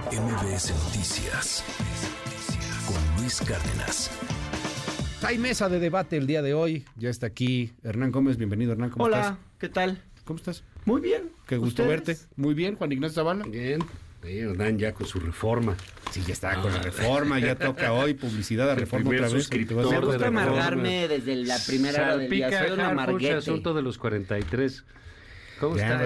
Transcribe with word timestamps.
MBS 0.00 0.72
Noticias 0.86 1.62
con 2.86 3.20
Luis 3.20 3.42
Cárdenas. 3.42 4.10
Hay 5.22 5.36
mesa 5.36 5.68
de 5.68 5.80
debate 5.80 6.16
el 6.16 6.26
día 6.26 6.40
de 6.40 6.54
hoy. 6.54 6.86
Ya 6.96 7.10
está 7.10 7.26
aquí 7.26 7.74
Hernán 7.82 8.10
Gómez. 8.10 8.38
Bienvenido, 8.38 8.72
Hernán. 8.72 8.88
¿Cómo 8.88 9.04
Hola, 9.04 9.20
estás? 9.20 9.36
¿qué 9.58 9.68
tal? 9.68 10.02
¿Cómo 10.24 10.38
estás? 10.38 10.64
Muy 10.86 11.02
bien. 11.02 11.30
Qué 11.46 11.58
gusto 11.58 11.82
¿Ustedes? 11.82 12.06
verte. 12.06 12.16
Muy 12.36 12.54
bien, 12.54 12.76
Juan 12.76 12.90
Ignacio 12.90 13.16
Zavala. 13.16 13.44
Bien, 13.44 13.80
sí, 14.22 14.38
Hernán 14.38 14.78
ya 14.78 14.94
con 14.94 15.06
su 15.06 15.20
reforma. 15.20 15.76
Sí, 16.10 16.22
ya 16.26 16.32
está 16.32 16.58
con 16.62 16.72
la 16.72 16.80
reforma. 16.80 17.38
Ya 17.38 17.54
toca 17.56 17.92
hoy 17.92 18.14
publicidad 18.14 18.70
a 18.70 18.74
reforma 18.76 19.10
otra 19.10 19.28
vez. 19.28 19.50
Me 19.52 20.00
gusta 20.00 20.26
amargarme 20.28 21.06
desde 21.06 21.36
la 21.36 21.58
primera 21.66 22.02
hora 22.02 22.16
del 22.16 22.30
día. 22.30 22.48
Salpica 22.50 22.64
Soy 22.66 22.72
un 22.72 22.80
Harfuch, 22.80 22.92
amarguete. 22.92 23.34
asunto 23.34 23.74
de 23.74 23.82
los 23.82 23.98
43. 23.98 24.84
¿Cómo 25.62 25.76
está? 25.76 25.96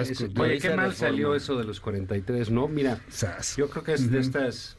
Oye, 0.41 0.59
qué 0.59 0.69
mal 0.69 0.89
reforma. 0.89 0.93
salió 0.93 1.33
eso 1.35 1.57
de 1.57 1.63
los 1.63 1.79
43, 1.79 2.51
¿no? 2.51 2.67
Mira, 2.67 3.01
Sas. 3.09 3.55
yo 3.57 3.69
creo 3.69 3.83
que 3.83 3.93
es 3.93 4.11
de 4.11 4.19
estas, 4.19 4.77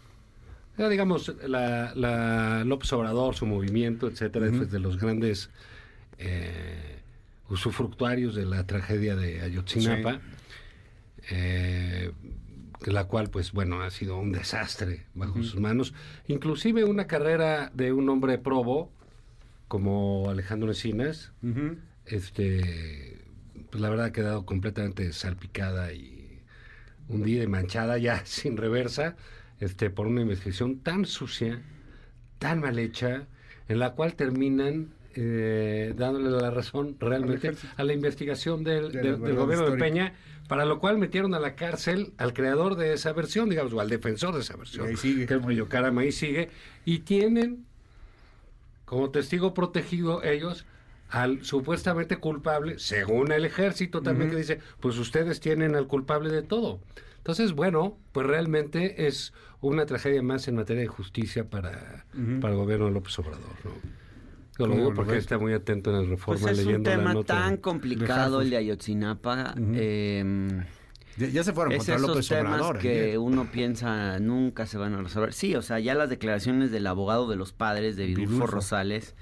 ya 0.78 0.88
digamos, 0.88 1.34
la, 1.46 1.92
la 1.96 2.62
López 2.64 2.92
Obrador, 2.92 3.34
su 3.34 3.44
movimiento, 3.44 4.06
etcétera, 4.06 4.46
Ujú. 4.46 4.58
pues, 4.58 4.70
de 4.70 4.78
los 4.78 4.96
grandes 4.98 5.50
eh, 6.18 7.00
usufructuarios 7.48 8.36
de 8.36 8.46
la 8.46 8.66
tragedia 8.68 9.16
de 9.16 9.40
Ayotzinapa, 9.40 10.20
eh, 11.30 12.12
la 12.86 13.04
cual, 13.04 13.30
pues 13.30 13.50
bueno, 13.52 13.82
ha 13.82 13.90
sido 13.90 14.16
un 14.18 14.30
desastre 14.30 15.06
bajo 15.14 15.42
sus 15.42 15.58
manos. 15.58 15.92
Inclusive 16.28 16.84
una 16.84 17.08
carrera 17.08 17.72
de 17.74 17.92
un 17.92 18.08
hombre 18.08 18.38
probo, 18.38 18.92
como 19.66 20.30
Alejandro 20.30 20.68
Encinas, 20.68 21.32
este 22.06 23.24
pues 23.70 23.80
la 23.80 23.90
verdad 23.90 24.06
ha 24.06 24.12
quedado 24.12 24.44
completamente 24.46 25.12
salpicada 25.12 25.92
y 25.92 26.40
hundida 27.08 27.42
y 27.42 27.46
manchada 27.46 27.98
ya 27.98 28.22
sin 28.24 28.56
reversa 28.56 29.16
este 29.60 29.90
por 29.90 30.06
una 30.06 30.20
investigación 30.22 30.78
tan 30.80 31.04
sucia 31.06 31.60
tan 32.38 32.60
mal 32.60 32.78
hecha 32.78 33.26
en 33.68 33.78
la 33.78 33.92
cual 33.92 34.14
terminan 34.14 34.88
eh, 35.14 35.94
dándole 35.96 36.30
la 36.30 36.50
razón 36.50 36.96
realmente 37.00 37.52
a 37.76 37.82
la 37.82 37.92
investigación 37.92 38.62
del, 38.62 38.92
De 38.92 38.94
la 38.98 39.02
del- 39.02 39.02
del 39.12 39.20
verdad 39.20 39.36
gobierno 39.36 39.64
de. 39.70 39.78
Peña 39.78 40.14
para 40.48 40.64
lo 40.64 40.78
cual 40.78 40.96
metieron 40.96 41.34
a 41.34 41.40
la 41.40 41.54
cárcel 41.56 42.12
al 42.18 42.32
creador 42.32 42.76
de 42.76 42.92
esa 42.94 43.12
versión 43.12 43.48
digamos 43.50 43.72
o 43.72 43.80
al 43.80 43.88
defensor 43.90 44.34
de 44.34 44.40
esa 44.40 44.56
versión 44.56 44.86
Y 44.86 44.88
ahí 44.90 44.96
sigue. 44.96 45.26
que 45.26 45.34
es 45.34 45.42
ahí 46.00 46.12
sigue 46.12 46.50
y 46.84 47.00
tienen 47.00 47.66
como 48.84 49.10
testigo 49.10 49.52
protegido 49.54 50.22
ellos 50.22 50.64
al 51.10 51.44
supuestamente 51.44 52.16
culpable, 52.18 52.78
según 52.78 53.32
el 53.32 53.44
ejército 53.44 54.02
también 54.02 54.28
Ujú. 54.28 54.36
que 54.36 54.42
dice, 54.42 54.58
pues 54.80 54.98
ustedes 54.98 55.40
tienen 55.40 55.74
al 55.74 55.86
culpable 55.86 56.30
de 56.30 56.42
todo. 56.42 56.80
Entonces, 57.18 57.52
bueno, 57.52 57.98
pues 58.12 58.26
realmente 58.26 59.06
es 59.06 59.32
una 59.60 59.86
tragedia 59.86 60.22
más 60.22 60.48
en 60.48 60.56
materia 60.56 60.82
de 60.82 60.88
justicia 60.88 61.44
para, 61.48 62.04
Ujú. 62.14 62.40
para 62.40 62.54
el 62.54 62.60
gobierno 62.60 62.86
de 62.86 62.92
López 62.92 63.18
Obrador. 63.18 63.40
¿no? 63.64 63.70
Yo 63.70 64.64
¿Cómo 64.64 64.68
lo 64.68 64.74
digo 64.76 64.94
porque 64.94 65.16
está 65.18 65.38
muy 65.38 65.52
atento 65.52 65.90
en 65.90 65.96
el 66.02 66.08
Reforma 66.08 66.40
Pues 66.40 66.52
es 66.52 66.58
un 66.58 66.64
leyendo 66.66 66.90
la 66.90 66.96
tema 66.96 67.14
nota. 67.14 67.34
tan 67.34 67.54
de 67.56 67.60
complicado 67.60 68.36
Harfuch. 68.38 68.42
el 68.44 68.50
de 68.50 68.56
Ayotzinapa. 68.56 69.54
Ujú. 69.56 69.72
eh, 69.74 70.64
Ya, 71.16 71.26
ya 71.28 71.42
se 71.44 71.52
fueron 71.52 71.72
es 71.72 71.78
contra 71.78 71.94
esos 71.96 72.08
López 72.08 72.28
temas 72.28 72.52
Obrador. 72.60 72.78
que 72.78 72.88
ayer. 73.02 73.18
uno 73.18 73.50
piensa 73.50 74.18
nunca 74.20 74.66
se 74.66 74.78
van 74.78 74.94
a 74.94 75.02
resolver. 75.02 75.32
Sí, 75.32 75.54
o 75.56 75.62
sea, 75.62 75.78
ya 75.80 75.94
las 75.94 76.08
declaraciones 76.10 76.70
del 76.70 76.86
abogado 76.86 77.28
de 77.28 77.36
los 77.36 77.52
padres 77.52 77.96
de 77.96 78.06
Vidulfo, 78.06 78.30
Vidulfo. 78.34 78.46
Rosales 78.54 79.14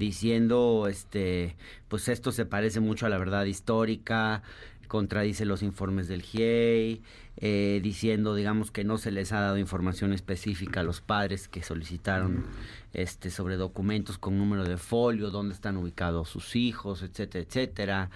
diciendo, 0.00 0.86
este, 0.88 1.56
pues 1.88 2.08
esto 2.08 2.32
se 2.32 2.46
parece 2.46 2.80
mucho 2.80 3.06
a 3.06 3.10
la 3.10 3.18
verdad 3.18 3.44
histórica, 3.44 4.42
contradice 4.88 5.44
los 5.44 5.62
informes 5.62 6.08
del 6.08 6.22
GIEI, 6.22 7.02
eh, 7.36 7.80
diciendo, 7.82 8.34
digamos, 8.34 8.70
que 8.70 8.82
no 8.82 8.98
se 8.98 9.12
les 9.12 9.30
ha 9.32 9.40
dado 9.40 9.58
información 9.58 10.12
específica 10.12 10.80
a 10.80 10.82
los 10.82 11.00
padres 11.00 11.48
que 11.48 11.62
solicitaron 11.62 12.46
este 12.92 13.30
sobre 13.30 13.56
documentos 13.56 14.18
con 14.18 14.36
número 14.36 14.64
de 14.64 14.78
folio, 14.78 15.30
dónde 15.30 15.54
están 15.54 15.76
ubicados 15.76 16.28
sus 16.30 16.56
hijos, 16.56 17.02
etcétera, 17.02 17.44
etcétera. 17.44 18.10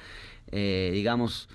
Eh, 0.50 0.90
digamos, 0.92 1.48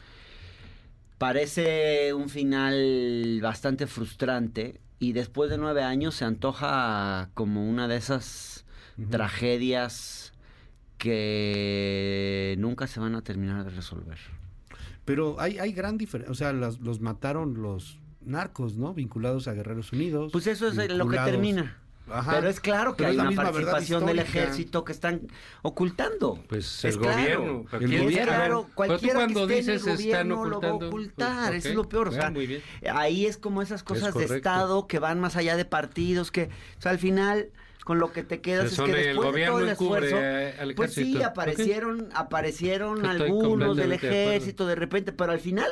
parece 1.17 2.13
un 2.13 2.29
final 2.29 3.39
bastante 3.41 3.87
frustrante 3.87 4.79
y 4.99 5.13
después 5.13 5.49
de 5.49 5.57
nueve 5.57 5.81
años 5.81 6.15
se 6.15 6.25
antoja 6.25 7.29
como 7.33 7.67
una 7.67 7.87
de 7.87 7.97
esas 7.97 8.65
Tragedias 9.09 10.33
que 10.97 12.55
nunca 12.59 12.87
se 12.87 12.99
van 12.99 13.15
a 13.15 13.21
terminar 13.23 13.63
de 13.63 13.69
resolver. 13.71 14.17
Pero 15.05 15.39
hay, 15.39 15.57
hay 15.57 15.71
gran 15.71 15.97
diferencia. 15.97 16.31
O 16.31 16.35
sea, 16.35 16.53
las- 16.53 16.79
los 16.79 16.99
mataron 17.01 17.61
los 17.61 17.99
narcos, 18.21 18.75
¿no? 18.75 18.93
Vinculados 18.93 19.47
a 19.47 19.53
Guerreros 19.53 19.91
Unidos. 19.93 20.31
Pues 20.31 20.45
eso 20.47 20.67
es 20.67 20.75
lo 20.91 21.07
que 21.07 21.17
termina. 21.17 21.77
Ajá. 22.11 22.31
Pero 22.37 22.49
es 22.49 22.59
claro 22.59 22.93
que 22.95 23.03
Pero 23.03 23.09
hay 23.09 23.17
es 23.17 23.23
la 23.23 23.29
una 23.29 23.51
participación 23.51 24.05
del 24.07 24.17
ejército 24.19 24.83
que 24.83 24.91
están 24.91 25.27
ocultando. 25.61 26.43
Pues 26.49 26.83
Es 26.83 26.95
el 26.95 26.99
claro. 27.01 27.17
gobierno. 27.17 27.65
pero 27.69 27.83
El 27.83 27.89
¿quién 27.89 28.03
gobierno. 28.03 28.31
sabe? 28.31 28.37
Claro, 28.45 28.55
Pero 28.61 28.67
tú 28.67 28.73
cualquiera 28.75 29.13
cuando 29.19 29.47
que 29.47 29.59
esté 29.59 29.71
dices 29.71 29.87
en 29.87 29.93
el 29.93 29.99
están 29.99 30.27
gobierno 30.29 30.45
lo 30.49 30.61
va 30.61 30.67
a 30.69 30.73
ocultar, 30.73 31.49
pues, 31.51 31.65
es 31.67 31.75
lo 31.75 31.87
peor. 31.87 32.07
o 32.07 32.11
Ah, 32.11 32.13
sea, 32.15 32.31
muy 32.31 32.47
bien. 32.47 32.61
ahí 32.95 33.25
es 33.27 33.37
como 33.37 33.61
esas 33.61 33.83
cosas 33.83 34.13
de. 34.15 34.25
Estado 34.25 34.87
que 34.87 34.97
van 34.97 35.19
más 35.19 35.35
allá 35.35 35.55
de 35.55 35.65
partidos, 35.65 36.31
que, 36.31 36.49
o 36.79 36.81
sea, 36.81 36.91
al 36.91 36.99
final 36.99 37.49
con 37.89 37.97
lo 37.97 38.11
que 38.11 38.21
te 38.21 38.39
quedas 38.39 38.71
es 38.73 38.79
que 38.79 38.83
el 38.83 38.91
después 38.91 39.15
de 39.15 39.15
gobierno 39.15 39.55
todo 39.55 39.63
el 39.63 39.69
esfuerzo, 39.69 40.17
al 40.61 40.75
pues 40.75 40.93
sí, 40.93 41.23
aparecieron, 41.23 42.09
aparecieron 42.13 43.03
Estoy 43.03 43.29
algunos 43.31 43.75
del 43.75 43.89
de 43.89 43.95
ejército 43.95 44.67
de 44.67 44.75
repente, 44.75 45.11
pero 45.11 45.31
al 45.31 45.39
final, 45.39 45.71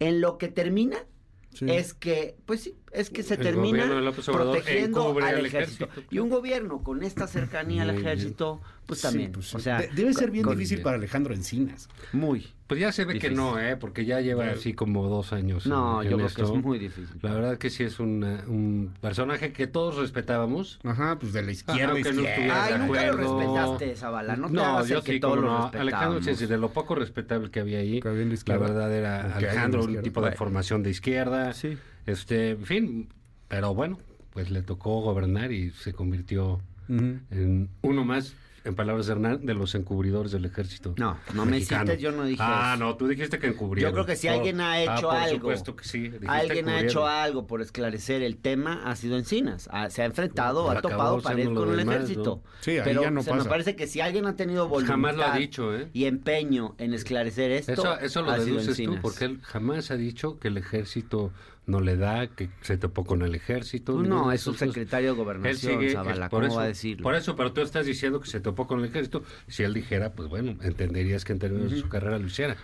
en 0.00 0.20
lo 0.20 0.38
que 0.38 0.48
termina, 0.48 1.06
Sí. 1.54 1.66
es 1.68 1.94
que, 1.94 2.36
pues 2.46 2.62
sí, 2.62 2.79
es 2.92 3.10
que 3.10 3.22
se 3.22 3.34
El 3.34 3.40
termina 3.40 3.84
protegiendo 4.24 5.16
al 5.18 5.22
al 5.22 5.46
ejército. 5.46 5.84
ejército. 5.84 5.88
Y 6.10 6.18
un 6.18 6.28
gobierno 6.28 6.82
con 6.82 7.02
esta 7.02 7.26
cercanía 7.26 7.82
al 7.82 7.90
ejército, 7.90 8.60
pues 8.86 9.00
Sí, 9.00 9.06
también, 9.06 9.32
pues 9.32 9.54
o 9.54 9.58
sea, 9.60 9.78
De- 9.80 9.88
debe 9.88 10.12
ser 10.14 10.30
bien 10.30 10.46
difícil 10.48 10.82
para 10.82 10.96
Alejandro 10.96 11.34
Encinas. 11.34 11.88
muy. 12.12 12.48
Pues 12.66 12.78
ya 12.78 12.92
se 12.92 13.04
ve 13.04 13.18
que 13.18 13.30
no, 13.30 13.58
¿eh? 13.58 13.76
Porque 13.76 14.04
ya 14.04 14.20
lleva 14.20 14.44
Pero- 14.44 14.56
así 14.58 14.74
como 14.74 15.08
dos 15.08 15.32
años. 15.32 15.66
No, 15.66 16.02
en- 16.02 16.08
yo 16.10 16.16
en 16.20 16.24
creo 16.26 16.34
que 16.36 16.42
es 16.58 16.64
muy 16.64 16.78
difícil. 16.78 17.16
La 17.20 17.32
verdad 17.34 17.58
que 17.58 17.68
sí 17.68 17.82
es 17.82 17.98
una- 17.98 18.44
un 18.46 18.94
personaje 19.00 19.52
que 19.52 19.66
todos 19.66 19.96
respetábamos. 19.96 20.78
Ajá, 20.84 21.18
pues 21.18 21.32
de 21.32 21.42
la 21.42 21.50
izquierda. 21.50 21.92
Aunque 21.94 22.12
no 22.12 22.22
izquierda. 22.22 22.64
Ay, 22.64 22.72
de 22.74 22.78
nunca 22.78 23.06
lo 23.06 23.16
respetaste, 23.16 23.96
Zavala, 23.96 24.36
no 24.36 24.48
te 24.50 24.60
hagas 24.60 24.84
el 24.84 24.96
yo 24.96 25.02
que 25.02 25.18
todos 25.18 25.36
lo 25.36 25.42
no. 25.42 25.48
respetábamos. 25.62 25.80
Alejandro 25.94 26.20
Chessi, 26.20 26.46
de 26.46 26.58
lo 26.58 26.68
poco 26.72 26.94
respetable 26.94 27.50
que 27.50 27.58
había 27.58 27.78
ahí, 27.78 28.00
la 28.00 28.56
verdad 28.58 28.92
era 28.94 29.34
Alejandro, 29.36 29.84
un 29.84 30.02
tipo 30.02 30.20
de 30.22 30.32
formación 30.32 30.82
de 30.84 30.90
izquierda. 30.90 31.52
Sí. 31.52 31.76
Este, 32.10 32.50
en 32.50 32.64
fin, 32.66 33.08
pero 33.48 33.74
bueno, 33.74 33.98
pues 34.30 34.50
le 34.50 34.62
tocó 34.62 35.00
gobernar 35.00 35.52
y 35.52 35.70
se 35.70 35.92
convirtió 35.92 36.60
en 36.88 37.68
uno 37.82 38.04
más, 38.04 38.34
en 38.64 38.74
palabras 38.74 39.06
de 39.06 39.12
Hernán, 39.12 39.46
de 39.46 39.54
los 39.54 39.74
encubridores 39.76 40.32
del 40.32 40.44
ejército. 40.44 40.92
No, 40.98 41.16
no 41.34 41.46
me 41.46 41.60
cites, 41.60 42.00
yo 42.00 42.10
no 42.12 42.24
dije 42.24 42.42
Ah, 42.44 42.72
eso. 42.74 42.84
no, 42.84 42.96
tú 42.96 43.06
dijiste 43.06 43.38
que 43.38 43.46
encubrieron. 43.46 43.90
Yo 43.90 43.94
creo 43.94 44.06
que 44.06 44.16
si 44.16 44.26
alguien 44.28 44.60
ha 44.60 44.72
ah, 44.72 44.82
hecho 44.82 45.06
por 45.08 45.16
algo, 45.16 45.36
supuesto 45.38 45.76
que 45.76 45.84
sí. 45.84 46.10
alguien 46.26 46.68
ha 46.68 46.80
hecho 46.80 47.06
algo 47.06 47.46
por 47.46 47.62
esclarecer 47.62 48.22
el 48.22 48.36
tema, 48.38 48.82
ha 48.84 48.96
sido 48.96 49.16
Encinas. 49.16 49.68
Ha- 49.72 49.88
se 49.88 50.02
ha 50.02 50.04
enfrentado, 50.04 50.66
Pues 50.66 50.78
ha 50.78 50.82
topado 50.82 51.22
pared 51.22 51.46
con 51.54 51.70
el 51.70 51.76
demás, 51.78 51.94
ejército. 51.96 52.42
¿no? 52.44 52.50
Sí, 52.60 52.72
ahí 52.72 52.80
Pero 52.84 53.02
ya 53.02 53.10
no 53.12 53.22
se 53.22 53.32
me 53.32 53.44
parece 53.44 53.76
que 53.76 53.86
si 53.86 54.00
alguien 54.00 54.26
ha 54.26 54.34
tenido 54.34 54.68
voluntad 54.68 54.94
Jamás 54.94 55.16
lo 55.16 55.24
ha 55.24 55.36
dicho, 55.38 55.74
¿eh? 55.74 55.88
y 55.92 56.04
empeño 56.06 56.74
en 56.78 56.92
esclarecer 56.92 57.52
esto, 57.52 57.72
Eso, 57.72 57.98
eso 58.00 58.22
lo 58.22 58.32
ha 58.32 58.40
sido 58.40 58.46
deduces 58.56 58.76
tú, 58.76 58.82
Encinas. 58.82 59.00
porque 59.00 59.24
él 59.26 59.38
jamás 59.42 59.90
ha 59.92 59.96
dicho 59.96 60.38
que 60.40 60.48
el 60.48 60.56
ejército 60.58 61.32
no 61.70 61.80
le 61.80 61.96
da, 61.96 62.26
que 62.26 62.50
se 62.60 62.76
topó 62.76 63.04
con 63.04 63.22
el 63.22 63.34
ejército. 63.34 63.92
Ninguna 63.92 64.08
no, 64.22 64.28
de 64.30 64.34
es 64.36 64.42
subsecretario 64.42 65.08
de 65.08 65.12
Él 65.12 65.16
Gobernación, 65.24 65.80
sigue, 65.80 65.92
Zavala, 65.92 66.24
es- 66.26 66.30
por 66.30 66.40
¿cómo 66.42 66.46
eso, 66.46 66.56
va 66.56 66.62
a 66.64 66.66
decirlo? 66.66 67.02
Por 67.04 67.14
eso, 67.14 67.36
pero 67.36 67.52
tú 67.52 67.60
estás 67.62 67.86
diciendo 67.86 68.20
que 68.20 68.28
se 68.28 68.40
topó 68.40 68.66
con 68.66 68.80
el 68.80 68.86
ejército. 68.86 69.22
Si 69.46 69.62
él 69.62 69.72
dijera, 69.72 70.12
pues 70.12 70.28
bueno, 70.28 70.56
entenderías 70.62 71.24
que 71.24 71.32
en 71.32 71.38
términos 71.38 71.70
de 71.70 71.78
su 71.80 71.88
carrera 71.88 72.18
lo 72.18 72.26
hiciera. 72.26 72.56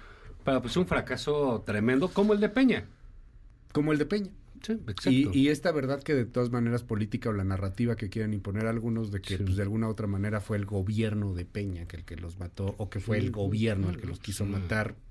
Pero 0.44 0.60
pues 0.62 0.76
un 0.76 0.86
fracaso 0.86 1.62
tremendo 1.66 2.08
como 2.08 2.32
el 2.32 2.40
de 2.40 2.48
Peña. 2.48 2.84
Como 3.72 3.92
el 3.92 3.98
de 3.98 4.06
Peña. 4.06 4.30
Sí, 4.62 4.72
exacto. 4.72 5.10
Y, 5.10 5.28
y 5.32 5.48
esta 5.48 5.70
verdad 5.70 6.02
que 6.02 6.14
de 6.14 6.24
todas 6.24 6.50
maneras 6.50 6.82
política 6.82 7.28
o 7.28 7.32
la 7.32 7.44
narrativa 7.44 7.94
que 7.94 8.08
quieren 8.08 8.32
imponer 8.32 8.66
algunos 8.66 9.10
de 9.12 9.20
que 9.20 9.36
Sí. 9.36 9.42
pues, 9.44 9.56
de 9.56 9.62
alguna 9.62 9.86
u 9.86 9.90
otra 9.90 10.06
manera 10.06 10.40
fue 10.40 10.56
el 10.56 10.64
gobierno 10.64 11.34
de 11.34 11.44
Peña 11.44 11.86
que 11.86 11.96
el 11.98 12.04
que 12.04 12.16
los 12.16 12.38
mató 12.38 12.74
o 12.78 12.88
que 12.88 12.98
fue 12.98 13.18
el 13.18 13.30
gobierno 13.30 13.90
el 13.90 13.98
que 13.98 14.06
los 14.06 14.18
quiso 14.18 14.44
Sí. 14.44 14.50
matar 14.50 14.94
pues, 14.94 15.05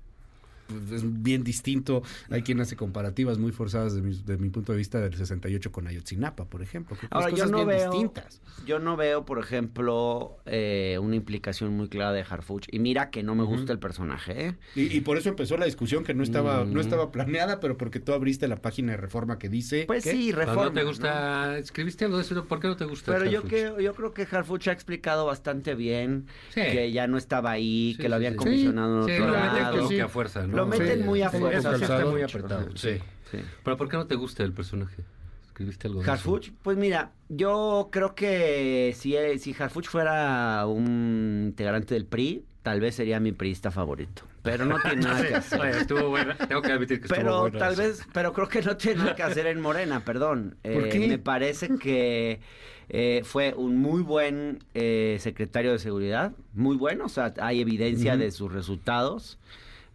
es 0.92 1.22
bien 1.22 1.44
distinto. 1.44 2.02
Hay 2.30 2.42
quien 2.42 2.60
hace 2.60 2.76
comparativas 2.76 3.38
muy 3.38 3.52
forzadas 3.52 3.94
de 3.94 4.02
mi, 4.02 4.14
de 4.14 4.36
mi 4.38 4.50
punto 4.50 4.72
de 4.72 4.78
vista 4.78 5.00
del 5.00 5.14
68 5.14 5.72
con 5.72 5.86
Ayotzinapa, 5.86 6.44
por 6.46 6.62
ejemplo. 6.62 6.96
que 6.98 7.06
Ahora, 7.10 7.28
son 7.28 7.36
yo 7.36 7.44
cosas 7.44 7.50
no 7.50 7.56
bien 7.58 7.68
veo, 7.68 7.90
distintas. 7.90 8.40
yo 8.66 8.78
no 8.78 8.96
veo, 8.96 9.24
por 9.24 9.38
ejemplo, 9.38 10.36
eh, 10.46 10.98
una 11.00 11.16
implicación 11.16 11.72
muy 11.76 11.88
clara 11.88 12.12
de 12.12 12.22
Harfuch. 12.28 12.66
Y 12.70 12.78
mira 12.78 13.10
que 13.10 13.22
no 13.22 13.34
me 13.34 13.44
gusta 13.44 13.72
el 13.72 13.78
personaje, 13.78 14.46
¿eh? 14.48 14.54
Y, 14.74 14.96
y 14.96 15.00
por 15.00 15.16
eso 15.18 15.28
empezó 15.28 15.56
la 15.56 15.66
discusión 15.66 16.04
que 16.04 16.14
no 16.14 16.22
estaba, 16.22 16.64
Mm. 16.64 16.72
no 16.72 16.80
estaba 16.80 17.10
planeada, 17.12 17.60
pero 17.60 17.76
porque 17.76 18.00
tú 18.00 18.12
abriste 18.12 18.48
la 18.48 18.56
página 18.62 18.92
de 18.92 18.96
reforma 18.98 19.38
que 19.38 19.48
dice. 19.48 19.84
Pues 19.86 20.04
¿qué? 20.04 20.12
sí, 20.12 20.32
reforma. 20.32 20.64
no 20.64 20.72
te 20.72 20.82
gusta, 20.84 21.58
escribiste 21.58 22.04
algo 22.04 22.16
de 22.16 22.22
eso, 22.22 22.44
¿por 22.46 22.60
qué 22.60 22.68
no 22.68 22.76
te 22.76 22.84
gusta? 22.84 23.12
Pero 23.12 23.30
yo, 23.30 23.42
que, 23.42 23.72
yo 23.80 23.94
creo 23.94 24.12
que 24.14 24.26
Harfuch 24.30 24.68
ha 24.68 24.72
explicado 24.72 25.26
bastante 25.26 25.74
bien 25.74 26.26
Sí. 26.50 26.60
que 26.62 26.92
ya 26.92 27.06
no 27.06 27.18
estaba 27.18 27.50
ahí, 27.50 27.94
Sí, 27.96 28.02
que 28.02 28.08
lo 28.08 28.16
habían 28.16 28.32
sí. 28.34 28.38
comisionado 28.38 29.04
Sí, 29.06 29.12
en 29.12 29.22
otro 29.22 29.32
lado. 29.34 29.88
que 29.88 30.02
a 30.02 30.08
fuerza, 30.08 30.46
¿no? 30.46 30.55
Lo 30.56 30.66
meten 30.66 31.06
muy 31.06 31.22
a 31.22 31.30
fuerza. 31.30 31.74
Está 31.76 32.04
muy 32.06 32.22
apretado. 32.22 32.68
Sí. 32.76 32.98
Sí. 33.30 33.38
Pero 33.64 33.76
¿por 33.76 33.88
qué 33.88 33.96
no 33.96 34.06
te 34.06 34.14
gusta 34.14 34.42
el 34.44 34.52
personaje? 34.52 35.02
¿Escribiste 35.46 35.88
algo 35.88 36.00
de 36.00 36.04
eso? 36.04 36.12
Harfuch, 36.12 36.50
pues 36.62 36.76
mira, 36.76 37.12
yo 37.28 37.88
creo 37.90 38.14
que 38.14 38.94
si, 38.96 39.16
eh, 39.16 39.38
si 39.38 39.54
Harfuch 39.58 39.86
fuera 39.88 40.64
un 40.66 41.44
integrante 41.46 41.94
del 41.94 42.04
PRI, 42.04 42.44
tal 42.62 42.80
vez 42.80 42.94
sería 42.94 43.18
mi 43.20 43.32
priista 43.32 43.70
favorito. 43.70 44.22
Pero 44.42 44.64
no 44.64 44.78
tiene 44.80 45.02
nada 45.02 45.26
que 45.26 45.34
hacer. 45.36 45.60
Oye, 45.60 45.70
estuvo 45.70 46.10
buena. 46.10 46.36
Tengo 46.36 46.62
que 46.62 46.72
admitir 46.72 46.98
que 47.00 47.06
estuvo 47.06 47.16
Pero 47.18 47.40
buena 47.40 47.58
tal 47.58 47.74
vez, 47.74 48.06
pero 48.12 48.32
creo 48.32 48.48
que 48.48 48.62
no 48.62 48.76
tiene 48.76 48.98
nada 48.98 49.14
que 49.16 49.22
hacer 49.22 49.46
en 49.46 49.60
Morena, 49.60 50.04
perdón. 50.04 50.56
¿Por 50.62 50.72
Eh, 50.72 50.88
qué? 50.90 51.06
Me 51.08 51.18
parece 51.18 51.68
que 51.78 52.40
eh, 52.88 53.22
fue 53.24 53.54
un 53.56 53.78
muy 53.78 54.02
buen 54.02 54.62
eh, 54.74 55.16
secretario 55.20 55.72
de 55.72 55.78
seguridad, 55.80 56.32
muy 56.52 56.76
bueno, 56.76 57.06
o 57.06 57.08
sea, 57.08 57.32
hay 57.40 57.60
evidencia 57.60 58.16
de 58.16 58.30
sus 58.30 58.52
resultados. 58.52 59.38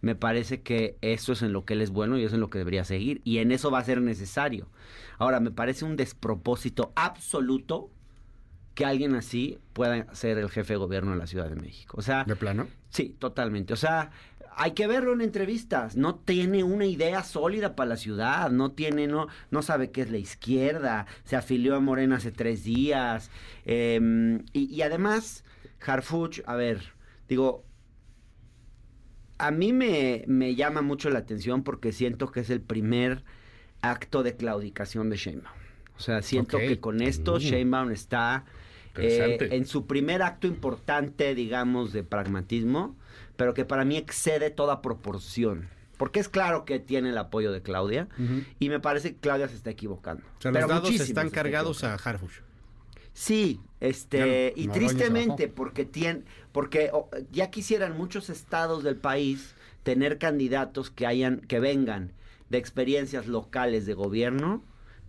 Me 0.02 0.14
parece 0.14 0.60
que 0.62 0.98
eso 1.00 1.32
es 1.32 1.42
en 1.42 1.52
lo 1.52 1.64
que 1.64 1.74
él 1.74 1.80
es 1.80 1.90
bueno 1.90 2.18
y 2.18 2.20
eso 2.20 2.28
es 2.28 2.34
en 2.34 2.40
lo 2.40 2.50
que 2.50 2.58
debería 2.58 2.84
seguir 2.84 3.22
y 3.24 3.38
en 3.38 3.52
eso 3.52 3.70
va 3.70 3.78
a 3.78 3.84
ser 3.84 4.02
necesario. 4.02 4.68
Ahora, 5.16 5.40
me 5.40 5.52
parece 5.52 5.84
un 5.84 5.96
despropósito 5.96 6.92
absoluto 6.96 7.88
que 8.74 8.84
alguien 8.84 9.14
así 9.14 9.58
pueda 9.72 10.12
ser 10.14 10.38
el 10.38 10.50
jefe 10.50 10.74
de 10.74 10.78
gobierno 10.78 11.12
de 11.12 11.18
la 11.18 11.26
Ciudad 11.26 11.48
de 11.48 11.56
México. 11.56 11.96
O 11.98 12.02
sea, 12.02 12.24
¿De 12.24 12.36
plano? 12.36 12.66
Sí, 12.90 13.14
totalmente. 13.18 13.72
O 13.72 13.76
sea, 13.76 14.10
hay 14.56 14.72
que 14.72 14.86
verlo 14.86 15.12
en 15.12 15.20
entrevistas. 15.20 15.96
No 15.96 16.16
tiene 16.16 16.64
una 16.64 16.86
idea 16.86 17.22
sólida 17.22 17.76
para 17.76 17.90
la 17.90 17.96
ciudad. 17.96 18.50
No 18.50 18.72
tiene, 18.72 19.06
no, 19.06 19.28
no 19.50 19.62
sabe 19.62 19.90
qué 19.90 20.02
es 20.02 20.10
la 20.10 20.18
izquierda. 20.18 21.06
Se 21.24 21.36
afilió 21.36 21.76
a 21.76 21.80
Morena 21.80 22.16
hace 22.16 22.32
tres 22.32 22.64
días. 22.64 23.30
Eh, 23.66 24.40
y, 24.52 24.74
y 24.74 24.82
además, 24.82 25.44
Harfuch, 25.86 26.40
a 26.46 26.56
ver, 26.56 26.92
digo, 27.28 27.64
a 29.38 29.50
mí 29.50 29.72
me, 29.72 30.24
me 30.26 30.54
llama 30.54 30.82
mucho 30.82 31.10
la 31.10 31.20
atención 31.20 31.62
porque 31.62 31.92
siento 31.92 32.30
que 32.30 32.40
es 32.40 32.50
el 32.50 32.60
primer 32.60 33.24
acto 33.80 34.22
de 34.22 34.36
claudicación 34.36 35.10
de 35.10 35.16
Sheinbaum. 35.16 35.54
O 35.96 36.00
sea, 36.00 36.22
siento 36.22 36.58
que 36.58 36.80
con 36.80 37.02
esto 37.02 37.36
Mm. 37.36 37.38
Sheinbaum 37.38 37.90
está 37.90 38.44
eh, 38.96 39.38
en 39.50 39.66
su 39.66 39.86
primer 39.86 40.22
acto 40.22 40.46
importante, 40.46 41.34
digamos, 41.34 41.92
de 41.92 42.04
pragmatismo, 42.04 42.96
pero 43.36 43.54
que 43.54 43.64
para 43.64 43.84
mí 43.84 43.96
excede 43.96 44.50
toda 44.50 44.82
proporción. 44.82 45.68
Porque 45.96 46.20
es 46.20 46.28
claro 46.28 46.64
que 46.64 46.78
tiene 46.80 47.10
el 47.10 47.18
apoyo 47.18 47.52
de 47.52 47.62
Claudia 47.62 48.08
y 48.58 48.68
me 48.68 48.80
parece 48.80 49.12
que 49.12 49.20
Claudia 49.20 49.48
se 49.48 49.54
está 49.54 49.70
equivocando. 49.70 50.24
O 50.38 50.42
sea, 50.42 50.50
Pero 50.50 50.66
los 50.66 50.76
dados 50.82 50.90
están 50.90 51.28
se 51.28 51.34
cargados 51.34 51.84
a 51.84 51.94
equivocando. 51.94 52.02
Sí, 53.12 53.60
este, 53.80 54.52
no- 54.56 54.62
y 54.62 54.68
tristemente, 54.68 55.48
porque 55.48 55.84
tien, 55.84 56.24
porque 56.52 56.90
oh, 56.92 57.08
ya 57.30 57.50
quisieran 57.50 57.96
muchos 57.96 58.30
estados 58.30 58.82
del 58.84 58.96
país 58.96 59.54
tener 59.82 60.18
candidatos 60.18 60.90
que 60.90 61.06
hayan, 61.06 61.40
que 61.40 61.60
vengan 61.60 62.12
de 62.48 62.58
experiencias 62.58 63.26
locales 63.26 63.84
de 63.86 63.94
gobierno 63.94 64.62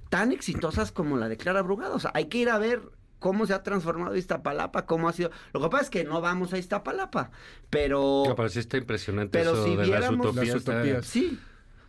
tan 0.09 0.31
exitosas 0.31 0.91
como 0.91 1.17
la 1.17 1.27
de 1.29 1.38
Clara 1.38 1.61
Brugado. 1.61 1.95
O 1.95 2.00
sea, 2.00 2.11
hay 2.13 2.25
que 2.25 2.38
ir 2.39 2.50
a 2.50 2.57
ver 2.57 2.81
cómo 3.19 3.45
se 3.45 3.53
ha 3.53 3.63
transformado 3.63 4.15
Iztapalapa, 4.15 4.85
cómo 4.85 5.07
ha 5.07 5.13
sido. 5.13 5.31
Lo 5.53 5.61
que 5.61 5.69
pasa 5.69 5.83
es 5.85 5.89
que 5.89 6.03
no 6.03 6.19
vamos 6.21 6.53
a 6.53 6.57
Iztapalapa, 6.57 7.31
pero 7.69 8.23
No, 8.27 8.35
pero 8.35 8.50
sí 8.50 8.59
está 8.59 8.77
impresionante 8.77 9.38
Pero 9.39 9.53
eso 9.53 9.63
si 9.65 9.75
de 9.75 9.83
viéramos- 9.85 10.25
las 10.25 10.33
utopías. 10.33 10.47
Las 10.47 10.55
está- 10.57 10.71
utopías. 10.73 11.05
sí. 11.05 11.39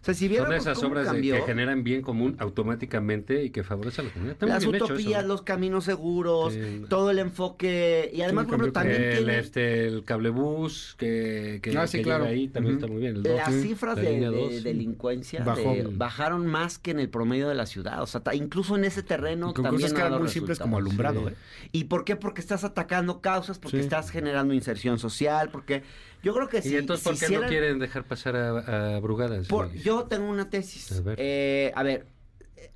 O 0.04 0.06
sea, 0.06 0.12
si 0.12 0.28
viéramos 0.28 0.52
Son 0.62 0.70
esas 0.72 0.84
obras 0.84 1.10
de- 1.10 1.22
que 1.22 1.40
generan 1.46 1.82
bien 1.82 2.02
común 2.02 2.36
automáticamente 2.38 3.42
y 3.42 3.48
que 3.48 3.62
favorecen 3.62 4.04
a 4.04 4.08
la 4.08 4.12
comunidad. 4.12 4.36
Las 4.40 4.66
utopías, 4.66 5.20
eso. 5.20 5.28
los 5.28 5.40
caminos 5.40 5.84
seguros, 5.84 6.52
Sí. 6.52 6.82
todo 6.90 7.10
el 7.10 7.18
enfoque 7.20 8.10
y 8.12 8.20
además 8.20 8.44
por 8.44 8.56
ejemplo, 8.56 8.72
también 8.72 9.02
el, 9.02 9.16
tiene 9.16 9.38
este, 9.38 9.86
el 9.86 10.04
cablebús 10.04 10.94
que, 10.98 11.60
que, 11.62 11.74
Ah, 11.78 11.86
sí, 11.86 11.98
que 11.98 12.04
claro. 12.04 12.26
ahí 12.26 12.48
también 12.48 12.74
está 12.74 12.86
muy 12.86 13.00
bien. 13.00 13.16
El 13.16 13.22
Las 13.22 13.50
cifras 13.54 13.96
la 13.96 14.02
de, 14.02 14.60
delincuencia 14.62 15.42
Bajó. 15.42 15.72
de- 15.72 15.88
bajaron 15.90 16.46
más 16.46 16.78
que 16.78 16.90
en 16.90 17.00
el 17.00 17.08
promedio 17.08 17.48
de 17.48 17.54
la 17.54 17.64
ciudad. 17.64 18.02
O 18.02 18.06
sea, 18.06 18.20
ta- 18.20 18.34
incluso 18.34 18.76
en 18.76 18.84
ese 18.84 19.02
terreno 19.02 19.52
Y 19.52 19.54
con 19.54 19.64
también 19.64 19.88
cosas 19.88 19.92
que 19.98 20.06
eran 20.06 20.18
muy 20.20 20.28
simples 20.28 20.58
como 20.58 20.76
alumbrado, 20.76 21.28
Sí. 21.28 21.32
¿eh? 21.32 21.68
¿Y 21.72 21.84
por 21.84 22.04
qué? 22.04 22.16
Porque 22.16 22.42
estás 22.42 22.62
atacando 22.62 23.22
causas, 23.22 23.58
porque 23.58 23.78
Sí. 23.78 23.82
estás 23.84 24.10
generando 24.10 24.52
inserción 24.52 24.98
social, 24.98 25.48
porque 25.50 25.82
yo 26.24 26.34
creo 26.34 26.48
que 26.48 26.58
¿Y 26.58 26.62
si, 26.62 26.76
entonces 26.76 27.02
si 27.04 27.08
por 27.10 27.18
qué 27.18 27.24
hicieran- 27.26 27.42
no 27.42 27.48
quieren 27.48 27.78
dejar 27.78 28.04
pasar 28.04 28.34
a, 28.36 28.96
a 28.96 29.00
Brugadas? 29.00 29.46
por- 29.48 29.72
yo 29.74 30.04
tengo 30.04 30.28
una 30.28 30.50
tesis. 30.50 30.90
A 30.92 31.00
ver. 31.02 31.16
Eh, 31.20 31.72
a 31.76 31.82
ver, 31.82 32.06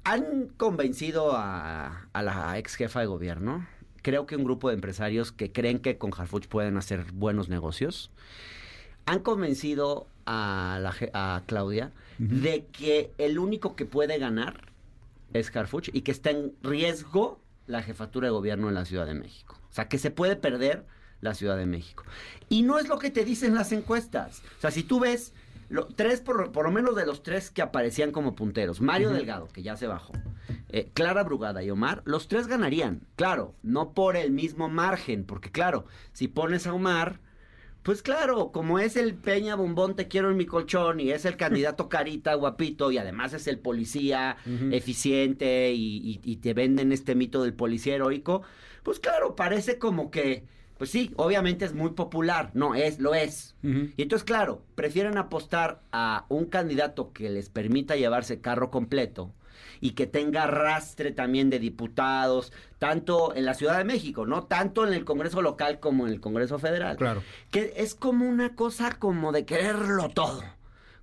han 0.04 0.48
convencido 0.56 1.32
a, 1.34 2.08
a 2.12 2.22
la 2.22 2.58
ex 2.58 2.76
jefa 2.76 3.00
de 3.00 3.06
gobierno. 3.06 3.66
Creo 4.02 4.26
que 4.26 4.36
un 4.36 4.44
grupo 4.44 4.68
de 4.68 4.74
empresarios 4.74 5.32
que 5.32 5.50
creen 5.50 5.80
que 5.80 5.98
con 5.98 6.12
Harfuch 6.16 6.46
pueden 6.46 6.76
hacer 6.76 7.04
buenos 7.12 7.48
negocios. 7.48 8.10
Han 9.06 9.20
convencido 9.20 10.06
a, 10.26 10.78
la, 10.80 10.94
a 11.14 11.42
Claudia 11.46 11.92
de 12.18 12.66
que 12.66 13.10
el 13.18 13.38
único 13.38 13.74
que 13.76 13.86
puede 13.86 14.18
ganar 14.18 14.72
es 15.32 15.54
Harfuch 15.54 15.88
y 15.92 16.02
que 16.02 16.10
está 16.12 16.30
en 16.30 16.52
riesgo 16.62 17.40
la 17.66 17.82
jefatura 17.82 18.26
de 18.28 18.32
gobierno 18.32 18.68
en 18.68 18.74
la 18.74 18.84
Ciudad 18.84 19.06
de 19.06 19.14
México. 19.14 19.58
O 19.70 19.72
sea, 19.72 19.88
que 19.88 19.98
se 19.98 20.10
puede 20.10 20.36
perder 20.36 20.84
la 21.20 21.34
Ciudad 21.34 21.56
de 21.56 21.66
México. 21.66 22.04
Y 22.48 22.62
no 22.62 22.78
es 22.78 22.88
lo 22.88 22.98
que 22.98 23.10
te 23.10 23.24
dicen 23.24 23.54
las 23.54 23.72
encuestas. 23.72 24.42
O 24.58 24.60
sea, 24.60 24.70
si 24.70 24.82
tú 24.82 25.00
ves 25.00 25.32
lo- 25.68 25.86
tres, 25.86 26.20
por, 26.20 26.52
por 26.52 26.64
lo 26.64 26.70
menos 26.70 26.94
de 26.96 27.04
los 27.06 27.22
tres 27.22 27.50
que 27.50 27.62
aparecían 27.62 28.10
como 28.12 28.34
punteros, 28.34 28.80
Mario 28.80 29.10
Delgado, 29.10 29.48
que 29.48 29.62
ya 29.62 29.76
se 29.76 29.86
bajó, 29.86 30.12
eh, 30.70 30.90
Clara 30.94 31.24
Brugada 31.24 31.62
y 31.62 31.70
Omar, 31.70 32.02
los 32.04 32.28
tres 32.28 32.46
ganarían. 32.46 33.00
Claro, 33.16 33.54
no 33.62 33.92
por 33.92 34.16
el 34.16 34.30
mismo 34.30 34.68
margen, 34.68 35.24
porque 35.24 35.50
claro, 35.50 35.86
si 36.12 36.28
pones 36.28 36.66
a 36.66 36.72
Omar, 36.72 37.20
pues 37.82 38.02
claro, 38.02 38.50
como 38.52 38.78
es 38.78 38.96
el 38.96 39.14
Peña 39.14 39.54
Bombón, 39.54 39.94
te 39.96 40.08
quiero 40.08 40.30
en 40.30 40.36
mi 40.36 40.46
colchón, 40.46 41.00
y 41.00 41.10
es 41.10 41.24
el 41.24 41.36
candidato 41.36 41.88
carita, 41.88 42.34
guapito, 42.34 42.90
y 42.90 42.98
además 42.98 43.32
es 43.34 43.46
el 43.46 43.58
policía 43.58 44.36
eficiente, 44.72 45.72
y, 45.72 45.98
y- 45.98 46.20
y 46.22 46.36
te 46.36 46.54
venden 46.54 46.92
este 46.92 47.14
mito 47.14 47.42
del 47.42 47.54
policía 47.54 47.94
heroico, 47.94 48.42
pues 48.82 49.00
claro, 49.00 49.36
parece 49.36 49.78
como 49.78 50.10
que, 50.10 50.44
pues 50.78 50.90
sí, 50.90 51.12
obviamente 51.16 51.64
es 51.64 51.74
muy 51.74 51.90
popular, 51.90 52.52
no, 52.54 52.76
es, 52.76 53.00
lo 53.00 53.14
es. 53.14 53.56
Y 53.62 54.00
entonces, 54.00 54.24
claro, 54.24 54.62
prefieren 54.76 55.18
apostar 55.18 55.82
a 55.90 56.24
un 56.28 56.46
candidato 56.46 57.12
que 57.12 57.28
les 57.28 57.48
permita 57.50 57.96
llevarse 57.96 58.40
carro 58.40 58.70
completo 58.70 59.32
y 59.80 59.90
que 59.90 60.06
tenga 60.06 60.44
arrastre 60.44 61.10
también 61.10 61.50
de 61.50 61.58
diputados, 61.58 62.52
tanto 62.78 63.34
en 63.34 63.44
la 63.44 63.54
Ciudad 63.54 63.76
de 63.76 63.84
México, 63.84 64.24
¿no? 64.24 64.44
Tanto 64.44 64.86
en 64.86 64.92
el 64.92 65.04
Congreso 65.04 65.42
local 65.42 65.80
como 65.80 66.06
en 66.06 66.12
el 66.12 66.20
Congreso 66.20 66.60
federal. 66.60 66.96
Claro. 66.96 67.22
Que 67.50 67.74
es 67.76 67.96
como 67.96 68.26
una 68.26 68.54
cosa 68.54 68.98
como 68.98 69.32
de 69.32 69.44
quererlo 69.44 70.08
todo, 70.10 70.44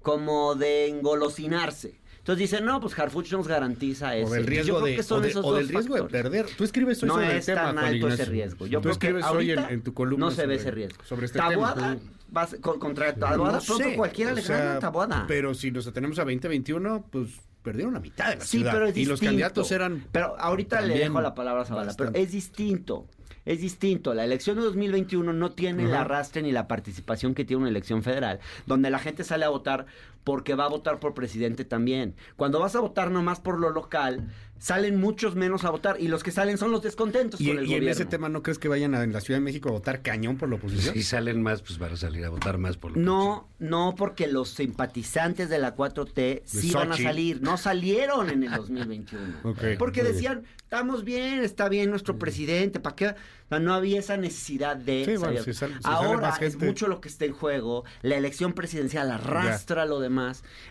como 0.01 0.55
de 0.55 0.87
engolosinarse. 0.87 1.99
Entonces 2.25 2.49
dicen, 2.49 2.65
no, 2.65 2.81
pues 2.81 2.97
Harfuch 2.97 3.31
nos 3.33 3.47
garantiza 3.47 4.15
eso. 4.15 4.31
O 4.31 4.33
del 4.33 4.45
Yo 4.45 4.49
riesgo, 4.49 4.77
de, 4.81 4.99
o 4.99 5.21
de- 5.21 5.37
o 5.43 5.53
del 5.53 5.69
riesgo 5.69 5.93
de 5.95 6.03
perder. 6.05 6.47
Tú 6.57 6.63
escribes 6.63 7.03
hoy 7.03 7.07
No 7.09 7.13
sobre 7.13 7.31
el 7.33 7.37
es 7.37 7.45
tema, 7.45 7.61
tan 7.65 7.75
Juan 7.75 7.85
alto 7.85 8.07
ese 8.07 8.25
riesgo. 8.25 8.65
Yo 8.65 8.79
Tú 8.79 8.89
creo 8.89 8.97
que 8.99 9.07
escribes 9.07 9.25
hoy 9.25 9.51
en, 9.51 9.81
tu 9.83 9.93
columna 9.93 10.25
no 10.25 10.31
se 10.31 10.47
ve 10.47 10.55
ese 10.55 10.71
riesgo. 10.71 11.03
Sobre 11.03 11.27
este 11.27 11.37
tema. 11.37 11.99
vas- 12.31 12.55
con- 12.61 12.79
contra 12.79 13.13
Taboada, 13.13 13.59
No 13.59 13.63
pronto 13.63 13.83
sé, 13.83 13.95
cualquiera 13.95 14.31
o 14.31 14.35
le 14.35 14.41
gana 14.41 14.75
a 14.77 14.79
Taboada. 14.79 15.25
Pero 15.27 15.53
si 15.53 15.69
nos 15.69 15.85
atenemos 15.85 16.17
a 16.17 16.23
2021, 16.23 17.05
pues 17.11 17.29
perdieron 17.61 17.93
la 17.93 17.99
mitad 17.99 18.29
de 18.31 18.37
la 18.37 18.41
Sí, 18.41 18.57
ciudad. 18.57 18.73
pero 18.73 18.87
es 18.87 18.97
y 18.97 19.05
los 19.05 19.19
candidatos 19.21 19.71
eran. 19.71 20.03
Pero 20.11 20.35
ahorita 20.39 20.81
le 20.81 20.97
dejo 20.97 21.21
la 21.21 21.35
palabra 21.35 21.61
a 21.61 21.65
Zavala, 21.65 21.93
pero 21.95 22.09
es 22.15 22.31
distinto. 22.31 23.05
Es 23.45 23.61
distinto. 23.61 24.15
La 24.15 24.23
elección 24.23 24.55
de 24.57 24.63
2021 24.63 25.31
no 25.31 25.51
tiene 25.51 25.83
el 25.83 25.93
arrastre 25.93 26.41
ni 26.41 26.51
la 26.51 26.67
participación 26.67 27.35
que 27.35 27.45
tiene 27.45 27.61
una 27.61 27.69
elección 27.69 28.01
federal, 28.01 28.39
donde 28.65 28.89
la 28.89 28.97
gente 28.97 29.23
sale 29.23 29.45
a 29.45 29.49
votar 29.49 29.85
porque 30.25 30.55
va 30.55 30.65
a 30.65 30.69
votar 30.69 30.99
por 30.99 31.13
presidente 31.13 31.63
también. 31.63 32.15
Cuando 32.35 32.59
vas 32.59 32.75
a 32.75 32.81
votar 32.81 33.11
nomás 33.11 33.39
por 33.39 33.57
lo 33.57 33.69
local, 33.69 34.27
salen 34.57 34.99
muchos 34.99 35.35
menos 35.35 35.63
a 35.63 35.69
votar 35.69 35.97
y 35.99 36.07
los 36.07 36.23
que 36.23 36.31
salen 36.31 36.57
son 36.57 36.71
los 36.71 36.81
descontentos 36.81 37.39
Y, 37.39 37.47
con 37.47 37.59
el 37.59 37.67
y 37.67 37.75
en 37.75 37.87
ese 37.87 38.05
tema, 38.05 38.27
¿no 38.27 38.41
crees 38.41 38.57
que 38.57 38.67
vayan 38.67 38.95
a, 38.95 39.03
en 39.03 39.13
la 39.13 39.21
Ciudad 39.21 39.39
de 39.39 39.43
México 39.43 39.69
a 39.69 39.73
votar 39.73 40.01
cañón 40.01 40.37
por 40.37 40.49
la 40.49 40.55
oposición? 40.55 40.95
Si 40.95 41.03
salen 41.03 41.43
más, 41.43 41.61
pues 41.61 41.77
van 41.77 41.93
a 41.93 41.97
salir 41.97 42.25
a 42.25 42.29
votar 42.29 42.57
más 42.57 42.75
por 42.75 42.91
lo 42.91 42.97
No, 42.99 43.47
no, 43.59 43.93
porque 43.95 44.27
los 44.27 44.49
simpatizantes 44.49 45.49
de 45.49 45.59
la 45.59 45.75
4T 45.75 46.41
sí 46.45 46.71
van 46.71 46.91
a 46.91 46.97
salir. 46.97 47.41
No 47.41 47.57
salieron 47.57 48.29
en 48.29 48.43
el 48.43 48.51
2021. 48.51 49.35
Ok, 49.43 49.59
porque 49.77 50.03
decían, 50.03 50.43
estamos 50.57 51.03
bien, 51.03 51.43
está 51.43 51.69
bien 51.69 51.91
nuestro 51.91 52.17
presidente, 52.17 52.79
¿para 52.79 52.95
qué? 52.95 53.07
O 53.09 53.47
sea, 53.49 53.59
no 53.59 53.75
había 53.75 53.99
esa 53.99 54.17
necesidad 54.17 54.75
de... 54.75 55.05
Sí, 55.05 55.17
bueno, 55.17 55.43
si 55.43 55.53
sal- 55.53 55.73
si 55.77 55.83
sale 55.83 55.95
Ahora 55.95 56.35
es 56.41 56.59
mucho 56.59 56.87
lo 56.87 56.99
que 56.99 57.09
está 57.09 57.25
en 57.25 57.33
juego. 57.33 57.83
La 58.01 58.17
elección 58.17 58.53
presidencial 58.53 59.11
arrastra 59.11 59.85
lo 59.85 59.99
demás. 59.99 60.14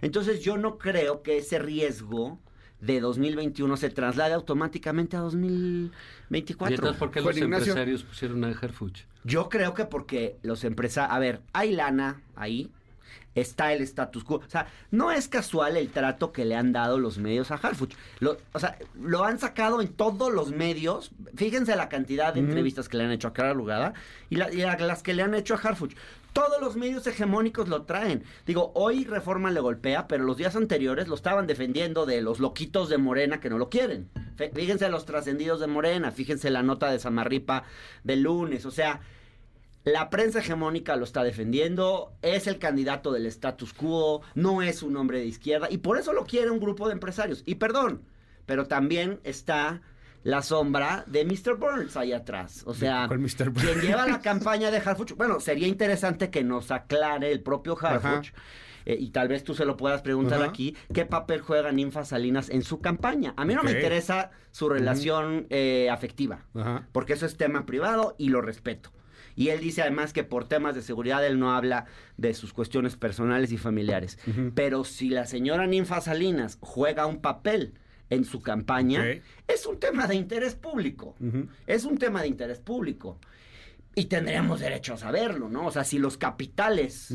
Entonces 0.03 0.41
yo 0.43 0.57
no 0.57 0.79
creo 0.79 1.23
que 1.23 1.39
ese 1.39 1.59
riesgo 1.59 2.39
de 2.81 3.01
2021 3.01 3.77
se 3.77 3.89
traslade 3.91 4.35
automáticamente 4.35 5.17
a 5.17 5.21
¿Y 5.21 5.23
2024. 5.23 6.75
entonces 6.75 6.99
por 6.99 7.11
qué 7.11 7.21
los 7.21 7.37
Ignacio. 7.37 7.67
empresarios 7.73 8.03
pusieron 8.03 8.45
a 8.45 8.49
Harfuch? 8.49 9.01
Yo 9.25 9.49
creo 9.49 9.73
que 9.75 9.87
porque 9.87 10.37
los 10.43 10.65
empresarios, 10.65 11.15
a 11.15 11.19
ver, 11.19 11.41
hay 11.53 11.73
lana 11.73 12.21
ahí, 12.37 12.71
está 13.35 13.73
el 13.73 13.83
status 13.83 14.23
quo. 14.23 14.37
O 14.37 14.49
sea, 14.49 14.67
no 14.91 15.11
es 15.11 15.29
casual 15.29 15.77
el 15.77 15.89
trato 15.89 16.31
que 16.31 16.45
le 16.45 16.55
han 16.57 16.73
dado 16.73 16.99
los 16.99 17.19
medios 17.19 17.51
a 17.51 17.55
Harfuch. 17.57 17.95
Lo, 18.21 18.37
o 18.53 18.59
sea, 18.59 18.77
lo 19.01 19.25
han 19.25 19.39
sacado 19.39 19.81
en 19.81 19.89
todos 19.89 20.33
los 20.33 20.51
medios. 20.53 21.11
Fíjense 21.37 21.75
la 21.77 21.89
cantidad 21.89 22.35
de 22.35 22.41
entrevistas 22.41 22.89
que 22.89 22.97
le 22.99 23.05
han 23.05 23.11
hecho 23.13 23.29
a 23.29 23.33
Cara 23.33 23.55
Lugada 23.55 23.95
y, 24.31 24.37
la- 24.37 24.53
y 24.53 24.63
a 24.63 24.77
las 24.79 25.03
que 25.03 25.15
le 25.15 25.23
han 25.23 25.35
hecho 25.35 25.55
a 25.55 25.59
Harfuch. 25.59 25.95
Todos 26.35 26.61
los 26.61 26.76
medios 26.76 27.07
hegemónicos 27.07 27.69
lo 27.69 27.85
traen. 27.85 28.25
Digo, 28.45 28.73
hoy 28.75 29.05
Reforma 29.05 29.50
le 29.50 29.61
golpea, 29.61 30.07
pero 30.09 30.25
los 30.25 30.37
días 30.37 30.57
anteriores 30.57 31.09
lo 31.09 31.14
estaban 31.14 31.47
defendiendo 31.47 32.05
de 32.05 32.21
los 32.21 32.41
loquitos 32.41 32.88
de 32.91 32.99
Morena 32.99 33.41
que 33.41 33.49
no 33.49 33.57
lo 33.57 33.71
quieren. 33.71 34.11
Fí- 34.37 34.53
Fíjense 34.53 34.88
los 34.88 35.07
trascendidos 35.07 35.61
de 35.61 35.69
Morena, 35.69 36.11
fíjense 36.11 36.50
la 36.50 36.62
nota 36.62 36.91
de 36.91 36.99
Samarripa 36.99 37.62
del 38.03 38.23
lunes. 38.23 38.67
O 38.67 38.71
sea, 38.73 39.00
la 39.85 40.11
prensa 40.11 40.41
hegemónica 40.41 40.97
lo 40.97 41.05
está 41.05 41.23
defendiendo, 41.23 42.12
es 42.21 42.47
el 42.49 42.59
candidato 42.59 43.12
del 43.12 43.26
status 43.26 43.73
quo, 43.73 44.23
no 44.35 44.61
es 44.61 44.83
un 44.83 44.97
hombre 44.97 45.19
de 45.21 45.26
izquierda 45.26 45.69
y 45.71 45.79
por 45.79 45.99
eso 45.99 46.12
lo 46.12 46.25
quiere 46.25 46.50
un 46.50 46.59
grupo 46.59 46.88
de 46.88 46.95
empresarios. 46.95 47.43
Y 47.47 47.55
perdón, 47.57 48.03
pero 48.45 48.67
también 48.67 49.21
está 49.25 49.83
la 50.25 50.43
sombra 50.43 51.04
de 51.07 51.25
Mr. 51.25 51.54
Burns 51.57 51.97
ahí 51.97 52.12
atrás. 52.12 52.62
O 52.66 52.75
sea, 52.75 53.04
¿Cuál 53.07 53.21
Mr. 53.21 53.50
Burns? 53.50 53.62
quien 53.71 53.81
lleva 53.83 54.07
la 54.09 54.21
campaña 54.23 54.71
de 54.73 54.78
Harfuch. 54.78 55.12
Bueno, 55.12 55.38
sería 55.38 55.69
interesante 55.69 56.31
que 56.31 56.43
nos 56.43 56.71
aclare 56.73 57.31
el 57.31 57.40
propio 57.43 57.78
Harfuch. 57.81 58.33
eh, 58.87 58.97
y 58.99 59.11
tal 59.11 59.28
vez 59.28 59.45
tú 59.45 59.54
se 59.54 59.64
lo 59.64 59.76
puedas 59.76 60.02
preguntar 60.02 60.43
aquí, 60.43 60.76
¿qué 60.93 61.04
papel 61.07 61.40
juega 61.40 61.71
Ninfa 61.73 62.04
Salinas 62.04 62.50
en 62.50 62.62
su 62.62 62.81
campaña? 62.81 63.35
A 63.37 63.45
mí 63.45 63.54
no 63.54 63.62
me 63.62 63.71
interesa 63.73 64.31
su 64.50 64.69
relación 64.69 65.47
eh, 65.50 65.88
afectiva 65.90 66.45
porque 66.93 67.12
eso 67.14 67.26
es 67.26 67.37
tema 67.37 67.64
privado 67.66 68.14
y 68.19 68.28
lo 68.31 68.40
respeto. 68.40 68.90
Y 69.37 69.49
él 69.49 69.59
dice 69.61 69.83
además 69.83 70.12
que 70.12 70.23
por 70.23 70.47
temas 70.47 70.75
de 70.76 70.83
seguridad 70.83 71.26
él 71.26 71.40
no 71.40 71.54
habla 71.57 71.87
de 72.16 72.35
sus 72.35 72.52
cuestiones 72.52 72.97
personales 72.97 73.50
y 73.52 73.59
familiares. 73.59 74.16
Pero 74.54 74.85
si 74.85 75.09
la 75.11 75.26
señora 75.26 75.66
Ninfa 75.66 76.00
Salinas 76.00 76.57
juega 76.61 77.07
un 77.07 77.21
papel 77.21 77.75
en 78.14 78.25
su 78.25 78.40
campaña, 78.40 79.04
es 79.47 79.66
un 79.66 79.78
tema 79.78 80.06
de 80.06 80.14
interés 80.14 80.54
público. 80.54 81.14
Es 81.66 81.85
un 81.85 81.99
tema 81.99 82.23
de 82.23 82.28
interés 82.28 82.59
público. 82.59 83.18
Y 83.94 84.06
tendríamos 84.06 84.61
derecho 84.61 84.94
a 84.94 84.97
saberlo, 84.97 85.49
¿no? 85.49 85.66
O 85.66 85.71
sea, 85.71 85.85
si 85.85 85.99
los 85.99 86.16
capitales 86.16 87.14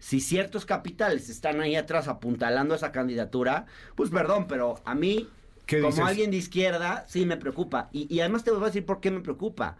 si 0.00 0.20
ciertos 0.20 0.64
capitales 0.64 1.28
están 1.28 1.60
ahí 1.60 1.76
atrás 1.76 2.08
apuntalando 2.08 2.74
esa 2.74 2.90
candidatura, 2.90 3.66
pues 3.94 4.10
perdón, 4.10 4.46
pero 4.48 4.80
a 4.84 4.94
mí, 4.94 5.28
¿Qué 5.66 5.76
como 5.76 5.90
dices? 5.90 6.04
alguien 6.04 6.30
de 6.30 6.38
izquierda, 6.38 7.04
sí 7.06 7.26
me 7.26 7.36
preocupa. 7.36 7.90
Y, 7.92 8.12
y 8.12 8.20
además 8.20 8.42
te 8.42 8.50
voy 8.50 8.62
a 8.62 8.66
decir 8.66 8.84
por 8.86 9.00
qué 9.00 9.10
me 9.10 9.20
preocupa. 9.20 9.76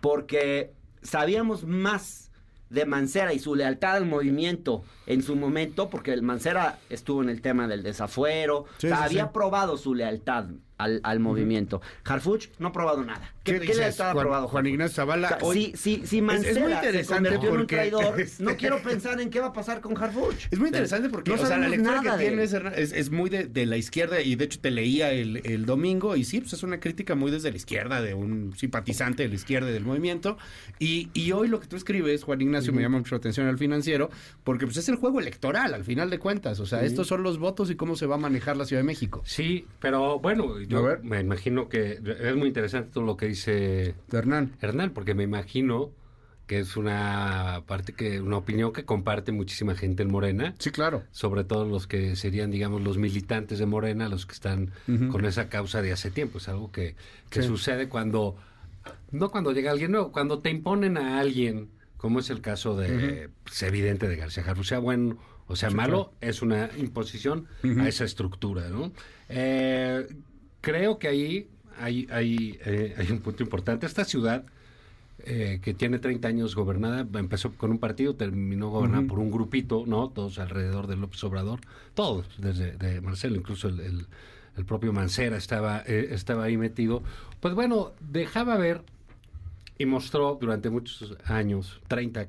Porque 0.00 0.72
sabíamos 1.02 1.64
más 1.64 2.25
de 2.70 2.84
Mancera 2.86 3.32
y 3.32 3.38
su 3.38 3.54
lealtad 3.54 3.96
al 3.96 4.06
movimiento 4.06 4.82
en 5.06 5.22
su 5.22 5.36
momento, 5.36 5.88
porque 5.88 6.12
el 6.12 6.22
Mancera 6.22 6.78
estuvo 6.90 7.22
en 7.22 7.28
el 7.28 7.40
tema 7.40 7.68
del 7.68 7.82
desafuero, 7.82 8.64
Sí, 8.78 8.86
o 8.86 8.90
sea, 8.90 8.98
sí, 8.98 9.04
había 9.04 9.24
sí. 9.24 9.30
probado 9.32 9.76
su 9.76 9.94
lealtad 9.94 10.46
al, 10.78 11.00
al 11.04 11.20
movimiento. 11.20 11.80
Harfuch 12.04 12.48
no 12.58 12.68
ha 12.68 12.72
probado 12.72 13.04
nada. 13.04 13.32
¿Qué, 13.46 13.60
¿Qué 13.60 13.74
lealtad 13.74 14.10
ha 14.10 14.12
Juan- 14.12 14.22
probado? 14.24 14.48
Juan? 14.48 14.66
Ignacio 14.66 14.94
Zavala, 14.96 15.26
O 15.28 15.30
sea, 15.30 15.38
hoy- 15.42 15.72
si, 15.74 16.00
si, 16.00 16.06
si 16.06 16.18
es 16.18 16.22
muy 16.22 16.22
Mancera 16.22 16.54
se 16.54 16.86
interesante 16.86 17.28
convirtió 17.30 17.48
en 17.48 17.54
un 17.54 17.60
porque- 17.62 17.76
traidor, 17.76 18.20
este- 18.20 18.42
no 18.44 18.56
quiero 18.56 18.82
pensar 18.82 19.20
en 19.20 19.30
qué 19.30 19.40
va 19.40 19.46
a 19.46 19.52
pasar 19.52 19.80
con 19.80 19.96
Harfuch. 19.96 20.34
Es 20.50 20.58
muy 20.58 20.68
interesante 20.68 21.08
porque 21.08 21.30
no 21.30 21.42
o 21.42 21.46
sea, 21.46 21.56
la 21.58 21.68
lectura 21.68 22.02
nada 22.02 22.18
que. 22.18 22.26
Hernán, 22.26 22.72
es, 22.76 22.92
es 22.92 23.10
muy 23.10 23.30
de, 23.30 23.44
de 23.46 23.66
la 23.66 23.76
izquierda 23.76 24.20
y 24.20 24.34
de 24.36 24.44
hecho 24.44 24.58
te 24.60 24.70
leía 24.70 25.10
el, 25.12 25.40
el 25.44 25.64
domingo 25.66 26.16
y 26.16 26.24
sí, 26.24 26.40
pues 26.40 26.52
es 26.52 26.62
una 26.62 26.80
crítica 26.80 27.14
muy 27.14 27.30
desde 27.30 27.50
la 27.50 27.56
izquierda, 27.56 28.02
de 28.02 28.14
un 28.14 28.54
simpatizante 28.56 29.22
de 29.22 29.28
la 29.28 29.34
izquierda 29.36 29.70
y 29.70 29.72
del 29.72 29.84
movimiento. 29.84 30.36
Y, 30.78 31.08
y 31.14 31.32
hoy 31.32 31.48
lo 31.48 31.60
que 31.60 31.66
tú 31.66 31.76
escribes, 31.76 32.24
Juan 32.24 32.40
Ignacio, 32.40 32.72
me 32.72 32.82
llama 32.82 32.98
mucho 32.98 33.14
la 33.14 33.18
atención 33.18 33.46
al 33.46 33.58
financiero, 33.58 34.10
porque 34.44 34.66
pues 34.66 34.76
es 34.76 34.88
el 34.88 34.96
juego 34.96 35.20
electoral 35.20 35.72
al 35.74 35.84
final 35.84 36.10
de 36.10 36.18
cuentas. 36.18 36.60
O 36.60 36.66
sea, 36.66 36.82
estos 36.84 37.06
son 37.06 37.22
los 37.22 37.38
votos 37.38 37.70
y 37.70 37.76
cómo 37.76 37.96
se 37.96 38.06
va 38.06 38.16
a 38.16 38.18
manejar 38.18 38.56
la 38.56 38.64
Ciudad 38.64 38.80
de 38.82 38.86
México. 38.86 39.22
Sí, 39.24 39.66
pero 39.80 40.18
bueno, 40.18 40.54
A 40.56 40.62
yo 40.64 40.82
ver. 40.82 41.02
me 41.02 41.20
imagino 41.20 41.68
que 41.68 42.00
es 42.20 42.36
muy 42.36 42.48
interesante 42.48 42.90
todo 42.92 43.04
lo 43.04 43.16
que 43.16 43.26
dice 43.26 43.35
Hernán. 44.12 44.52
Hernán, 44.60 44.90
porque 44.90 45.14
me 45.14 45.22
imagino 45.24 45.90
que 46.46 46.60
es 46.60 46.76
una 46.76 47.64
parte 47.66 47.92
que 47.92 48.20
una 48.20 48.36
opinión 48.36 48.72
que 48.72 48.84
comparte 48.84 49.32
muchísima 49.32 49.74
gente 49.74 50.04
en 50.04 50.12
Morena, 50.12 50.54
Sí, 50.60 50.70
claro. 50.70 51.02
sobre 51.10 51.42
todo 51.42 51.64
los 51.66 51.88
que 51.88 52.14
serían, 52.14 52.52
digamos, 52.52 52.82
los 52.82 52.98
militantes 52.98 53.58
de 53.58 53.66
Morena, 53.66 54.08
los 54.08 54.26
que 54.26 54.32
están 54.34 54.70
con 55.10 55.24
esa 55.24 55.48
causa 55.48 55.82
de 55.82 55.90
hace 55.92 56.10
tiempo. 56.12 56.38
Es 56.38 56.48
algo 56.48 56.70
que, 56.70 56.94
que 57.30 57.42
Sí. 57.42 57.48
sucede 57.48 57.88
cuando, 57.88 58.36
no 59.10 59.30
cuando 59.30 59.50
llega 59.52 59.72
alguien 59.72 59.90
nuevo, 59.90 60.12
cuando 60.12 60.38
te 60.38 60.50
imponen 60.50 60.96
a 60.98 61.18
alguien, 61.18 61.68
como 61.96 62.20
es 62.20 62.30
el 62.30 62.40
caso 62.40 62.76
de, 62.76 63.28
es 63.50 63.62
evidente 63.64 64.06
de 64.06 64.14
García 64.14 64.44
Harfuch, 64.46 64.66
sea 64.66 64.78
bueno 64.78 65.18
o 65.48 65.54
sea 65.56 65.70
malo, 65.70 66.12
es 66.20 66.42
una 66.42 66.70
imposición 66.76 67.46
a 67.80 67.88
esa 67.88 68.04
estructura, 68.04 68.68
¿no? 68.68 68.92
Eh, 69.28 70.06
creo 70.60 70.98
que 70.98 71.06
ahí 71.08 71.48
hay, 71.80 72.06
hay, 72.10 72.58
eh, 72.64 72.94
hay 72.98 73.10
un 73.10 73.20
punto 73.20 73.42
importante. 73.42 73.86
Esta 73.86 74.04
ciudad 74.04 74.44
eh, 75.20 75.60
que 75.62 75.74
tiene 75.74 75.98
30 75.98 76.28
años 76.28 76.54
gobernada, 76.54 77.06
empezó 77.18 77.52
con 77.54 77.70
un 77.70 77.78
partido, 77.78 78.14
terminó 78.14 78.68
gobernada 78.70 79.06
por 79.06 79.18
un 79.18 79.30
grupito, 79.30 79.84
¿no? 79.86 80.08
Todos 80.10 80.38
alrededor 80.38 80.86
de 80.86 80.96
López 80.96 81.22
Obrador, 81.24 81.60
todos, 81.94 82.26
desde 82.38 82.76
de 82.76 83.00
Marcelo, 83.00 83.36
incluso 83.36 83.68
el, 83.68 83.80
el- 83.80 84.06
el 84.56 84.64
propio 84.64 84.90
Mancera 84.90 85.36
estaba, 85.36 85.82
eh, 85.86 86.08
estaba 86.12 86.44
ahí 86.44 86.56
metido. 86.56 87.02
Pues 87.40 87.52
bueno, 87.52 87.92
dejaba 88.00 88.56
ver 88.56 88.82
y 89.76 89.84
mostró 89.84 90.38
durante 90.40 90.70
muchos 90.70 91.14
años, 91.26 91.78
30, 91.88 92.28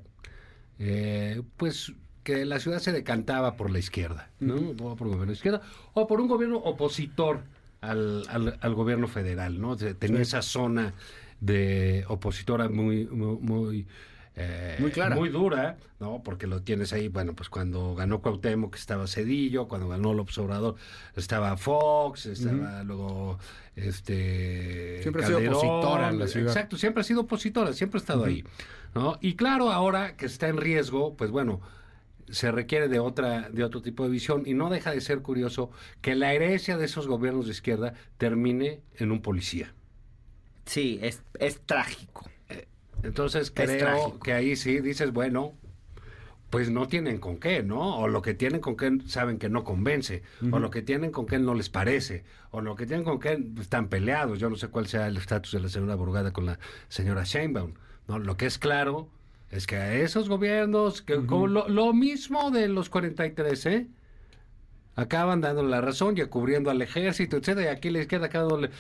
eh, 0.80 1.42
pues 1.56 1.94
que 2.24 2.44
la 2.46 2.60
ciudad 2.60 2.80
se 2.80 2.92
decantaba 2.92 3.56
por 3.56 3.72
la 3.72 3.80
izquierda, 3.80 4.30
¿no? 4.42 4.56
O 4.56 4.96
por 4.98 5.08
un 5.08 5.14
gobierno 5.14 5.28
de 5.28 5.34
izquierda, 5.38 5.62
o 5.94 6.06
por 6.08 6.20
un 6.20 6.28
gobierno 6.28 6.58
opositor 6.58 7.44
al, 7.82 8.24
al- 8.30 8.58
al 8.62 8.74
gobierno 8.74 9.08
federal, 9.08 9.60
¿no? 9.62 9.76
Tenía 9.78 10.22
esa 10.22 10.42
zona 10.42 10.94
de 11.40 12.04
opositora 12.08 12.68
muy, 12.70 13.06
muy, 13.08 13.38
muy, 13.38 13.88
eh, 14.36 14.76
Muy 14.80 14.92
clara. 14.92 15.16
muy 15.16 15.30
dura, 15.30 15.78
¿no? 16.00 16.22
Porque 16.24 16.46
lo 16.48 16.62
tienes 16.62 16.94
ahí, 16.94 17.08
bueno, 17.08 17.34
pues 17.34 17.50
cuando 17.50 17.96
ganó 17.96 18.22
Cuauhtémoc 18.22 18.76
estaba 18.76 19.08
Cedillo, 19.08 19.68
cuando 19.68 19.88
ganó 19.88 20.14
López 20.14 20.38
Obrador 20.38 20.76
estaba 21.16 21.58
Fox, 21.58 22.26
estaba 22.28 22.84
luego 22.84 23.40
este 23.76 25.00
Siempre 25.02 25.24
ha 25.24 25.28
sido 25.28 25.40
opositora 25.40 26.10
en 26.10 26.20
la 26.20 26.28
ciudad. 26.28 26.48
Exacto, 26.50 26.78
siempre 26.78 27.02
ha 27.02 27.04
sido 27.04 27.22
opositora, 27.22 27.74
siempre 27.74 27.98
ha 27.98 28.02
estado 28.02 28.26
ahí, 28.26 28.44
¿no? 28.94 29.18
Y 29.22 29.36
claro, 29.36 29.72
ahora 29.72 30.16
que 30.16 30.26
está 30.26 30.48
en 30.48 30.58
riesgo, 30.58 31.16
pues 31.16 31.32
bueno, 31.32 31.62
se 32.30 32.52
requiere 32.52 32.88
de 32.88 33.00
otra 33.00 33.50
de 33.50 33.64
otro 33.64 33.82
tipo 33.82 34.04
de 34.04 34.10
visión 34.10 34.44
y 34.46 34.54
no 34.54 34.70
deja 34.70 34.92
de 34.92 35.02
ser 35.02 35.22
curioso 35.22 35.72
que 36.02 36.16
la 36.16 36.34
herencia 36.34 36.78
de 36.78 36.86
esos 36.86 37.08
gobiernos 37.08 37.46
de 37.46 37.52
izquierda 37.52 37.94
termine 38.18 38.82
en 38.96 39.12
un 39.12 39.22
policía. 39.22 39.74
Sí, 40.66 41.00
es, 41.02 41.22
es 41.40 41.60
trágico. 41.62 42.30
Entonces 43.04 43.52
creo 43.52 43.78
trágico. 43.78 44.20
que 44.20 44.34
ahí 44.34 44.56
sí 44.56 44.82
dices, 44.82 45.14
bueno, 45.14 45.54
pues 46.50 46.70
no 46.70 46.88
tienen 46.88 47.20
con 47.20 47.38
qué, 47.38 47.64
¿no? 47.64 47.98
O 47.98 48.08
lo 48.08 48.22
que 48.22 48.34
tienen 48.34 48.62
con 48.62 48.76
qué 48.76 48.98
saben 49.08 49.38
que 49.38 49.50
no 49.50 49.64
convence, 49.64 50.24
o 50.52 50.60
lo 50.60 50.72
que 50.72 50.82
tienen 50.82 51.12
con 51.12 51.26
qué 51.26 51.40
no 51.40 51.54
les 51.54 51.70
parece, 51.70 52.24
o 52.52 52.62
lo 52.62 52.76
que 52.76 52.86
tienen 52.86 53.06
con 53.06 53.20
qué 53.20 53.44
están 53.60 53.90
peleados. 53.90 54.40
Yo 54.40 54.50
no 54.50 54.56
sé 54.56 54.70
cuál 54.70 54.88
sea 54.88 55.08
el 55.08 55.18
estatus 55.18 55.52
de 55.52 55.60
la 55.60 55.70
señora 55.70 55.96
Burgada 55.96 56.32
con 56.32 56.46
la 56.46 56.60
señora 56.88 57.24
Sheinbaum, 57.24 57.74
¿no? 58.08 58.20
Lo 58.20 58.38
que 58.38 58.46
es 58.46 58.58
claro 58.58 59.10
es 59.52 59.66
que 59.68 59.76
a 59.78 59.96
esos 59.96 60.30
gobiernos, 60.30 61.02
que 61.02 61.26
como 61.26 61.48
lo, 61.48 61.70
lo 61.70 61.94
mismo 61.94 62.52
de 62.52 62.68
los 62.68 62.90
43, 62.90 63.66
¿eh? 63.68 63.88
Acaban 64.96 65.42
dando 65.42 65.64
la 65.64 65.80
razón 65.80 66.18
y 66.18 66.26
cubriendo 66.26 66.72
al 66.72 66.82
ejército, 66.82 67.38
etcétera, 67.38 67.72
y 67.72 67.76
aquí 67.76 67.90
la 67.90 68.00
izquierda 68.00 68.28
acaba 68.28 68.46
dándole 68.46 68.72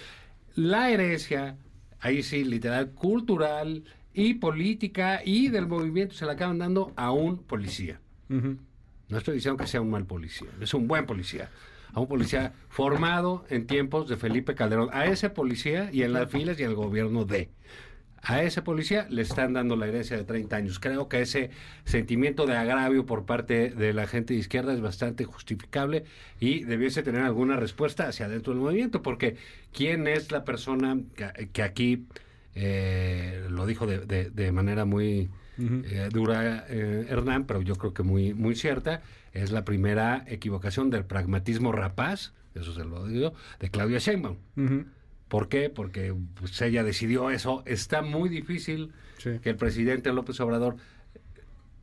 la 0.55 0.89
herencia, 0.89 1.55
ahí 1.99 2.23
sí, 2.23 2.43
literal, 2.43 2.89
cultural 2.91 3.83
y 4.13 4.33
política 4.35 5.21
y 5.23 5.49
del 5.49 5.67
movimiento 5.67 6.15
se 6.15 6.25
la 6.25 6.31
acaban 6.31 6.57
dando 6.57 6.91
a 6.95 7.11
un 7.11 7.37
policía. 7.43 8.01
No 9.09 9.17
estoy 9.17 9.35
diciendo 9.35 9.57
que 9.57 9.67
sea 9.67 9.79
un 9.79 9.91
mal 9.91 10.05
policía, 10.05 10.49
es 10.59 10.73
un 10.73 10.87
buen 10.87 11.05
policía. 11.05 11.49
A 11.93 11.99
un 11.99 12.07
policía 12.07 12.53
formado 12.69 13.45
en 13.49 13.65
tiempos 13.65 14.09
de 14.09 14.17
Felipe 14.17 14.53
Calderón. 14.55 14.89
A 14.91 15.05
ese 15.05 15.29
policía 15.29 15.89
y 15.91 16.03
en 16.03 16.13
las 16.13 16.29
filas 16.29 16.59
y 16.59 16.63
el 16.63 16.75
gobierno 16.75 17.23
de. 17.25 17.49
A 18.23 18.41
ese 18.43 18.61
policía 18.61 19.07
le 19.09 19.21
están 19.21 19.53
dando 19.53 19.75
la 19.75 19.87
herencia 19.87 20.17
de 20.17 20.23
30 20.23 20.55
años. 20.55 20.79
Creo 20.79 21.07
que 21.07 21.21
ese 21.21 21.49
sentimiento 21.85 22.45
de 22.45 22.57
agravio 22.57 23.05
por 23.05 23.25
parte 23.25 23.69
de 23.69 23.93
la 23.93 24.07
gente 24.07 24.33
de 24.33 24.39
izquierda 24.39 24.73
es 24.73 24.81
bastante 24.81 25.23
justificable 25.23 26.03
y 26.39 26.63
debiese 26.63 27.03
tener 27.03 27.21
alguna 27.21 27.55
respuesta 27.57 28.07
hacia 28.07 28.27
dentro 28.27 28.53
del 28.53 28.61
movimiento, 28.61 29.01
porque 29.01 29.37
¿quién 29.71 30.07
es 30.07 30.31
la 30.31 30.43
persona 30.43 30.97
que, 31.15 31.49
que 31.53 31.63
aquí 31.63 32.05
eh, 32.55 33.45
lo 33.49 33.65
dijo 33.65 33.85
de, 33.85 33.99
de- 33.99 34.29
de 34.29 34.51
manera 34.51 34.85
muy 34.85 35.29
eh, 35.85 36.09
dura 36.11 36.65
eh, 36.69 37.05
Hernán, 37.09 37.45
pero 37.45 37.61
yo 37.61 37.75
creo 37.75 37.93
que 37.93 38.03
muy, 38.03 38.33
muy 38.33 38.55
cierta, 38.55 39.01
es 39.33 39.51
la 39.51 39.63
primera 39.65 40.23
equivocación 40.27 40.89
del 40.89 41.03
pragmatismo 41.05 41.71
rapaz, 41.71 42.33
eso 42.55 42.73
se 42.73 42.83
lo 42.83 43.07
digo, 43.07 43.33
de 43.59 43.69
Claudia 43.69 43.99
Sheinbaum. 43.99 44.37
¿Por 45.27 45.49
qué? 45.49 45.69
Porque 45.69 46.13
pues, 46.39 46.61
ella 46.61 46.83
decidió 46.83 47.29
eso. 47.29 47.63
Está 47.65 48.01
muy 48.01 48.29
difícil 48.29 48.91
Sí. 49.17 49.39
que 49.41 49.49
el 49.49 49.55
presidente 49.55 50.13
López 50.13 50.39
Obrador 50.39 50.75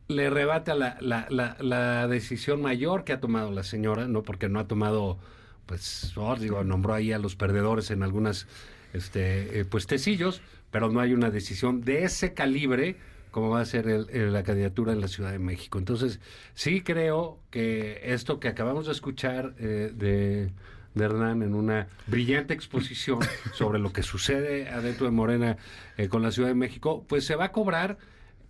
le 0.09 0.31
rebata 0.31 0.75
la, 0.75 0.97
la, 1.01 1.27
la, 1.31 1.57
la 1.61 2.07
decisión 2.09 2.61
mayor 2.61 3.05
que 3.05 3.13
ha 3.13 3.21
tomado 3.21 3.51
la 3.51 3.63
señora, 3.65 4.07
no 4.07 4.23
porque 4.23 4.49
no 4.49 4.61
ha 4.61 4.69
tomado, 4.69 5.19
pues, 5.67 6.13
oh, 6.17 6.37
digo, 6.37 6.63
nombró 6.63 6.95
ahí 6.95 7.13
a 7.13 7.19
los 7.19 7.37
perdedores 7.37 7.91
en 7.91 8.03
algunas 8.03 8.47
este, 8.93 9.59
eh, 9.61 9.65
puestecillos, 9.65 10.43
pero 10.71 10.91
no 10.91 11.01
hay 11.01 11.13
una 11.15 11.31
decisión 11.31 11.81
de 11.81 12.05
ese 12.05 12.35
calibre 12.35 12.97
como 13.31 13.51
va 13.51 13.61
a 13.63 13.65
ser 13.65 13.89
el- 13.89 14.07
el- 14.11 14.33
la 14.33 14.45
candidatura 14.45 14.93
en 14.93 15.01
la 15.01 15.09
Ciudad 15.09 15.33
de 15.33 15.41
México. 15.41 15.79
Entonces, 15.79 16.21
sí 16.55 16.83
creo 16.83 17.41
que 17.51 18.01
esto 18.05 18.39
que 18.39 18.47
acabamos 18.47 18.87
de 18.87 18.93
escuchar 18.93 19.55
eh, 19.59 19.91
de, 19.93 20.53
de 20.95 21.05
Hernán 21.05 21.43
en 21.43 21.55
una 21.55 21.89
brillante 22.07 22.55
exposición 22.55 23.19
sobre 23.53 23.79
lo 23.79 23.93
que 23.93 24.03
sucede 24.03 24.69
adentro 24.69 25.07
de 25.07 25.13
Morena 25.13 25.57
eh, 25.97 26.09
con 26.09 26.23
la 26.23 26.31
Ciudad 26.31 26.49
de 26.49 26.55
México, 26.55 27.05
pues 27.09 27.25
se 27.25 27.35
va 27.37 27.47
a 27.47 27.53
cobrar. 27.53 27.99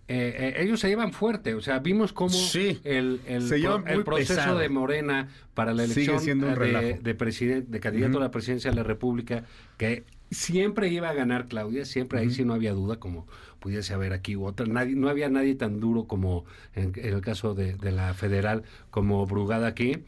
eh, 0.07 0.53
eh, 0.57 0.63
ellos 0.63 0.79
se 0.79 0.87
llevan 0.87 1.11
fuerte, 1.13 1.55
o 1.55 1.61
sea, 1.61 1.79
vimos 1.79 2.13
cómo 2.13 2.29
Sí, 2.29 2.79
el, 2.83 3.21
el, 3.25 3.47
pro- 3.49 4.03
proceso 4.03 4.35
pesado. 4.35 4.59
de 4.59 4.69
Morena 4.69 5.29
para 5.55 5.73
la 5.73 5.83
elección 5.85 6.43
eh, 6.61 6.99
de, 7.01 7.15
presidente, 7.15 7.71
de 7.71 7.79
candidato 7.79 8.17
a 8.17 8.21
la 8.21 8.29
presidencia 8.31 8.69
de 8.69 8.75
la 8.75 8.83
República, 8.83 9.45
que 9.77 10.03
siempre 10.29 10.89
iba 10.89 11.09
a 11.09 11.13
ganar 11.13 11.47
Claudia, 11.47 11.85
siempre 11.85 12.19
ahí 12.19 12.29
sí 12.29 12.43
no 12.45 12.53
había 12.53 12.73
duda, 12.73 12.97
como 12.99 13.25
pudiese 13.59 13.95
haber 13.95 14.13
aquí 14.13 14.35
u 14.35 14.45
otra. 14.45 14.67
Nadie, 14.67 14.95
no 14.95 15.09
había 15.09 15.29
nadie 15.29 15.55
tan 15.55 15.79
duro 15.79 16.05
como 16.05 16.45
en, 16.75 16.91
en 16.95 17.13
el 17.15 17.21
caso 17.21 17.55
de, 17.55 17.73
de 17.75 17.91
la 17.91 18.13
federal, 18.13 18.61
como 18.91 19.25
Brugada 19.25 19.65
aquí. 19.67 20.03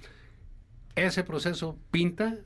Ese 0.98 1.24
proceso 1.24 1.78
pinta 1.92 2.40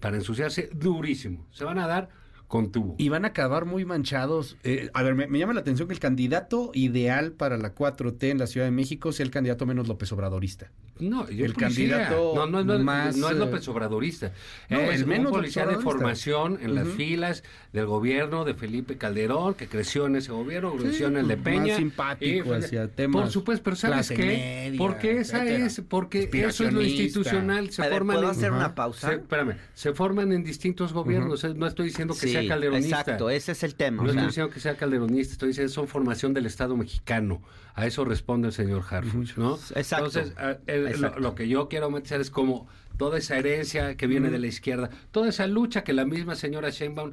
para 0.00 0.16
ensuciarse 0.16 0.70
durísimo. 0.72 1.46
Se 1.52 1.64
van 1.64 1.78
a 1.78 1.86
dar 1.86 2.08
con 2.48 2.72
tubo. 2.72 2.94
Y 2.98 3.10
van 3.10 3.24
a 3.24 3.28
acabar 3.28 3.66
muy 3.66 3.84
manchados. 3.84 4.56
Eh, 4.64 4.88
a 4.94 5.02
ver, 5.02 5.14
me, 5.14 5.26
me 5.26 5.38
llama 5.38 5.52
la 5.52 5.60
atención 5.60 5.86
que 5.86 5.94
el 5.94 6.00
candidato 6.00 6.70
ideal 6.72 7.32
para 7.32 7.58
la 7.58 7.74
4T 7.74 8.30
en 8.30 8.38
la 8.38 8.46
Ciudad 8.46 8.66
de 8.66 8.70
México 8.70 9.12
sea 9.12 9.24
el 9.24 9.30
candidato 9.30 9.66
menos 9.66 9.88
López 9.88 10.10
Obradorista. 10.12 10.72
No, 10.98 11.28
yo 11.28 11.44
El 11.44 11.52
policía. 11.52 11.90
candidato 11.98 12.32
no, 12.34 12.46
no, 12.46 12.64
no, 12.64 12.78
más, 12.78 13.16
no 13.16 13.28
es 13.28 13.36
eh, 13.36 13.38
López 13.38 13.68
Obradorista. 13.68 14.32
no, 14.70 14.78
es 14.80 14.96
el 14.96 15.02
un 15.04 15.08
menos 15.10 15.32
policía 15.32 15.66
de 15.66 15.76
formación 15.76 16.58
en 16.62 16.74
las 16.74 16.88
filas 16.88 17.42
del 17.72 17.86
gobierno 17.86 18.44
de 18.44 18.54
Felipe 18.54 18.96
Calderón, 18.96 19.54
que 19.54 19.66
creció 19.68 20.06
en 20.06 20.16
ese 20.16 20.32
gobierno, 20.32 20.74
creció 20.76 21.08
en 21.08 21.18
el 21.18 21.28
de 21.28 21.36
más 21.36 21.44
Peña. 21.44 21.76
simpático 21.76 22.48
y- 22.50 22.58
hacia 22.58 22.88
temas 22.88 23.22
Por 23.22 23.30
supuesto, 23.30 23.62
pero 23.64 23.76
¿sabes 23.76 24.08
qué? 24.08 24.16
media, 24.16 24.78
porque 24.78 25.18
esa 25.20 25.42
etcétera. 25.44 25.66
es, 25.66 25.82
porque 25.88 26.30
eso 26.32 26.64
es 26.64 26.72
lo 26.72 26.82
institucional. 26.82 27.70
Se 27.70 27.82
A 27.82 27.86
ver, 27.86 27.94
forman 27.98 28.16
¿puedo 28.16 28.30
en- 28.32 28.36
hacer 28.38 28.52
una 28.52 28.74
pausa? 28.74 29.08
se, 29.08 29.14
espérame, 29.16 29.56
se 29.74 29.92
forman 29.92 30.32
en 30.32 30.44
distintos 30.44 30.92
gobiernos. 30.92 31.44
eh, 31.44 31.52
No 31.54 31.66
estoy 31.66 31.86
diciendo 31.88 32.14
que 32.14 32.20
Sí, 32.20 32.32
sea 32.32 32.46
calderonista. 32.48 33.00
exacto, 33.00 33.30
ese 33.30 33.52
es 33.52 33.62
el 33.62 33.74
tema. 33.74 34.02
No 34.02 34.08
o 34.08 34.12
estoy 34.12 34.26
diciendo 34.26 34.52
que 34.52 34.60
sea 34.60 34.76
calderonista, 34.76 35.32
estoy 35.32 35.48
diciendo 35.48 35.72
son 35.72 35.88
formación 35.88 36.32
del 36.32 36.46
Estado 36.46 36.76
mexicano. 36.76 37.42
A 37.74 37.86
eso 37.86 38.06
responde 38.06 38.48
el 38.48 38.54
señor 38.54 38.82
Harfuch, 38.88 39.36
¿no? 39.36 39.58
Exacto. 39.74 40.06
Entonces, 40.06 40.32
el- 40.66 40.85
lo, 40.94 41.34
que 41.34 41.48
yo 41.48 41.68
quiero 41.68 41.90
meter 41.90 42.20
es 42.20 42.30
como 42.30 42.66
toda 42.96 43.18
esa 43.18 43.36
herencia 43.38 43.96
que 43.96 44.06
viene 44.06 44.30
de 44.30 44.38
la 44.38 44.46
izquierda, 44.46 44.90
toda 45.10 45.28
esa 45.28 45.46
lucha 45.46 45.84
que 45.84 45.92
la 45.92 46.04
misma 46.04 46.34
señora 46.34 46.70
Sheinbaum, 46.70 47.12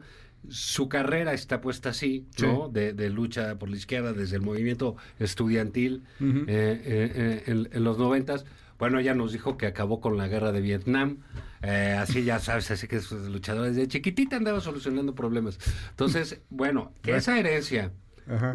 su 0.50 0.90
carrera 0.90 1.34
está 1.34 1.62
puesta 1.62 1.90
así, 1.90 2.28
¿no? 2.42 2.68
De, 2.70 2.94
de 2.94 3.10
lucha 3.10 3.58
por 3.58 3.70
la 3.70 3.78
izquierda 3.78 4.12
desde 4.14 4.36
el 4.36 4.42
movimiento 4.42 4.96
estudiantil 5.20 6.04
eh, 6.20 6.46
eh, 6.48 7.12
eh, 7.16 7.44
en, 7.48 7.70
en 7.72 7.84
los 7.84 7.98
noventas. 7.98 8.46
Bueno, 8.80 9.00
ella 9.00 9.14
nos 9.14 9.32
dijo 9.32 9.56
que 9.56 9.68
acabó 9.68 10.02
con 10.02 10.18
la 10.18 10.28
guerra 10.28 10.52
de 10.52 10.60
Vietnam. 10.60 11.20
eh, 11.62 11.96
así 11.98 12.24
ya 12.26 12.40
sabes, 12.40 12.70
así 12.72 12.88
que 12.88 13.00
sus 13.00 13.30
luchadores 13.30 13.76
de 13.78 13.88
chiquitita 13.88 14.36
andaba 14.36 14.60
solucionando 14.60 15.16
problemas. 15.16 15.58
Entonces, 15.92 16.42
bueno, 16.50 16.92
que 17.02 17.16
esa 17.16 17.40
herencia 17.40 17.92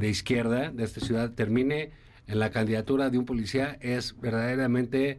de 0.01 0.09
izquierda 0.09 0.71
de 0.71 0.85
esta 0.85 1.01
ciudad 1.01 1.33
termine 1.33 1.93
en 2.29 2.39
la 2.39 2.51
candidatura 2.51 3.11
de 3.11 3.19
un 3.19 3.25
policía 3.25 3.79
es 3.81 4.19
verdaderamente 4.21 5.19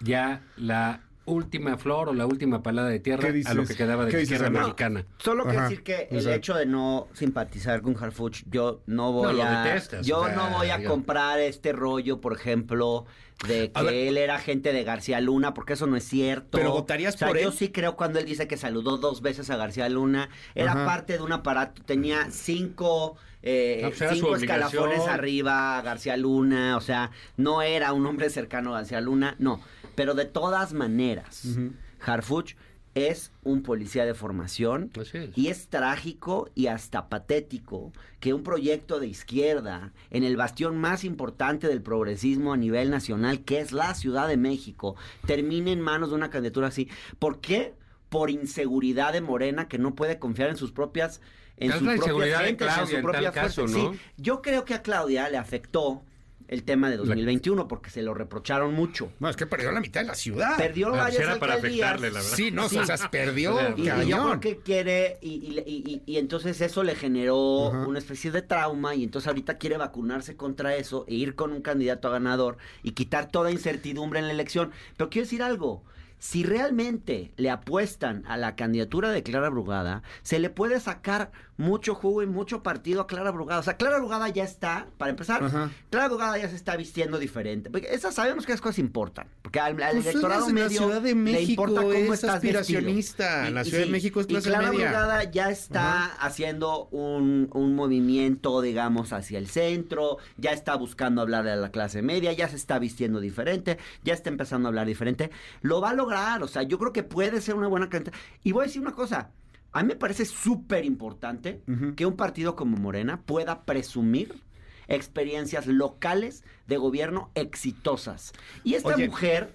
ya 0.00 0.42
la 0.56 1.00
última 1.26 1.76
flor 1.78 2.08
o 2.10 2.14
la 2.14 2.26
última 2.26 2.62
palada 2.62 2.88
de 2.88 3.00
tierra 3.00 3.32
¿Qué 3.32 3.42
a 3.46 3.54
lo 3.54 3.64
que 3.64 3.74
quedaba 3.74 4.04
de 4.04 4.10
¿Qué 4.10 4.16
la 4.18 4.22
izquierda 4.22 4.46
Ana? 4.48 4.60
mexicana. 4.60 5.06
Solo 5.18 5.44
quiero 5.44 5.62
decir 5.62 5.82
que 5.82 6.08
el 6.10 6.16
exacto. 6.18 6.30
hecho 6.32 6.54
de 6.54 6.66
no 6.66 7.08
simpatizar 7.14 7.82
con 7.82 7.96
Harfuch, 8.02 8.42
yo 8.50 8.82
no 8.86 9.12
voy 9.12 9.36
No, 9.36 9.42
a 9.42 9.64
detestas, 9.64 10.06
yo 10.06 10.20
o 10.20 10.26
sea, 10.26 10.34
no 10.36 10.50
voy 10.50 10.70
a 10.70 10.84
comprar 10.84 11.40
este 11.40 11.72
rollo, 11.72 12.20
por 12.20 12.34
ejemplo, 12.34 13.06
de 13.48 13.72
que 13.72 13.82
ver. 13.82 13.94
él 13.94 14.16
era 14.18 14.38
gente 14.38 14.72
de 14.72 14.84
García 14.84 15.20
Luna, 15.20 15.54
porque 15.54 15.72
eso 15.74 15.86
no 15.86 15.96
es 15.96 16.04
cierto. 16.04 16.58
Pero 16.58 16.72
votarías 16.72 17.14
o 17.14 17.18
sea, 17.18 17.28
por 17.28 17.38
yo 17.38 17.48
él. 17.48 17.54
sí 17.54 17.70
creo 17.70 17.96
cuando 17.96 18.18
él 18.18 18.26
dice 18.26 18.46
que 18.46 18.56
saludó 18.56 18.98
dos 18.98 19.22
veces 19.22 19.50
a 19.50 19.56
García 19.56 19.88
Luna, 19.88 20.28
era 20.54 20.72
Ajá. 20.72 20.84
parte 20.86 21.14
de 21.14 21.22
un 21.22 21.32
aparato, 21.32 21.82
tenía 21.84 22.30
cinco 22.30 23.16
eh, 23.42 23.80
No, 23.82 23.90
pues 23.90 24.10
cinco 24.14 24.36
escalafones 24.36 25.00
arriba 25.06 25.76
a 25.78 25.82
García 25.82 26.16
Luna, 26.16 26.76
o 26.76 26.80
sea, 26.80 27.10
no 27.36 27.60
era 27.60 27.92
un 27.92 28.06
hombre 28.06 28.30
cercano 28.30 28.70
a 28.74 28.78
García 28.78 29.00
Luna, 29.02 29.36
no. 29.38 29.60
Pero 29.94 30.14
de 30.14 30.24
todas 30.24 30.72
maneras, 30.72 31.44
Ujú. 31.44 31.72
Harfuch 32.00 32.54
es 32.94 33.32
un 33.42 33.62
policía 33.62 34.04
de 34.04 34.14
formación 34.14 34.90
es. 34.94 35.36
y 35.36 35.48
es 35.48 35.68
trágico 35.68 36.48
y 36.54 36.68
hasta 36.68 37.08
patético 37.08 37.92
que 38.20 38.32
un 38.32 38.44
proyecto 38.44 39.00
de 39.00 39.08
izquierda 39.08 39.92
en 40.10 40.22
el 40.22 40.36
bastión 40.36 40.76
más 40.78 41.02
importante 41.02 41.66
del 41.66 41.82
progresismo 41.82 42.52
a 42.52 42.56
nivel 42.56 42.90
nacional, 42.90 43.44
que 43.44 43.58
es 43.58 43.72
la 43.72 43.94
Ciudad 43.94 44.28
de 44.28 44.36
México, 44.36 44.94
termine 45.26 45.72
en 45.72 45.80
manos 45.80 46.10
de 46.10 46.14
una 46.14 46.30
candidatura 46.30 46.68
así. 46.68 46.88
¿Por 47.18 47.40
qué? 47.40 47.74
Por 48.08 48.30
inseguridad 48.30 49.12
de 49.12 49.20
Morena 49.20 49.66
que 49.66 49.78
no 49.78 49.96
puede 49.96 50.20
confiar 50.20 50.50
en 50.50 50.56
sus 50.56 50.70
propias 50.70 51.20
en 51.56 51.72
inseguridad 51.72 52.40
de 52.40 52.46
gentes, 52.46 52.68
en 52.78 52.86
su 52.86 53.02
propia 53.02 53.32
caso, 53.32 53.66
fuerza. 53.66 53.78
¿no? 53.78 53.92
Sí, 53.92 54.00
yo 54.16 54.42
creo 54.42 54.64
que 54.64 54.74
a 54.74 54.82
Claudia 54.82 55.28
le 55.28 55.36
afectó 55.36 56.04
el 56.48 56.62
tema 56.64 56.90
de 56.90 56.96
2021 56.96 57.66
porque 57.68 57.90
se 57.90 58.02
lo 58.02 58.14
reprocharon 58.14 58.74
mucho. 58.74 59.10
No, 59.20 59.28
es 59.28 59.36
que 59.36 59.46
perdió 59.46 59.72
la 59.72 59.80
mitad 59.80 60.02
de 60.02 60.06
la 60.08 60.14
ciudad. 60.14 60.56
Perdió 60.56 60.88
Ah, 60.88 61.04
varias 61.04 61.22
era 61.22 61.38
para 61.38 61.54
afectarle, 61.54 62.08
la 62.10 62.20
verdad. 62.20 62.36
Sí, 62.36 62.50
no, 62.50 62.66
o 62.66 62.68
sea, 62.68 62.96
Sí. 62.96 63.04
perdió 63.10 63.54
O 63.54 63.58
sea, 63.58 63.74
Y, 63.76 63.80
y 63.82 63.84
yo 63.84 63.90
cañón. 63.94 64.40
creo 64.40 64.40
que 64.56 64.62
quiere, 64.62 65.18
y, 65.20 65.30
y- 65.30 65.58
y- 65.66 66.02
y- 66.06 66.12
y 66.14 66.18
entonces 66.18 66.60
eso 66.60 66.82
le 66.82 66.94
generó 66.94 67.70
una 67.70 67.98
especie 67.98 68.30
de 68.30 68.42
trauma, 68.42 68.94
y 68.94 69.04
entonces 69.04 69.28
ahorita 69.28 69.58
quiere 69.58 69.76
vacunarse 69.78 70.36
contra 70.36 70.74
eso 70.76 71.04
e 71.08 71.14
ir 71.14 71.34
con 71.34 71.52
un 71.52 71.62
candidato 71.62 72.08
a 72.08 72.12
ganador 72.12 72.58
y 72.82 72.92
quitar 72.92 73.30
toda 73.30 73.50
incertidumbre 73.50 74.18
en 74.20 74.26
la 74.26 74.32
elección. 74.34 74.70
Pero 74.96 75.10
quiero 75.10 75.24
decir 75.26 75.42
algo. 75.42 75.82
Si 76.18 76.42
realmente 76.42 77.32
le 77.36 77.50
apuestan 77.50 78.24
a 78.26 78.38
la 78.38 78.56
candidatura 78.56 79.10
de 79.10 79.22
Clara 79.22 79.50
Brugada, 79.50 80.02
se 80.22 80.38
le 80.38 80.48
puede 80.48 80.80
sacar 80.80 81.32
mucho 81.56 81.94
jugo 81.94 82.22
y 82.22 82.26
mucho 82.26 82.62
partido 82.62 83.02
a 83.02 83.06
Clara 83.06 83.30
Brugada. 83.30 83.60
O 83.60 83.62
sea, 83.62 83.76
Clara 83.76 83.98
Brugada 83.98 84.28
ya 84.28 84.44
está, 84.44 84.88
para 84.98 85.10
empezar, 85.10 85.44
Ajá. 85.44 85.70
Clara 85.90 86.08
Brugada 86.08 86.38
ya 86.38 86.48
se 86.48 86.56
está 86.56 86.76
vistiendo 86.76 87.18
diferente. 87.18 87.70
Porque 87.70 87.88
esas 87.92 88.14
sabemos 88.14 88.46
que 88.46 88.52
esas 88.52 88.60
cosas 88.60 88.78
importan. 88.78 89.28
Porque 89.42 89.60
al, 89.60 89.80
al 89.82 89.94
Pues 89.94 90.06
electorado 90.06 90.42
es 90.42 90.48
la 90.48 90.52
medio 90.54 90.78
Ciudad 90.78 91.00
de 91.00 91.08
le 91.10 91.14
México, 91.14 91.62
importa 91.62 91.82
cómo 91.82 91.92
es 91.92 92.10
estás 92.12 92.34
aspiracionista. 92.36 93.50
La 93.50 93.64
Ciudad 93.64 93.84
de 93.84 93.90
México 93.90 94.20
es 94.20 94.26
y 94.26 94.30
clase 94.30 94.48
Clara 94.48 94.70
media. 94.70 94.88
Brugada 94.88 95.24
ya 95.30 95.50
está 95.50 96.06
haciendo 96.16 96.86
un, 96.86 97.50
un 97.52 97.74
movimiento, 97.74 98.60
digamos, 98.60 99.12
hacia 99.12 99.38
el 99.38 99.48
centro, 99.48 100.18
ya 100.36 100.52
está 100.52 100.74
buscando 100.76 101.22
hablarle 101.22 101.52
a 101.52 101.56
la 101.56 101.70
clase 101.70 102.02
media, 102.02 102.32
ya 102.32 102.48
se 102.48 102.56
está 102.56 102.78
vistiendo 102.78 103.20
diferente, 103.20 103.78
ya 104.02 104.14
está 104.14 104.28
empezando 104.28 104.68
a 104.68 104.70
hablar 104.70 104.86
diferente. 104.86 105.30
Lo 105.62 105.80
va 105.80 105.90
a 105.90 105.94
lograr, 105.94 106.42
o 106.42 106.48
sea, 106.48 106.62
yo 106.62 106.78
creo 106.78 106.92
que 106.92 107.02
puede 107.02 107.40
ser 107.40 107.54
una 107.54 107.68
buena 107.68 107.88
candidata. 107.88 108.16
Y 108.42 108.52
voy 108.52 108.64
a 108.64 108.66
decir 108.66 108.82
una 108.82 108.92
cosa, 108.92 109.30
a 109.74 109.82
mí 109.82 109.88
me 109.88 109.96
parece 109.96 110.24
súper 110.24 110.84
importante 110.84 111.60
que 111.96 112.06
un 112.06 112.16
partido 112.16 112.54
como 112.54 112.76
Morena 112.76 113.20
pueda 113.20 113.64
presumir 113.64 114.40
experiencias 114.86 115.66
locales 115.66 116.44
de 116.68 116.76
gobierno 116.76 117.30
exitosas. 117.34 118.32
Y 118.62 118.74
esta 118.74 118.94
Oye, 118.94 119.08
mujer, 119.08 119.52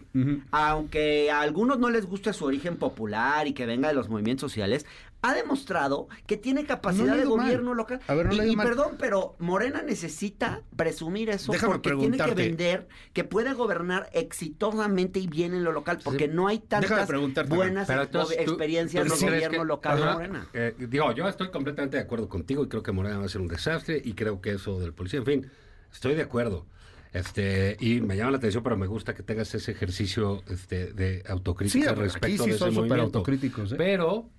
aunque 0.51 1.32
a 1.32 1.39
algunos 1.39 1.79
no 1.79 1.89
les 1.89 2.05
guste 2.05 2.34
su 2.34 2.45
origen 2.45 2.75
popular 2.75 3.47
y 3.47 3.53
que 3.53 3.65
venga 3.65 3.88
de 3.88 3.93
los 3.93 4.10
movimientos 4.10 4.51
sociales, 4.51 4.86
ha 5.21 5.34
demostrado 5.34 6.08
que 6.27 6.38
tiene 6.38 6.65
capacidad 6.65 7.08
No 7.08 7.17
de 7.17 7.25
mal. 7.25 7.29
gobierno 7.45 7.73
local. 7.73 7.99
A 8.08 8.13
ver, 8.13 8.27
no 8.27 8.34
y 8.45 8.51
y 8.53 8.55
perdón, 8.55 8.95
pero 8.97 9.36
Morena 9.39 9.82
necesita 9.82 10.62
presumir 10.77 11.29
eso 11.29 11.51
Déjame 11.51 11.73
porque 11.73 11.93
tiene 11.95 12.17
que 12.17 12.34
vender 12.34 12.88
que 13.12 13.25
puede 13.25 13.53
gobernar 13.53 14.10
exitosamente 14.13 15.19
y 15.19 15.27
bien 15.27 15.53
en 15.53 15.63
lo 15.63 15.71
local, 15.73 15.99
porque 16.03 16.27
no 16.29 16.47
hay 16.47 16.60
tantas 16.60 17.08
buenas 17.49 17.88
Pero 17.88 18.01
ex- 18.03 18.08
entonces, 18.10 18.38
¿tú- 18.38 18.51
experiencias 18.51 19.08
tú 19.08 19.25
gobierno 19.25 19.60
que- 19.60 19.65
local 19.65 19.99
de. 19.99 20.05
Morena. 20.05 20.47
Eh, 20.53 20.73
digo, 20.77 21.12
yo 21.13 21.27
estoy 21.27 21.49
completamente 21.51 21.97
de 21.97 22.03
acuerdo 22.03 22.29
contigo 22.29 22.63
y 22.63 22.67
creo 22.69 22.82
que 22.84 22.91
Morena 22.93 23.17
va 23.19 23.25
a 23.25 23.29
ser 23.29 23.41
un 23.41 23.47
desastre 23.49 24.01
y 24.03 24.13
creo 24.13 24.39
que 24.41 24.51
eso 24.51 24.79
del 24.79 24.93
policía, 24.93 25.19
en 25.19 25.25
fin, 25.25 25.51
estoy 25.91 26.15
de 26.15 26.21
acuerdo. 26.21 26.65
Este, 27.12 27.75
y 27.79 28.01
me 28.01 28.15
llama 28.15 28.32
la 28.32 28.38
atención, 28.38 28.63
pero 28.63 28.77
me 28.77 28.86
gusta 28.88 29.15
que 29.15 29.23
tengas 29.23 29.53
ese 29.55 29.71
ejercicio 29.71 30.43
este, 30.47 30.93
de 30.93 31.23
autocrítica 31.27 31.84
Sí, 31.86 31.89
aquí 31.89 31.99
respecto 32.01 32.43
sí 32.43 32.49
de 32.51 32.55
ese 32.55 32.60
son 32.60 32.69
súper 32.69 32.89
movimiento. 32.89 33.17
autocríticos, 33.17 33.71
¿eh? 33.71 33.75
Pero 33.77 34.29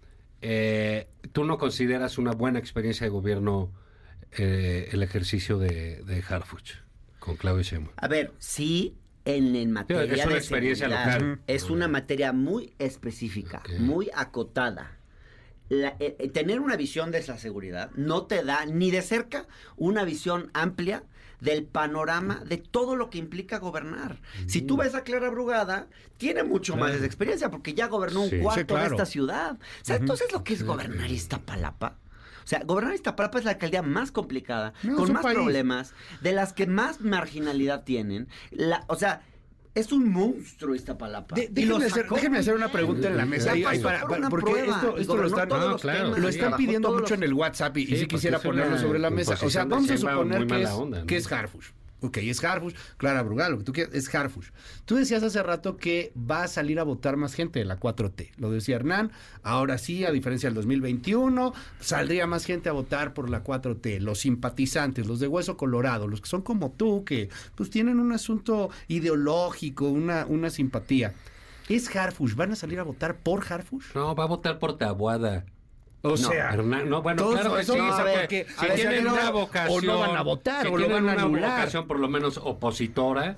eh, 0.42 1.08
tú 1.32 1.44
no 1.44 1.58
consideras 1.58 2.18
una 2.18 2.32
buena 2.32 2.58
experiencia 2.58 3.04
de 3.04 3.10
gobierno 3.10 3.72
eh, 4.32 4.88
el 4.92 5.02
ejercicio 5.02 5.58
de, 5.58 6.02
de 6.02 6.24
Harfuch 6.28 6.74
con 7.18 7.36
Claudio 7.36 7.62
Sheinbaum. 7.62 7.94
A 7.96 8.08
ver, 8.08 8.32
sí, 8.38 8.96
en, 9.24 9.54
en 9.56 9.72
materia 9.72 10.14
es 10.14 10.24
una 10.24 10.32
de 10.34 10.38
experiencia 10.38 10.88
local. 10.88 11.40
Es 11.46 11.70
una 11.70 11.88
materia 11.88 12.32
muy 12.32 12.72
específica, 12.78 13.62
muy 13.78 14.10
acotada. 14.14 14.99
La- 15.70 15.96
eh, 16.00 16.16
eh, 16.18 16.28
tener 16.28 16.60
una 16.60 16.76
visión 16.76 17.10
de 17.10 17.22
la 17.26 17.38
seguridad 17.38 17.90
no 17.94 18.26
te 18.26 18.44
da 18.44 18.66
ni 18.66 18.90
de 18.90 19.00
cerca 19.00 19.46
una 19.76 20.04
visión 20.04 20.50
amplia 20.52 21.04
del 21.40 21.64
panorama 21.64 22.42
de 22.46 22.58
todo 22.58 22.96
lo 22.96 23.08
que 23.08 23.16
implica 23.16 23.58
gobernar. 23.58 24.20
Si 24.46 24.60
tú 24.60 24.76
ves 24.76 24.94
a 24.94 25.04
Clara 25.04 25.30
Brugada, 25.30 25.86
tiene 26.18 26.42
mucho 26.42 26.76
más 26.76 27.00
de 27.00 27.06
experiencia 27.06 27.50
porque 27.50 27.72
ya 27.72 27.86
gobernó 27.86 28.20
un 28.24 28.30
cuarto 28.42 28.60
Sí, 28.60 28.66
claro. 28.66 28.82
de 28.90 28.94
esta 28.96 29.06
ciudad. 29.06 29.52
O 29.54 29.84
sea, 29.84 29.96
entonces 29.96 30.30
lo 30.32 30.44
que 30.44 30.52
es 30.52 30.62
gobernar 30.64 31.10
Iztapalapa. 31.10 31.96
O 32.44 32.46
sea, 32.50 32.62
gobernar 32.64 32.94
Iztapalapa 32.94 33.38
es 33.38 33.44
la 33.46 33.52
alcaldía 33.52 33.80
más 33.80 34.12
complicada, 34.12 34.74
No, 34.82 34.96
con 34.96 35.12
más 35.14 35.22
país. 35.22 35.34
problemas, 35.36 35.94
de 36.20 36.32
las 36.32 36.52
que 36.52 36.66
más 36.66 37.00
marginalidad 37.00 37.84
tienen. 37.84 38.28
La, 38.50 38.84
o 38.88 38.96
sea, 38.96 39.22
es 39.74 39.92
un 39.92 40.10
monstruo. 40.12 40.74
De- 40.74 41.50
Y 41.54 41.64
lo 41.64 41.78
déjenme, 41.78 41.86
hacer, 41.86 42.08
déjenme 42.08 42.38
hacer 42.38 42.54
una 42.54 42.70
pregunta 42.72 43.08
en 43.08 43.16
la 43.16 43.26
mesa. 43.26 43.52
Para- 43.82 44.00
porque 44.28 44.50
prueba 44.52 44.74
esto, 44.76 44.96
esto 44.98 45.16
lo 45.16 45.26
están, 45.28 45.48
No, 45.48 45.76
claro. 45.78 46.04
temas, 46.04 46.18
lo 46.18 46.32
Sí, 46.32 46.38
están 46.38 46.56
pidiendo 46.56 46.88
mucho 46.90 47.00
los- 47.02 47.10
en 47.12 47.22
el 47.22 47.34
WhatsApp 47.34 47.76
y, 47.78 47.82
y 47.82 47.86
Sí, 47.86 47.90
si 47.92 48.00
porque 48.02 48.14
quisiera 48.16 48.38
una 48.38 48.42
ponerlo 48.42 48.78
sobre 48.78 48.98
la 48.98 49.10
mesa. 49.10 49.34
O 49.42 49.50
sea, 49.50 49.64
de 49.64 49.70
vamos 49.70 49.90
a 49.90 49.96
suponer 49.96 50.46
que 50.46 50.62
es, 50.62 50.70
onda, 50.70 51.00
¿no? 51.00 51.06
que 51.06 51.16
es 51.16 51.32
Harfush. 51.32 51.66
Ok, 52.02 52.18
es 52.18 52.42
Harfush. 52.42 52.74
Clara 52.96 53.22
Brugal, 53.22 53.52
lo 53.52 53.58
que 53.58 53.64
tú 53.64 53.72
quieras, 53.72 53.94
es 53.94 54.14
Harfush. 54.14 54.48
Tú 54.84 54.96
decías 54.96 55.22
hace 55.22 55.42
rato 55.42 55.76
que 55.76 56.12
va 56.16 56.44
a 56.44 56.48
salir 56.48 56.80
a 56.80 56.82
votar 56.82 57.16
más 57.16 57.34
gente 57.34 57.58
de 57.58 57.64
la 57.64 57.78
4T. 57.78 58.30
Lo 58.38 58.50
decía 58.50 58.76
Hernán. 58.76 59.12
Ahora 59.42 59.76
sí, 59.78 60.04
a 60.04 60.10
diferencia 60.10 60.48
del 60.48 60.54
2021, 60.54 61.52
saldría 61.80 62.26
más 62.26 62.44
gente 62.44 62.68
a 62.68 62.72
votar 62.72 63.12
por 63.12 63.28
la 63.28 63.44
4T. 63.44 64.00
Los 64.00 64.20
simpatizantes, 64.20 65.06
los 65.06 65.20
de 65.20 65.28
hueso 65.28 65.56
colorado, 65.56 66.08
los 66.08 66.20
que 66.20 66.28
son 66.28 66.42
como 66.42 66.72
tú, 66.72 67.04
que 67.04 67.28
pues 67.54 67.70
tienen 67.70 68.00
un 68.00 68.12
asunto 68.12 68.70
ideológico, 68.88 69.88
una, 69.88 70.26
una 70.26 70.50
simpatía. 70.50 71.14
¿Es 71.68 71.94
Harfush? 71.94 72.34
¿Van 72.34 72.52
a 72.52 72.56
salir 72.56 72.80
a 72.80 72.82
votar 72.82 73.18
por 73.18 73.44
Harfush? 73.46 73.94
No, 73.94 74.14
va 74.14 74.24
a 74.24 74.26
votar 74.26 74.58
por 74.58 74.76
Tabuada. 74.76 75.44
O 76.02 76.10
No, 76.10 76.16
sea, 76.16 76.50
Hernán, 76.54 76.88
no, 76.88 77.02
bueno, 77.02 77.22
Todos 77.22 77.34
claro 77.40 77.54
que 77.56 77.60
eso 77.62 77.72
sí, 77.74 77.78
no, 77.78 77.88
o 77.88 77.92
sea, 77.92 78.00
a 78.00 78.04
ver, 78.04 78.28
que 78.28 78.46
a 78.56 78.60
si 78.60 78.66
ver, 78.68 78.74
tienen 78.76 79.04
no, 79.04 79.12
una 79.12 79.28
o 79.28 79.32
vocación, 79.32 79.84
no 79.86 79.98
van 79.98 80.16
a 80.16 80.22
votar, 80.22 80.66
si 80.66 80.72
o 80.72 80.78
lo 80.78 80.88
van 80.88 81.08
a 81.08 81.12
una 81.12 81.22
anular. 81.24 81.50
vocación 81.58 81.86
por 81.86 81.98
lo 81.98 82.08
menos 82.08 82.38
opositora, 82.42 83.36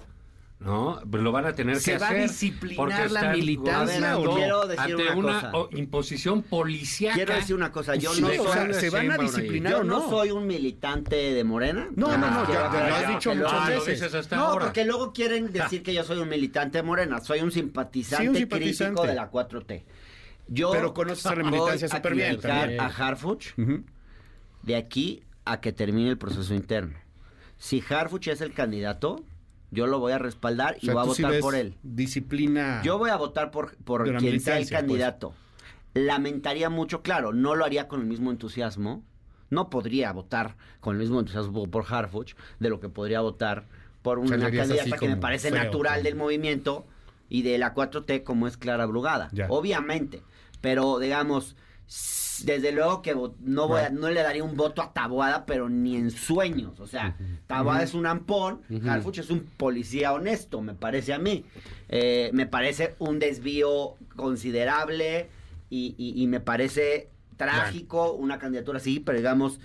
¿no? 0.61 1.01
Pues 1.11 1.21
lo 1.25 1.33
van 1.33 1.47
a 1.47 1.55
tener 1.55 1.81
Se 1.81 1.91
que 1.95 1.99
va 1.99 2.07
a 2.07 2.11
hacer. 2.11 2.23
disciplinar 2.23 2.77
porque 2.77 2.95
la 3.13 3.21
están 3.21 3.33
militancia, 3.37 4.17
¿o 4.17 4.21
gobernando 4.21 4.25
no? 4.31 4.35
Quiero 4.37 4.67
decir 4.69 4.81
ante 4.81 5.03
una 5.11 5.15
una, 5.17 5.33
cosa. 5.35 5.51
o- 5.55 5.69
imposición 5.73 6.43
policíaca. 6.43 7.17
Quiero 7.17 7.35
decir 7.35 7.57
una 7.57 7.73
cosa, 7.73 7.97
yo 7.97 8.15
Sí, 8.15 8.21
no 8.23 8.29
o 8.29 8.31
soy, 8.33 8.53
sea, 8.53 8.73
se 8.75 8.91
van 8.91 9.11
a 9.11 9.19
disciplinar 9.19 9.73
yo 9.73 9.79
o 9.81 9.83
no 9.85 9.99
no. 9.99 10.09
soy 10.09 10.31
un 10.31 10.47
militante 10.47 11.17
de 11.17 11.43
Morena. 11.43 11.89
No, 11.97 12.17
no, 12.17 12.31
no, 12.31 12.47
ya- 12.49 12.71
ya 12.73 12.89
lo 12.89 12.95
has 12.95 13.09
dicho 13.09 13.31
porque 13.31 13.43
muchas 13.43 13.53
Ah, 13.61 13.71
lo 13.71 13.75
veces. 13.81 14.01
dices 14.01 14.15
hasta 14.15 14.37
No, 14.37 14.43
ahora. 14.45 14.65
porque 14.67 14.85
luego 14.85 15.13
quieren 15.13 15.51
decir 15.53 15.83
que 15.83 15.93
yo 15.95 16.05
soy 16.05 16.19
un 16.19 16.29
militante 16.29 16.79
de 16.79 16.83
Morena. 16.85 17.21
Soy 17.21 17.41
un 17.41 17.51
simpatizante, 17.51 18.23
Sí, 18.23 18.29
un 18.29 18.37
simpatizante. 18.37 18.85
crítico 19.01 19.07
de 19.09 19.15
la 19.17 19.31
4T. 19.33 19.85
Yo 20.55 20.71
Pero 20.73 20.93
conoces 20.93 21.25
a 21.27 21.35
la 21.35 21.45
militancia 21.45 21.89
súper 21.89 22.15
bien 22.15 22.39
también. 22.41 22.81
a 22.81 22.87
Harfuch 22.87 23.59
Ujú. 23.59 23.85
de 24.63 24.77
aquí 24.77 25.23
a 25.45 25.61
que 25.61 25.73
termine 25.73 26.11
el 26.11 26.19
proceso 26.19 26.55
interno. 26.55 26.97
Si 27.57 27.83
Harfuch 27.89 28.29
es 28.29 28.41
el 28.41 28.53
candidato, 28.53 29.25
yo 29.71 29.87
lo 29.87 29.99
voy 29.99 30.13
a 30.13 30.19
respaldar 30.19 30.77
y 30.81 30.89
O 30.91 30.93
sea, 30.93 30.95
voy 31.03 31.11
a 31.11 31.15
sí 31.15 31.23
votar 31.23 31.41
por 31.41 31.55
él. 31.55 31.75
Disciplina. 31.83 32.81
Yo 32.85 32.99
voy 32.99 33.11
a 33.11 33.17
votar 33.17 33.51
por, 33.51 33.77
por 33.79 34.05
quien 34.19 34.41
sea 34.41 34.57
el 34.59 34.65
pues. 34.65 34.71
candidato. 34.71 35.35
Lamentaría 35.95 36.71
mucho, 36.71 37.03
claro, 37.03 37.33
no 37.33 37.55
lo 37.55 37.65
haría 37.65 37.89
con 37.89 38.01
el 38.01 38.07
mismo 38.07 38.31
entusiasmo. 38.31 39.05
No 39.51 39.69
podría 39.69 40.13
votar 40.13 40.57
con 40.81 40.95
el 40.97 41.01
mismo 41.03 41.21
entusiasmo 41.21 41.71
por 41.71 41.85
Harfuch 41.93 42.35
de 42.59 42.71
lo 42.71 42.81
que 42.81 42.89
podría 42.89 43.21
votar 43.21 43.67
por 44.03 44.19
una 44.19 44.39
candidata 44.51 44.97
que 44.99 45.09
me 45.09 45.17
parece 45.17 45.51
feo, 45.51 45.63
natural 45.63 45.95
como- 45.97 46.05
del 46.05 46.15
movimiento 46.17 46.87
y 47.29 47.43
de 47.43 47.59
la 47.59 47.75
4T 47.75 48.23
como 48.25 48.47
es 48.49 48.57
Clara 48.57 48.87
Brugada. 48.87 49.29
Ya. 49.33 49.47
Obviamente. 49.51 50.23
Pero 50.63 50.99
digamos, 50.99 51.57
desde 52.45 52.73
luego 52.73 53.03
que 53.03 53.15
no, 53.41 53.69
voy 53.69 53.81
a- 53.83 53.91
no 53.91 54.09
le 54.11 54.23
daría 54.23 54.43
un 54.43 54.57
voto 54.57 54.81
a 54.83 54.93
Taboada, 54.95 55.45
pero 55.45 55.69
ni 55.69 55.97
en 55.97 56.11
sueños. 56.11 56.81
O 56.81 56.87
sea, 56.87 57.17
Taboada 57.47 57.83
es 57.83 57.93
un 57.95 58.07
ampón, 58.07 58.63
Harfuch 58.89 59.19
es 59.19 59.29
un 59.31 59.41
policía 59.41 60.13
honesto, 60.15 60.63
me 60.63 60.75
parece 60.75 61.13
a 61.13 61.19
mí. 61.19 61.45
Eh, 61.91 62.31
me 62.33 62.47
parece 62.47 62.95
un 62.99 63.19
desvío 63.19 63.97
considerable 64.17 65.29
y, 65.71 65.95
y- 65.99 66.21
y 66.23 66.27
me 66.27 66.41
parece 66.41 67.11
trágico 67.37 68.13
una 68.13 68.39
candidatura 68.39 68.79
así, 68.79 69.01
pero 69.01 69.19
digamos, 69.19 69.61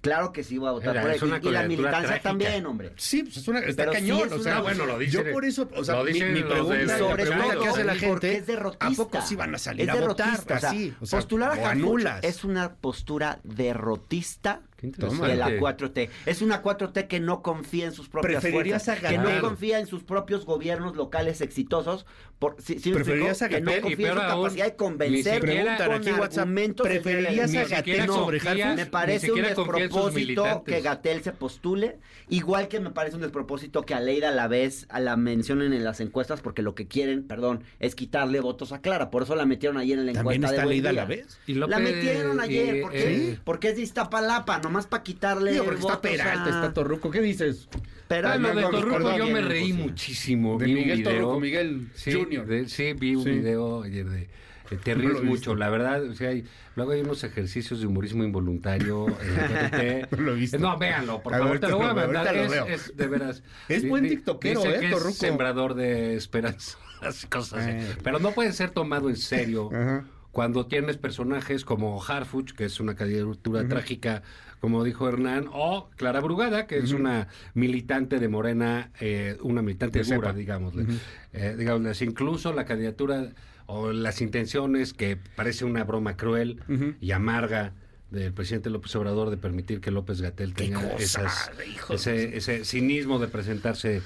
claro 0.00 0.32
que 0.32 0.42
sí 0.44 0.58
voy 0.58 0.68
a 0.68 0.72
votar 0.72 0.90
Mira, 0.90 1.02
por 1.02 1.10
él. 1.10 1.40
Y- 1.42 1.48
y, 1.48 1.50
la 1.50 1.62
militancia 1.64 2.00
trágica. 2.08 2.22
también, 2.28 2.66
hombre. 2.66 2.92
Sí, 2.96 3.22
pues 3.24 3.36
es 3.38 3.48
una, 3.48 3.60
está 3.60 3.82
Pero 3.84 3.92
sí 3.92 3.98
cañón. 3.98 4.26
es 4.26 4.32
o 4.32 4.42
sea, 4.42 4.56
Ah, 4.58 4.60
bueno, 4.62 4.86
lo 4.86 4.92
yo 4.94 5.20
dicen- 5.20 5.32
por 5.32 5.44
eso, 5.44 5.68
o 5.74 5.84
sea, 5.84 5.96
lo 5.96 6.04
mi, 6.04 6.12
mi 6.12 6.42
pregunta, 6.42 6.82
Y 6.82 6.86
la 6.86 6.98
sobre 6.98 7.22
pregunta 7.26 7.56
que 7.58 7.68
hace 7.68 7.84
la 7.84 7.94
gente, 7.94 8.36
es 8.36 8.46
derrotista. 8.46 8.86
¿a 8.86 8.90
poco 8.92 9.20
sí 9.22 9.36
van 9.36 9.54
a 9.54 9.58
salir 9.58 9.82
Es 9.82 9.88
a 9.88 10.00
votar 10.00 10.26
derrotista, 10.26 10.54
o 10.56 10.58
sea, 10.60 10.70
así? 10.70 10.94
O 11.00 11.06
sea, 11.06 11.18
postular 11.18 11.58
a 11.58 11.70
anulas. 11.70 12.24
es 12.24 12.44
una 12.44 12.74
postura 12.74 13.38
derrotista 13.44 14.60
de 14.82 14.86
interesante. 14.88 15.36
la 15.36 15.50
4T. 15.50 16.08
Es 16.26 16.42
una 16.42 16.62
4T 16.62 17.06
que 17.06 17.20
no 17.20 17.42
confía 17.42 17.86
en 17.86 17.92
sus 17.92 18.08
propias 18.08 18.42
¿Preferirías 18.42 18.84
fuerzas, 18.84 19.04
a 19.04 19.08
que 19.08 19.18
no 19.18 19.40
confía 19.40 19.78
en 19.78 19.86
sus 19.86 20.02
propios 20.02 20.44
gobiernos 20.46 20.96
locales 20.96 21.40
exitosos. 21.40 22.06
Por, 22.38 22.56
¿sí, 22.58 22.78
sí 22.78 22.88
me 22.90 22.96
¿Preferirías 22.96 23.42
explico? 23.42 23.44
a 23.44 23.58
Que 23.58 23.64
no 23.76 23.82
confía 23.82 24.08
en 24.08 24.14
su 24.14 24.20
aún, 24.20 24.42
capacidad 24.44 24.64
de 24.64 24.70
ni 24.70 24.76
convencer 24.76 25.40
con 25.40 25.50
aquí 25.50 26.08
argumentos. 26.10 26.86
¿preferirías 26.86 27.54
a 27.54 27.62
el- 27.62 27.68
Gatell 27.68 28.06
No, 28.06 28.14
sobre 28.14 28.38
Harfuch? 28.40 28.76
me 28.76 28.86
parece 28.86 29.32
un 29.32 29.42
despropósito 29.42 30.64
que 30.64 30.80
Gatel 30.80 31.22
se 31.22 31.32
postule, 31.32 31.98
igual 32.28 32.68
que 32.68 32.80
me 32.80 32.90
parece 32.90 33.16
un 33.16 33.22
despropósito 33.22 33.82
que 33.82 33.94
Aleida 33.94 34.28
a 34.28 34.32
la 34.32 34.48
vez 34.48 34.86
a 34.88 35.00
la 35.00 35.16
mencionen 35.16 35.72
en 35.72 35.84
las 35.84 36.00
encuestas, 36.00 36.40
porque 36.40 36.62
lo 36.62 36.74
que 36.74 36.86
quieren, 36.88 37.24
perdón, 37.26 37.62
es 37.78 37.94
quitarle 37.94 38.40
votos 38.40 38.72
a 38.72 38.80
Clara. 38.80 39.10
Por 39.10 39.22
eso 39.24 39.34
la 39.36 39.44
metieron 39.46 39.76
ayer 39.78 39.98
en 39.98 40.06
la 40.06 40.12
¿También 40.12 40.36
encuesta 40.42 40.56
está 40.56 40.62
de 40.62 40.66
Buen 40.66 40.86
Aleida 40.86 40.90
a 40.90 40.92
la 40.92 41.04
vez? 41.04 41.38
La 41.46 41.78
metieron 41.78 42.40
ayer, 42.40 42.76
y, 42.76 42.80
¿por 42.82 42.92
qué? 42.92 43.28
eh, 43.32 43.38
Porque 43.44 43.68
es 43.70 43.76
de 43.76 43.82
Iztapalapa, 43.82 44.58
nomás 44.70 44.86
para 44.86 45.02
quitarle 45.02 45.52
Digo, 45.52 45.64
porque 45.64 45.80
está 45.80 46.00
Peralta, 46.00 46.44
a- 46.46 46.48
está 46.48 46.72
Torruco. 46.72 47.10
¿Qué 47.10 47.20
dices? 47.20 47.68
Ah, 48.08 48.36
lo 48.38 48.54
de 48.54 48.62
Torruco 48.62 49.16
yo 49.16 49.26
me 49.28 49.40
reí 49.40 49.72
muchísimo. 49.72 50.58
De 50.58 50.66
vi 50.66 50.72
un 50.74 50.78
Miguel 50.80 50.98
video. 50.98 51.12
Torruco, 51.12 51.40
Miguel 51.40 51.88
Sí, 51.94 52.12
Junior. 52.12 52.46
de- 52.46 52.68
sí, 52.68 52.92
vi 52.94 53.14
un 53.16 53.24
Sí. 53.24 53.30
video 53.30 53.82
ayer 53.82 54.08
de... 54.08 54.28
de 54.70 54.76
Te 54.76 54.94
No 54.94 55.00
ríes 55.00 55.12
visto. 55.14 55.26
mucho, 55.26 55.54
la 55.56 55.68
verdad. 55.70 56.04
O 56.04 56.14
sea, 56.14 56.30
hay- 56.30 56.44
luego 56.76 56.92
hay 56.92 57.00
unos 57.00 57.22
ejercicios 57.24 57.80
de 57.80 57.86
humorismo 57.86 58.22
involuntario. 58.24 59.06
No 60.10 60.16
lo 60.22 60.32
he 60.32 60.36
visto. 60.36 60.58
No, 60.58 60.76
véanlo, 60.78 61.20
por 61.22 61.34
A 61.34 61.38
favor. 61.38 61.58
Te 61.58 61.68
lo 61.68 61.78
voy 61.78 61.86
a 61.86 61.94
mandar. 61.94 62.36
Es, 62.36 62.52
es 62.68 62.96
de 62.96 63.06
veras. 63.08 63.42
Es 63.68 63.88
buen 63.88 64.08
tiktokero, 64.08 64.60
dice 64.62 64.76
¿eh, 64.76 64.80
que 64.80 64.86
es 64.86 64.92
Torruco? 64.92 65.12
sembrador 65.12 65.74
de 65.74 66.14
esperanza. 66.16 66.78
Las 67.02 67.26
cosas 67.26 67.60
así. 67.60 67.70
Eh. 67.70 67.96
Pero 68.02 68.18
no 68.18 68.32
puede 68.32 68.52
ser 68.52 68.70
tomado 68.70 69.08
en 69.08 69.16
serio. 69.16 69.70
Ajá. 69.72 70.04
Cuando 70.32 70.66
tienes 70.66 70.96
personajes 70.96 71.64
como 71.64 72.00
Harfuch, 72.04 72.52
que 72.52 72.64
es 72.64 72.78
una 72.78 72.94
candidatura 72.94 73.66
trágica, 73.66 74.22
como 74.60 74.84
dijo 74.84 75.08
Hernán, 75.08 75.46
o 75.52 75.88
Clara 75.96 76.20
Brugada, 76.20 76.66
que 76.66 76.78
es 76.78 76.92
una 76.92 77.28
militante 77.54 78.18
de 78.18 78.28
Morena, 78.28 78.90
eh, 79.00 79.36
una 79.42 79.62
militante 79.62 80.00
De 80.00 80.04
dura, 80.04 80.32
digámosle. 80.38 80.84
Eh, 81.32 81.54
digámosle, 81.58 82.04
incluso 82.04 82.52
la 82.52 82.64
candidatura 82.66 83.30
o 83.66 83.92
las 83.92 84.20
intenciones, 84.20 84.92
que 84.92 85.16
parece 85.36 85.64
una 85.64 85.84
broma 85.84 86.16
cruel 86.16 86.60
y 87.00 87.12
amarga 87.12 87.72
del 88.10 88.32
presidente 88.32 88.68
López 88.70 88.94
Obrador 88.96 89.30
de 89.30 89.36
permitir 89.36 89.80
que 89.80 89.90
López 89.92 90.20
Gatel 90.20 90.52
tenga 90.54 90.80
esas- 91.04 91.50
ese, 91.94 92.36
ese 92.36 92.64
cinismo 92.64 93.18
de 93.18 93.28
presentarse 93.28 94.02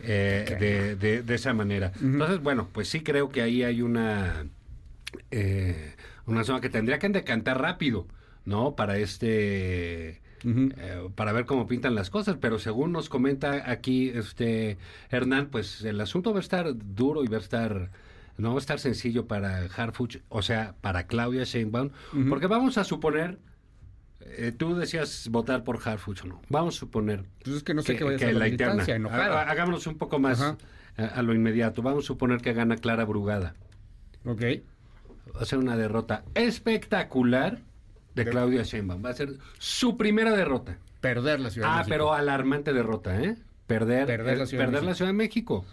eh, 0.00 0.56
de, 0.58 0.96
de- 0.96 1.22
de 1.22 1.34
esa 1.36 1.54
manera. 1.54 1.92
Entonces, 2.02 2.40
bueno, 2.42 2.68
pues 2.72 2.88
sí 2.88 3.00
creo 3.02 3.30
que 3.30 3.40
ahí 3.42 3.62
hay 3.62 3.80
una 3.80 4.44
eh, 5.30 5.94
una 6.26 6.42
zona 6.44 6.60
que 6.60 6.68
tendría 6.68 6.98
que 6.98 7.08
decantar 7.08 7.60
rápido, 7.60 8.06
¿no? 8.44 8.74
Para 8.76 8.98
este 8.98 10.20
eh, 10.46 11.08
para 11.14 11.32
ver 11.32 11.46
cómo 11.46 11.66
pintan 11.66 11.94
las 11.94 12.10
cosas, 12.10 12.36
pero 12.40 12.58
según 12.58 12.92
nos 12.92 13.08
comenta 13.08 13.70
aquí 13.70 14.10
este 14.10 14.76
Hernán, 15.10 15.48
pues 15.50 15.82
el 15.84 16.00
asunto 16.00 16.32
va 16.32 16.38
a 16.38 16.40
estar 16.40 16.66
duro 16.76 17.24
y 17.24 17.28
va 17.28 17.38
a 17.38 17.40
estar 17.40 17.90
no 18.36 18.50
va 18.50 18.56
a 18.56 18.58
estar 18.58 18.78
sencillo 18.80 19.26
para 19.26 19.64
Harfuch, 19.76 20.18
o 20.28 20.42
sea, 20.42 20.74
para 20.80 21.06
Claudia 21.06 21.44
Sheinbaum, 21.44 21.90
porque 22.28 22.46
vamos 22.48 22.76
a 22.78 22.84
suponer 22.84 23.38
eh, 24.20 24.52
tú 24.56 24.74
decías 24.74 25.28
votar 25.30 25.64
por 25.64 25.78
Harfuch 25.86 26.22
o 26.24 26.26
no. 26.26 26.42
Vamos 26.48 26.76
a 26.76 26.78
suponer 26.80 27.24
Pues 27.42 27.56
es 27.56 27.62
que 27.62 27.74
no 27.74 27.82
sé 27.82 27.94
vaya 28.02 28.16
a 28.16 28.18
ser 28.18 28.34
la 28.34 28.44
militancia, 28.46 28.96
enojada. 28.96 29.42
Ha- 29.42 29.50
Hagámonos 29.50 29.86
un 29.86 29.96
poco 29.98 30.18
más 30.18 30.40
a, 30.40 30.56
a 30.96 31.22
lo 31.22 31.32
inmediato. 31.34 31.80
Vamos 31.82 32.04
a 32.04 32.06
suponer 32.08 32.40
que 32.40 32.52
gana 32.54 32.76
Clara 32.76 33.04
Brugada. 33.04 33.54
Ok. 34.24 34.42
Va 35.36 35.40
a 35.42 35.44
ser 35.44 35.58
una 35.58 35.76
derrota 35.76 36.24
espectacular 36.34 37.60
de 38.14 38.24
De- 38.24 38.30
Claudia 38.30 38.62
Sheinbaum. 38.62 39.04
Va 39.04 39.10
a 39.10 39.14
ser 39.14 39.34
su 39.58 39.96
primera 39.96 40.32
derrota. 40.36 40.78
Perder 41.00 41.40
la 41.40 41.50
Ciudad 41.50 41.68
de 41.68 41.72
Ah, 41.72 41.76
México. 41.78 41.90
pero 41.94 42.14
alarmante 42.14 42.72
derrota, 42.72 43.20
¿eh? 43.20 43.36
Perder, 43.66 44.06
Perder 44.06 44.38
la 44.38 44.44
eh, 44.44 44.46
Ciudad 44.46 44.62
de 44.64 44.66
perder 44.68 44.82
la 44.82 44.88
México. 44.90 44.96
Ciudad 44.96 45.08
de 45.10 45.12
México. 45.14 45.64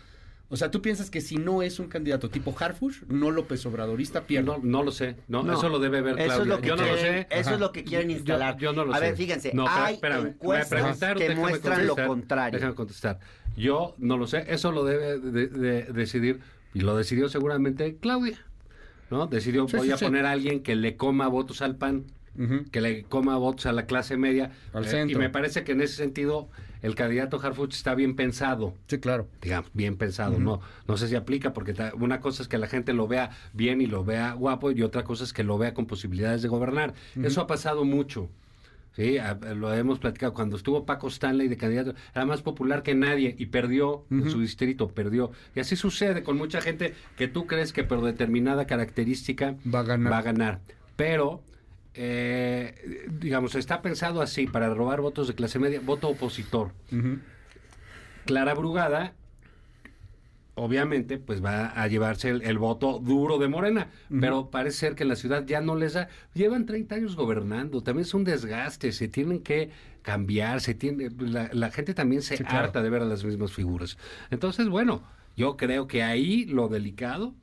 O 0.50 0.58
sea, 0.58 0.70
¿tú 0.70 0.82
piensas 0.82 1.10
que 1.10 1.22
si 1.22 1.38
no 1.38 1.62
es 1.62 1.80
un 1.80 1.88
candidato 1.88 2.30
tipo 2.30 2.54
Harfush, 2.60 3.04
no 3.08 3.32
López 3.32 3.66
Obradorista 3.66 4.24
pierde? 4.28 4.48
No, 4.48 4.60
no 4.62 4.84
lo 4.84 4.92
sé. 4.92 5.16
No, 5.30 5.44
No, 5.44 5.54
eso 5.54 5.70
lo 5.70 5.80
debe 5.80 6.02
ver 6.02 6.20
Eso 6.20 6.26
Claudia. 6.26 6.42
es 6.44 6.48
lo 6.50 6.60
que 6.62 6.68
yo 6.68 6.76
no 6.76 6.82
lo 6.86 6.94
quieren, 6.94 7.14
sé. 7.14 7.28
eso 7.32 7.40
Ajá. 7.42 7.54
es 7.54 7.60
lo 7.62 7.72
que 7.72 7.84
quieren 7.86 8.12
instalar. 8.12 8.58
Yo, 8.58 8.74
no 8.74 8.84
lo 8.84 8.94
a 8.94 8.98
sé. 8.98 9.04
ver, 9.06 9.16
fíjense, 9.16 9.52
No, 9.54 9.66
hay 9.70 9.94
espérame, 9.96 10.36
voy 10.42 10.58
a 10.58 10.62
encuestas 10.64 11.14
que 11.16 11.36
muestran 11.36 11.88
lo 11.88 11.96
contrario. 11.96 12.58
Déjame 12.60 12.76
contestar. 12.76 13.20
Yo 13.56 13.96
no 13.98 14.18
lo 14.18 14.28
sé. 14.28 14.44
Eso 14.50 14.74
lo 14.74 14.84
debe 14.84 15.20
de- 15.20 15.48
de 15.48 15.84
decidir, 15.84 16.42
y 16.74 16.82
lo 16.82 16.98
decidió 16.98 17.30
seguramente 17.30 17.96
Claudia. 18.02 18.38
¿no? 19.10 19.28
Decidió, 19.28 19.68
Sí, 19.70 19.76
voy 19.78 19.88
sí, 19.88 19.94
a 19.94 19.98
sí. 19.98 20.06
poner 20.06 20.26
a 20.26 20.32
alguien 20.32 20.64
que 20.64 20.76
le 20.76 20.96
coma 20.98 21.28
votos 21.28 21.62
al 21.62 21.76
PAN, 21.78 22.06
Que 22.72 22.82
le 22.82 23.04
coma 23.04 23.38
votos 23.38 23.66
a 23.66 23.72
la 23.74 23.86
clase 23.86 24.18
media. 24.18 24.52
Al 24.74 24.86
Eh, 24.86 24.90
centro. 24.90 25.18
y 25.18 25.22
me 25.22 25.30
parece 25.30 25.64
que 25.64 25.74
en 25.74 25.82
ese 25.82 25.96
sentido 25.96 26.50
el 26.82 26.96
candidato 26.96 27.40
Harfuch 27.40 27.74
está 27.74 27.94
bien 27.94 28.16
pensado 28.16 28.74
Sí, 28.88 28.98
claro. 28.98 29.28
digamos, 29.42 29.70
bien 29.74 29.98
pensado, 29.98 30.40
no 30.40 30.62
no 30.88 30.98
sé 30.98 31.08
si 31.08 31.16
aplica 31.16 31.54
porque 31.54 31.76
una 32.00 32.20
cosa 32.22 32.42
es 32.42 32.48
que 32.48 32.58
la 32.58 32.68
gente 32.68 32.94
lo 32.94 33.08
vea 33.08 33.30
bien 33.54 33.82
y 33.82 33.86
lo 33.86 34.04
vea 34.04 34.34
guapo 34.34 34.72
y 34.72 34.82
otra 34.82 35.04
cosa 35.04 35.24
es 35.26 35.34
que 35.34 35.44
lo 35.44 35.58
vea 35.60 35.74
con 35.76 35.86
posibilidades 35.86 36.42
de 36.42 36.48
gobernar. 36.48 36.94
Eso 37.22 37.42
ha 37.42 37.48
pasado 37.48 37.84
mucho. 37.86 38.30
Sí, 38.94 39.18
a- 39.20 39.36
lo 39.36 39.74
hemos 39.74 40.00
platicado. 40.00 40.34
Cuando 40.34 40.58
estuvo 40.58 40.86
Paco 40.86 41.08
Stanley 41.08 41.48
de 41.48 41.56
candidato, 41.58 41.94
era 42.16 42.26
más 42.26 42.42
popular 42.42 42.82
que 42.84 42.94
nadie 42.96 43.36
y 43.38 43.46
perdió 43.46 44.04
en 44.10 44.30
su 44.30 44.40
distrito, 44.42 44.90
perdió. 44.90 45.32
Y 45.56 45.60
así 45.62 45.76
sucede 45.78 46.24
con 46.24 46.38
mucha 46.38 46.60
gente 46.62 46.94
que 47.16 47.28
tú 47.30 47.46
crees 47.46 47.72
que 47.74 47.84
por 47.86 48.02
determinada 48.02 48.66
característica 48.68 49.56
Va 49.74 49.80
a 49.80 49.84
ganar. 49.84 50.12
Va 50.12 50.18
a 50.18 50.22
ganar. 50.24 50.60
Pero, 50.98 51.42
eh, 51.94 53.08
digamos, 53.20 53.56
está 53.56 53.82
pensado 53.82 54.22
así, 54.22 54.48
para 54.48 54.74
robar 54.74 55.02
votos 55.02 55.28
de 55.28 55.36
clase 55.36 55.60
media, 55.60 55.80
voto 55.84 56.10
opositor. 56.10 56.72
Clara 58.26 58.54
Brugada, 58.54 59.14
obviamente, 60.56 61.18
pues 61.18 61.44
va 61.44 61.68
a 61.68 61.88
llevarse 61.88 62.30
el, 62.30 62.42
el 62.44 62.58
voto 62.58 63.00
duro 63.00 63.38
de 63.38 63.48
Morena, 63.48 63.88
pero 64.20 64.50
parece 64.50 64.78
ser 64.78 64.96
que 64.96 65.04
en 65.04 65.10
la 65.10 65.16
ciudad 65.16 65.46
ya 65.46 65.62
no 65.62 65.76
les 65.76 65.94
da. 65.94 66.08
Llevan 66.34 66.66
30 66.66 66.96
años 66.96 67.16
gobernando, 67.16 67.82
también 67.82 68.06
es 68.06 68.14
un 68.14 68.24
desgaste, 68.24 68.92
se 68.92 69.08
tienen 69.08 69.40
que 69.42 69.72
cambiar, 70.02 70.62
se 70.62 70.74
tiene, 70.74 71.10
la, 71.20 71.50
la 71.54 71.72
gente 71.72 71.94
también 71.94 72.22
se 72.22 72.38
Sí, 72.38 72.44
claro. 72.44 72.66
harta 72.66 72.82
de 72.82 72.90
ver 72.90 73.02
a 73.02 73.06
las 73.06 73.24
mismas 73.24 73.54
figuras. 73.54 73.98
Entonces, 74.30 74.68
bueno, 74.70 75.04
yo 75.36 75.58
creo 75.58 75.88
que 75.88 76.04
ahí 76.04 76.46
lo 76.46 76.68
delicado 76.68 77.34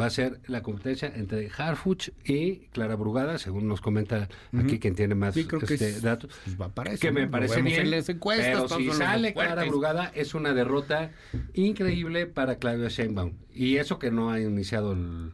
va 0.00 0.06
a 0.06 0.10
ser 0.10 0.40
la 0.46 0.62
competencia 0.62 1.10
entre 1.14 1.50
Harfuch 1.56 2.10
y 2.24 2.66
Clara 2.72 2.96
Brugada, 2.96 3.38
según 3.38 3.66
nos 3.68 3.80
comenta 3.80 4.28
aquí 4.56 4.78
quien 4.78 4.94
tiene 4.94 5.14
más 5.14 5.34
Sí, 5.34 5.44
creo 5.46 5.60
que 5.60 5.74
este, 5.74 5.88
es- 5.88 6.02
datos. 6.02 6.30
pues 6.44 6.60
va 6.60 6.68
para 6.68 6.92
eso, 6.92 7.00
que 7.00 7.12
me 7.12 7.26
parece 7.26 7.60
bien. 7.62 7.80
en 7.82 7.90
las 7.90 8.08
encuestas, 8.08 8.46
pero 8.46 8.68
si 8.68 8.90
sale. 8.92 9.32
Clara 9.34 9.64
Brugada 9.64 10.06
es 10.14 10.34
una 10.34 10.52
derrota 10.54 11.10
increíble 11.54 12.26
para 12.26 12.56
Claudia 12.56 12.88
Sheinbaum. 12.88 13.32
Y 13.54 13.76
eso 13.76 13.98
que 13.98 14.10
no 14.10 14.30
ha 14.30 14.40
iniciado 14.40 14.92
el, 14.92 15.32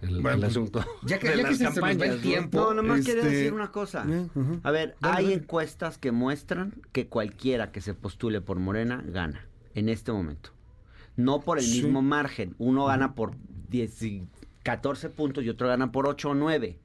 el- 0.00 0.20
Bueno, 0.20 0.30
el 0.30 0.40
pues, 0.40 0.50
asunto 0.52 0.84
ya 1.04 1.18
que- 1.18 1.28
de 1.30 1.36
ya 1.38 1.42
que 1.44 1.48
las 1.50 1.58
se 1.58 1.64
nos 1.64 1.74
va 1.82 1.90
el 1.90 1.98
campañas, 1.98 2.16
¿no? 2.16 2.22
tiempo. 2.22 2.58
No, 2.60 2.74
nomás 2.74 3.04
quería 3.04 3.22
Este, 3.22 3.34
decir 3.36 3.52
una 3.52 3.72
cosa. 3.72 4.04
eh. 4.08 4.26
A 4.62 4.70
ver, 4.70 4.96
Dale, 5.00 5.16
hay 5.18 5.24
dale. 5.24 5.34
encuestas 5.36 5.98
que 5.98 6.12
muestran 6.12 6.74
que 6.92 7.08
cualquiera 7.08 7.72
que 7.72 7.80
se 7.80 7.94
postule 7.94 8.40
por 8.40 8.58
Morena 8.58 9.02
gana 9.06 9.46
en 9.74 9.88
este 9.88 10.12
momento. 10.12 10.50
No 11.16 11.40
por 11.42 11.58
el 11.58 11.64
Sí. 11.64 11.82
mismo 11.82 12.00
margen. 12.00 12.54
Uno 12.58 12.86
gana 12.86 13.14
por 13.14 13.34
10 13.72 14.02
y 14.02 14.28
14 14.62 15.08
puntos 15.10 15.42
y 15.42 15.48
otro 15.48 15.66
gana 15.66 15.90
por 15.90 16.06
8 16.06 16.30
o 16.30 16.34
9. 16.34 16.78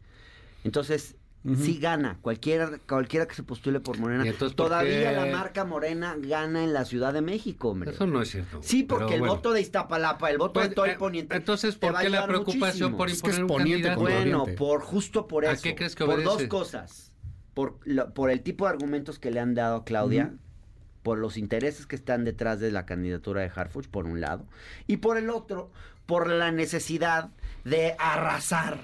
Entonces, 0.64 1.16
sí 1.56 1.78
gana. 1.80 2.18
Cualquiera, 2.22 2.80
cualquiera 2.90 3.28
que 3.28 3.36
se 3.36 3.44
postule 3.44 3.80
por 3.80 4.00
Morena. 4.00 4.26
¿Y 4.26 4.30
entonces 4.30 4.56
por 4.56 4.68
Todavía 4.68 5.12
qué? 5.12 5.16
la 5.16 5.26
marca 5.28 5.64
Morena 5.64 6.16
gana 6.20 6.64
en 6.64 6.74
la 6.74 6.84
Ciudad 6.86 7.14
de 7.14 7.22
México, 7.22 7.70
hombre. 7.70 7.92
Eso 7.92 8.08
no 8.08 8.22
es 8.22 8.32
cierto. 8.32 8.60
Sí, 8.64 8.84
porque 8.84 9.14
el 9.14 9.20
bueno. 9.20 9.36
voto 9.36 9.54
de 9.54 9.62
Iztapalapa, 9.62 10.30
el 10.32 10.38
voto 10.40 10.60
de 10.60 10.68
Pues, 10.68 10.76
todo 10.76 10.86
eh, 10.88 10.92
el 10.94 10.98
poniente. 10.98 11.36
Entonces, 11.36 11.76
¿por 11.76 11.96
a 11.96 12.02
qué 12.02 12.10
la 12.10 12.26
preocupación 12.28 12.92
muchísimo. 12.92 12.98
por 12.98 13.10
Es 13.10 13.22
que 13.22 13.30
es 13.30 13.38
imponer 13.40 13.66
un 13.78 13.84
candidato? 13.84 14.02
Bueno, 14.02 14.46
por 14.58 14.82
justo 14.82 15.28
por 15.28 15.46
¿A 15.46 15.52
eso. 15.54 15.62
qué 15.64 15.76
crees 15.76 15.96
que 15.96 16.06
por 16.06 16.18
dos 16.24 16.36
obedece? 16.36 16.50
cosas. 16.50 17.14
Por, 17.54 17.80
lo- 17.86 18.14
por 18.14 18.30
el 18.32 18.42
tipo 18.42 18.66
de 18.66 18.72
argumentos 18.72 19.20
que 19.20 19.32
le 19.32 19.40
han 19.40 19.54
dado 19.54 19.78
a 19.78 19.86
Claudia, 19.86 20.34
por 21.04 21.18
los 21.18 21.38
intereses 21.38 21.86
que 21.88 21.96
están 21.96 22.26
detrás 22.26 22.60
de 22.60 22.72
la 22.72 22.86
candidatura 22.86 23.42
de 23.42 23.52
Harfuch, 23.56 23.88
por 23.88 24.06
un 24.06 24.20
lado, 24.20 24.46
y 24.88 24.98
por 24.98 25.18
el 25.18 25.30
otro, 25.30 25.72
por 26.08 26.28
la 26.30 26.52
necesidad 26.52 27.30
de 27.64 27.96
arrasar, 28.00 28.80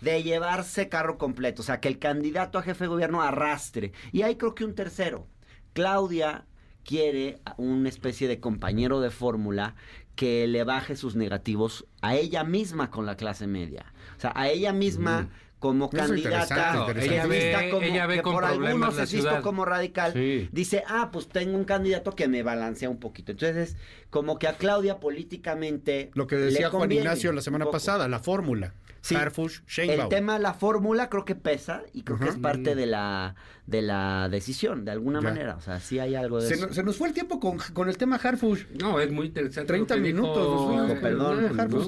de 0.00 0.24
llevarse 0.24 0.88
carro 0.88 1.16
completo, 1.18 1.62
o 1.62 1.64
sea, 1.64 1.78
que 1.78 1.86
el 1.86 2.00
candidato 2.00 2.58
a 2.58 2.62
jefe 2.62 2.84
de 2.84 2.88
gobierno 2.88 3.22
arrastre. 3.22 3.92
Y 4.10 4.22
hay 4.22 4.34
creo 4.34 4.56
que 4.56 4.64
un 4.64 4.74
tercero. 4.74 5.28
Claudia 5.74 6.46
quiere 6.84 7.38
una 7.56 7.88
especie 7.88 8.26
de 8.26 8.40
compañero 8.40 9.00
de 9.00 9.10
fórmula 9.10 9.76
que 10.16 10.46
le 10.46 10.64
baje 10.64 10.96
sus 10.96 11.14
negativos 11.14 11.86
a 12.00 12.16
ella 12.16 12.42
misma 12.42 12.90
con 12.90 13.06
la 13.06 13.16
clase 13.16 13.46
media. 13.46 13.92
O 14.16 14.20
sea, 14.20 14.32
a 14.34 14.48
ella 14.48 14.72
misma 14.72 15.28
como 15.62 15.84
Eso 15.92 15.96
candidata 15.96 16.74
interesante, 16.88 17.04
Ella 17.06 17.26
ve- 17.28 17.68
como- 17.70 17.82
ella 17.86 18.06
ve 18.06 18.16
que 18.16 18.22
con 18.22 18.32
por 18.34 18.44
algunos 18.44 18.96
la 18.96 19.04
es 19.04 19.12
visto 19.12 19.28
ciudad. 19.28 19.42
como 19.42 19.64
radical, 19.64 20.12
Sí. 20.12 20.48
dice, 20.50 20.82
ah, 20.88 21.10
pues 21.12 21.28
tengo 21.28 21.56
un 21.56 21.62
candidato 21.64 22.16
que 22.16 22.26
me 22.26 22.42
balancea 22.42 22.90
un 22.90 22.98
poquito. 22.98 23.30
Entonces, 23.30 23.76
como 24.10 24.40
que 24.40 24.48
a 24.48 24.54
Claudia 24.54 24.98
políticamente 24.98 26.10
Lo 26.14 26.26
que 26.26 26.34
le 26.36 26.42
decía 26.46 26.68
Juan 26.70 26.90
Ignacio 26.90 27.32
la 27.32 27.42
semana 27.42 27.66
pasada, 27.70 28.08
la 28.08 28.18
fórmula. 28.18 28.74
Sí. 29.02 29.16
Harfush. 29.16 29.60
El 29.78 30.08
tema 30.08 30.34
de 30.34 30.38
la 30.40 30.54
fórmula 30.54 31.08
creo 31.10 31.24
que 31.24 31.34
pesa 31.34 31.82
y 31.92 32.02
creo 32.02 32.18
que 32.20 32.28
es 32.28 32.36
parte 32.36 32.74
de 32.74 32.86
la 32.86 33.34
de 33.66 33.80
la 33.80 34.28
decisión, 34.28 34.84
de 34.84 34.90
alguna 34.90 35.20
Ya. 35.20 35.28
manera. 35.28 35.54
O 35.56 35.60
sea, 35.60 35.78
sí 35.78 36.00
hay 36.00 36.16
algo 36.16 36.40
de 36.40 36.48
Se, 36.48 36.54
eso. 36.54 36.66
nos- 36.66 36.74
se 36.74 36.82
nos 36.82 36.96
fue 36.96 37.06
el 37.08 37.14
tiempo 37.14 37.38
con, 37.38 37.58
con 37.72 37.88
el 37.88 37.96
tema 37.96 38.16
Harfush. 38.16 38.64
No, 38.80 38.98
es 39.00 39.10
muy 39.12 39.26
interesante. 39.28 39.68
30 39.68 39.96
lo 39.96 40.02
que 40.02 40.08
minutos, 40.12 40.36
dijo, 40.36 40.50
nos 40.54 40.66
fuimos, 40.66 40.90
eh, 40.90 40.98
perdón. 41.00 41.36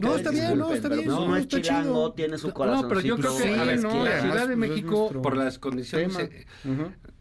No, 0.01 0.15
está 0.17 0.31
bien, 0.31 0.57
no, 0.59 0.73
está 0.73 0.89
bien, 0.89 1.07
No, 1.09 1.21
no, 1.21 1.29
no 1.29 1.37
es 1.37 1.43
está 1.43 1.61
chilango, 1.61 1.83
chido. 1.93 2.13
tiene 2.13 2.39
su 2.39 2.53
corazón. 2.53 2.83
No, 2.83 2.89
pero 2.89 3.01
yo 3.01 3.17
creo 3.17 3.37
que, 3.37 3.43
No, 3.83 4.05
la 4.05 4.21
Ciudad 4.21 4.49
de 4.49 4.57
pues, 4.57 4.71
es 4.71 4.75
México, 4.77 5.11
por 5.23 5.37
las 5.37 5.59
condiciones 5.59 6.17
eh, 6.19 6.47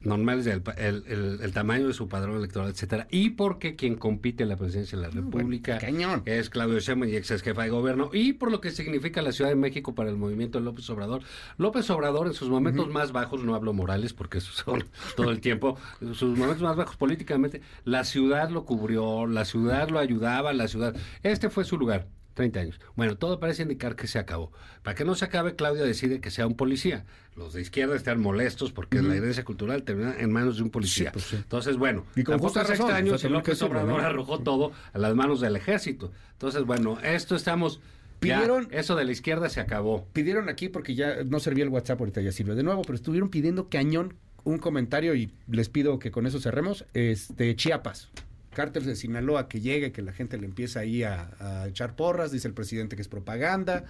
normales 0.02 0.44
del 0.46 0.62
pa- 0.62 0.74
el, 0.74 1.04
el- 1.08 1.40
el 1.42 1.54
tamaño 1.54 1.88
de 1.88 1.94
su 1.94 2.10
padrón 2.10 2.36
electoral, 2.38 2.70
etcétera, 2.70 3.08
y 3.10 3.32
porque 3.32 3.76
quien 3.76 3.96
compite 3.96 4.44
en 4.44 4.50
la 4.50 4.58
presidencia 4.58 4.98
de 4.98 5.06
la 5.06 5.10
República 5.10 5.78
cañón. 5.78 6.22
es 6.26 6.50
Claudio 6.50 6.80
Sheinbaum 6.80 7.10
y 7.12 7.16
ex 7.16 7.42
jefa 7.42 7.64
de 7.64 7.70
gobierno, 7.70 8.10
y 8.12 8.34
por 8.34 8.52
lo 8.52 8.60
que 8.60 8.72
significa 8.72 9.22
la 9.22 9.32
Ciudad 9.32 9.50
de 9.50 9.56
México 9.56 9.96
para 9.96 10.10
el 10.10 10.18
movimiento 10.18 10.60
de 10.60 10.66
López 10.66 10.90
Obrador. 10.90 11.22
López 11.58 11.90
Obrador 11.90 12.28
en 12.28 12.34
sus 12.34 12.50
momentos 12.50 12.90
más 12.90 13.12
bajos, 13.14 13.44
no 13.44 13.56
hablo 13.56 13.72
morales 13.74 14.14
porque 14.14 14.42
son 14.42 14.84
todo 15.16 15.32
el 15.32 15.40
tiempo, 15.40 15.78
sus 16.14 16.38
momentos 16.38 16.62
más 16.64 16.76
bajos 16.76 16.98
políticamente, 16.98 17.62
la 17.86 18.04
ciudad 18.04 18.50
lo 18.50 18.66
cubrió, 18.66 19.26
la 19.26 19.46
ciudad 19.46 19.90
lo 19.90 20.00
ayudaba, 20.00 20.52
la 20.54 20.68
ciudad, 20.68 20.96
este 21.24 21.50
fue 21.50 21.64
su 21.64 21.78
lugar. 21.78 22.08
30 22.34 22.60
años. 22.60 22.80
Bueno, 22.96 23.16
todo 23.18 23.40
parece 23.40 23.62
indicar 23.64 23.96
que 23.96 24.08
se 24.08 24.20
acabó. 24.20 24.52
Para 24.82 24.96
que 24.96 25.06
no 25.06 25.16
se 25.16 25.26
acabe, 25.26 25.56
Claudia 25.56 25.84
decide 25.84 26.20
que 26.20 26.32
sea 26.32 26.48
un 26.48 26.56
policía. 26.56 27.06
Los 27.36 27.54
de 27.54 27.62
izquierda 27.62 27.96
están 27.96 28.20
molestos 28.20 28.72
porque 28.72 29.02
la 29.02 29.16
herencia 29.16 29.44
cultural 29.44 29.84
termina 29.84 30.16
en 30.20 30.32
manos 30.32 30.58
de 30.58 30.64
un 30.64 30.70
policía. 30.70 31.10
Sí, 31.10 31.14
pues 31.14 31.26
sí. 31.26 31.36
Entonces, 31.38 31.78
bueno, 31.78 32.06
Y 32.16 32.24
con 32.24 32.38
justa 32.40 32.62
razón, 32.62 32.76
extraño 32.88 33.18
si 33.18 33.30
López 33.30 33.62
Obrador 33.64 34.02
¿no? 34.02 34.08
arrojó 34.08 34.40
todo 34.40 34.72
a 34.94 34.98
las 34.98 35.16
manos 35.16 35.42
del 35.42 35.56
ejército. 35.56 36.12
Entonces, 36.34 36.64
bueno, 36.64 37.00
esto 37.02 37.36
estamos... 37.36 37.80
ya, 38.22 38.40
Pidieron- 38.42 38.68
eso 38.72 38.96
de 38.96 39.06
la 39.06 39.12
izquierda 39.12 39.50
se 39.50 39.60
acabó. 39.62 40.06
Pidieron 40.14 40.48
aquí, 40.50 40.70
porque 40.70 40.94
ya 40.96 41.24
no 41.24 41.40
servía 41.40 41.64
el 41.64 41.70
WhatsApp, 41.70 42.00
ahorita 42.00 42.22
ya 42.22 42.32
sirve 42.32 42.54
de 42.56 42.64
nuevo, 42.64 42.84
pero 42.84 42.96
estuvieron 42.96 43.30
pidiendo 43.30 43.68
cañón 43.70 44.16
un 44.44 44.58
comentario 44.60 45.16
y 45.16 45.32
les 45.50 45.70
pido 45.70 45.98
que 46.00 46.12
con 46.12 46.28
eso 46.28 46.40
cerremos. 46.40 46.86
Este, 46.94 47.56
Chiapas. 47.56 48.10
Cártel 48.54 48.86
de 48.86 48.96
Sinaloa 48.96 49.48
que 49.48 49.62
llegue, 49.62 49.92
que 49.92 50.02
la 50.02 50.14
gente 50.14 50.38
le 50.38 50.46
empieza 50.46 50.80
ahí 50.80 51.04
a, 51.04 51.30
a 51.40 51.68
echar 51.68 51.96
porras, 51.96 52.32
dice 52.32 52.48
el 52.48 52.54
presidente 52.54 52.96
que 52.96 53.02
es 53.02 53.08
propaganda. 53.08 53.86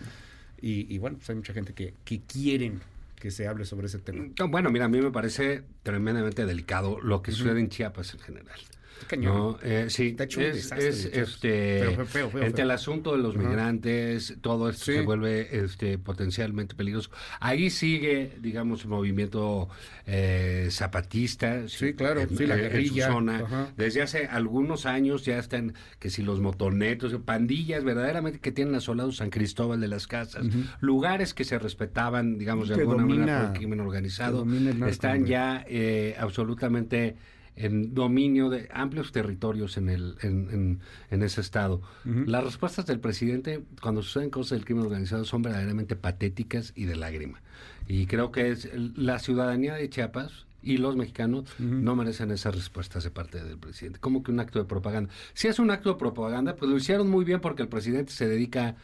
Y, 0.62 0.94
y 0.94 0.98
bueno, 0.98 1.18
pues 1.18 1.30
hay 1.30 1.36
mucha 1.36 1.54
gente 1.54 1.74
que, 1.74 1.94
que 2.06 2.22
quieren 2.22 2.82
que 3.20 3.32
se 3.32 3.48
hable 3.48 3.66
sobre 3.66 3.88
ese 3.88 4.00
tema. 4.00 4.26
No, 4.38 4.50
Bueno, 4.50 4.70
mira, 4.70 4.86
a 4.86 4.90
mí 4.90 5.00
me 5.00 5.12
parece 5.12 5.64
tremendamente 5.84 6.46
delicado 6.46 7.00
lo 7.02 7.22
que 7.22 7.32
sucede 7.32 7.60
en 7.60 7.70
Chiapas 7.70 8.14
en 8.14 8.20
general. 8.20 8.60
Cañón. 9.08 9.36
No, 9.36 9.60
eh, 9.64 9.86
sí, 9.90 10.08
Está 10.10 10.24
hecho 10.24 10.40
un 10.40 10.46
es, 10.48 10.56
desastre 10.56 10.88
es, 10.88 11.04
de 11.04 11.10
Chiapas. 11.12 11.30
este, 11.34 11.80
Pero 11.80 11.92
feo, 11.96 12.06
feo, 12.06 12.30
feo, 12.32 12.44
entre 12.44 12.64
el 12.64 12.72
asunto 12.72 13.12
de 13.12 13.18
los 13.22 13.36
migrantes, 13.36 14.36
todo 14.42 14.70
esto 14.70 14.86
Sí. 14.86 14.94
se 14.94 15.02
vuelve 15.02 15.48
este, 15.64 15.98
potencialmente 15.98 16.76
peligroso. 16.76 17.12
Ahí 17.40 17.70
sigue, 17.70 18.32
digamos, 18.42 18.84
el 18.84 18.90
movimiento 18.90 19.70
eh, 20.06 20.68
zapatista. 20.72 21.68
Sí, 21.68 21.94
claro, 21.94 22.22
en, 22.22 22.30
sí, 22.38 22.46
la 22.46 22.56
en 22.56 22.62
su 22.62 22.70
guerrilla, 22.70 23.08
zona. 23.08 23.38
ajá. 23.40 23.68
Desde 23.78 24.02
hace 24.02 24.26
algunos 24.28 24.86
años 24.86 25.26
ya 25.26 25.38
están, 25.38 25.74
que 26.00 26.10
si 26.10 26.24
los 26.24 26.40
motonetos, 26.40 27.14
pandillas 27.26 27.84
verdaderamente 27.84 28.40
que 28.40 28.52
tienen 28.52 28.76
asolado 28.76 29.12
San 29.12 29.30
Cristóbal 29.30 29.80
de 29.82 29.88
las 29.88 30.08
Casas, 30.08 30.46
lugares 30.80 31.34
que 31.34 31.44
se 31.44 31.60
respetaban, 31.60 32.38
digamos, 32.38 32.70
de 32.70 32.76
Que 32.76 32.82
alguna 32.82 33.06
manera 33.06 33.40
por 33.42 33.48
el 33.52 33.58
crimen 33.58 33.80
organizado, 33.80 34.44
el 34.44 34.82
están 34.84 35.26
ya 35.26 35.64
eh, 35.68 36.16
absolutamente 36.20 37.16
en 37.56 37.94
dominio 37.94 38.50
de 38.50 38.68
amplios 38.74 39.12
territorios 39.12 39.78
en, 39.78 39.90
el, 39.90 40.16
en, 40.22 40.50
en- 40.52 40.80
en 41.12 41.24
ese 41.24 41.42
estado. 41.42 41.82
Las 42.04 42.44
respuestas 42.44 42.86
del 42.86 43.00
presidente 43.00 43.64
cuando 43.82 44.02
suceden 44.02 44.30
cosas 44.30 44.58
del 44.58 44.66
crimen 44.66 44.86
organizado 44.86 45.24
son 45.26 45.42
verdaderamente 45.44 45.96
patéticas 45.96 46.74
y 46.76 46.86
de 46.86 46.96
lágrima. 46.96 47.42
Y 47.88 48.06
creo 48.08 48.32
que 48.32 48.50
es 48.52 48.70
la 48.98 49.20
ciudadanía 49.20 49.76
de 49.76 49.90
Chiapas 49.90 50.46
y 50.64 50.78
los 50.78 50.96
mexicanos 50.96 51.46
no 51.60 51.96
merecen 51.96 52.32
esas 52.32 52.56
respuestas 52.56 53.04
de 53.04 53.12
parte 53.12 53.44
del 53.44 53.58
presidente. 53.58 54.00
Como 54.00 54.24
que 54.24 54.32
un 54.32 54.40
acto 54.40 54.60
de 54.60 54.66
propaganda. 54.66 55.10
Si 55.34 55.48
es 55.48 55.60
un 55.60 55.70
acto 55.72 55.90
de 55.90 56.00
propaganda, 56.00 56.56
pues 56.56 56.72
lo 56.72 56.78
hicieron 56.78 57.10
muy 57.10 57.26
bien 57.26 57.42
porque 57.42 57.62
el 57.62 57.68
presidente 57.68 58.14
se 58.14 58.28
dedica 58.28 58.76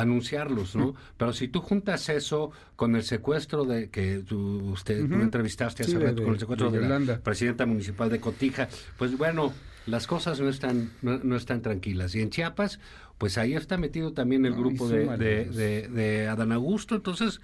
anunciarlos, 0.00 0.74
¿no? 0.76 0.94
Pero 1.16 1.32
si 1.32 1.48
tú 1.48 1.60
juntas 1.60 2.08
eso 2.08 2.50
con 2.76 2.96
el 2.96 3.02
secuestro 3.02 3.64
de 3.64 3.90
que 3.90 4.18
tú, 4.26 4.70
usted 4.72 5.08
tú 5.08 5.14
entrevistaste 5.14 5.82
hace 5.84 5.92
Sí, 5.92 5.98
de- 5.98 6.04
rato 6.06 6.22
con 6.22 6.34
el 6.34 6.40
secuestro 6.40 6.70
de 6.70 6.80
de, 6.80 6.88
la 7.06 7.18
presidenta 7.20 7.64
municipal 7.66 8.10
de 8.10 8.20
Cotija, 8.20 8.68
pues 8.98 9.16
bueno, 9.16 9.52
las 9.86 10.06
cosas 10.06 10.40
no 10.40 10.48
están 10.48 10.90
no, 11.02 11.18
no 11.18 11.36
están 11.36 11.62
tranquilas. 11.62 12.14
Y 12.14 12.22
en 12.22 12.30
Chiapas, 12.30 12.80
pues 13.18 13.38
ahí 13.38 13.54
está 13.54 13.76
metido 13.78 14.12
también 14.12 14.44
el 14.46 14.54
grupo 14.54 14.88
de, 14.88 15.02
súmale, 15.02 15.24
de, 15.24 15.42
pues. 15.44 15.56
de- 15.56 15.88
de 15.88 16.28
Adán 16.28 16.52
Augusto, 16.52 16.94
entonces 16.96 17.40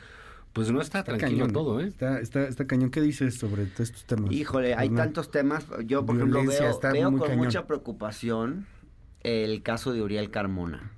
pues 0.53 0.73
no 0.73 0.81
está, 0.81 0.99
Está 1.01 1.17
tranquilo 1.17 1.47
cañón. 1.47 1.53
todo, 1.53 1.81
¿eh? 1.81 1.87
Está, 1.87 2.19
está, 2.19 2.43
está 2.49 2.67
cañón. 2.67 2.91
¿Qué 2.91 3.01
dices 3.01 3.37
sobre 3.37 3.63
estos 3.63 4.05
temas? 4.05 4.33
Híjole, 4.33 4.75
hay 4.75 4.89
tantos 4.91 5.31
temas. 5.31 5.65
Yo, 5.87 6.05
por 6.05 6.17
ejemplo, 6.17 6.45
veo, 6.45 6.69
está 6.71 6.91
veo 6.91 7.09
muy 7.13 7.21
con 7.21 7.29
cañón. 7.29 7.45
mucha 7.45 7.67
preocupación 7.69 8.67
el 9.23 9.63
caso 9.63 9.93
de 9.93 10.03
Uriel 10.03 10.31
Carmona. 10.33 10.91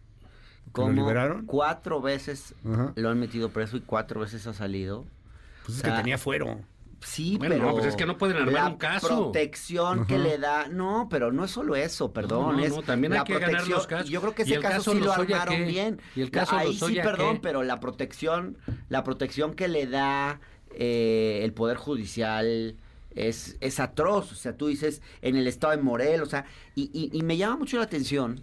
¿Lo 0.74 0.84
Como 0.84 0.92
liberaron? 0.92 1.44
cuatro 1.46 2.00
veces 2.00 2.54
Ajá. 2.64 2.92
lo 2.96 3.10
han 3.10 3.20
metido 3.20 3.50
preso 3.50 3.76
y 3.76 3.80
cuatro 3.80 4.20
veces 4.20 4.46
ha 4.46 4.54
salido. 4.54 5.04
Pues 5.66 5.76
es 5.76 5.82
o 5.82 5.86
sea, 5.86 5.90
que 5.96 6.00
tenía 6.02 6.16
fuero. 6.18 6.60
Sí, 7.04 7.36
Bueno, 7.36 7.56
pero 7.56 7.66
no, 7.66 7.72
pues 7.72 7.86
es 7.86 7.96
que 7.96 8.06
no 8.06 8.16
pueden 8.16 8.36
armar 8.36 8.52
la 8.54 8.68
un 8.68 8.76
caso. 8.76 9.08
protección 9.08 10.06
que 10.06 10.18
le 10.18 10.38
da, 10.38 10.68
no, 10.68 11.08
pero 11.10 11.32
no 11.32 11.44
es 11.44 11.50
solo 11.50 11.74
eso, 11.74 12.12
perdón, 12.12 12.42
No, 12.46 12.52
no, 12.52 12.64
es 12.64 12.70
no, 12.72 12.82
también 12.82 13.12
hay 13.12 13.24
que 13.24 13.38
ganar 13.40 13.66
los 13.66 13.86
casos. 13.88 14.08
Yo 14.08 14.20
creo 14.20 14.34
que 14.36 14.42
¿Y 14.44 14.52
ese 14.52 14.60
caso, 14.60 14.76
caso 14.76 14.92
sí 14.92 15.00
lo 15.00 15.12
armaron 15.12 15.56
qué? 15.56 15.64
bien. 15.64 16.00
¿Y 16.14 16.20
el 16.22 16.30
caso 16.30 16.56
Ahí 16.56 16.74
sí, 16.76 16.94
perdón, 17.02 17.34
qué? 17.36 17.40
pero 17.42 17.64
la 17.64 17.80
protección, 17.80 18.56
la 18.88 19.02
protección 19.02 19.54
que 19.54 19.66
le 19.66 19.88
da 19.88 20.40
eh, 20.74 21.40
el 21.42 21.52
poder 21.52 21.76
judicial 21.76 22.76
es, 23.16 23.56
es 23.60 23.80
atroz. 23.80 24.30
O 24.30 24.34
sea, 24.36 24.56
tú 24.56 24.68
dices 24.68 25.02
en 25.22 25.34
el 25.36 25.48
estado 25.48 25.76
de 25.76 25.82
Morelos, 25.82 26.28
o 26.28 26.30
sea, 26.30 26.44
y, 26.76 26.88
y- 26.94 27.10
y 27.18 27.22
me 27.22 27.36
llama 27.36 27.56
mucho 27.56 27.78
la 27.78 27.82
atención 27.84 28.40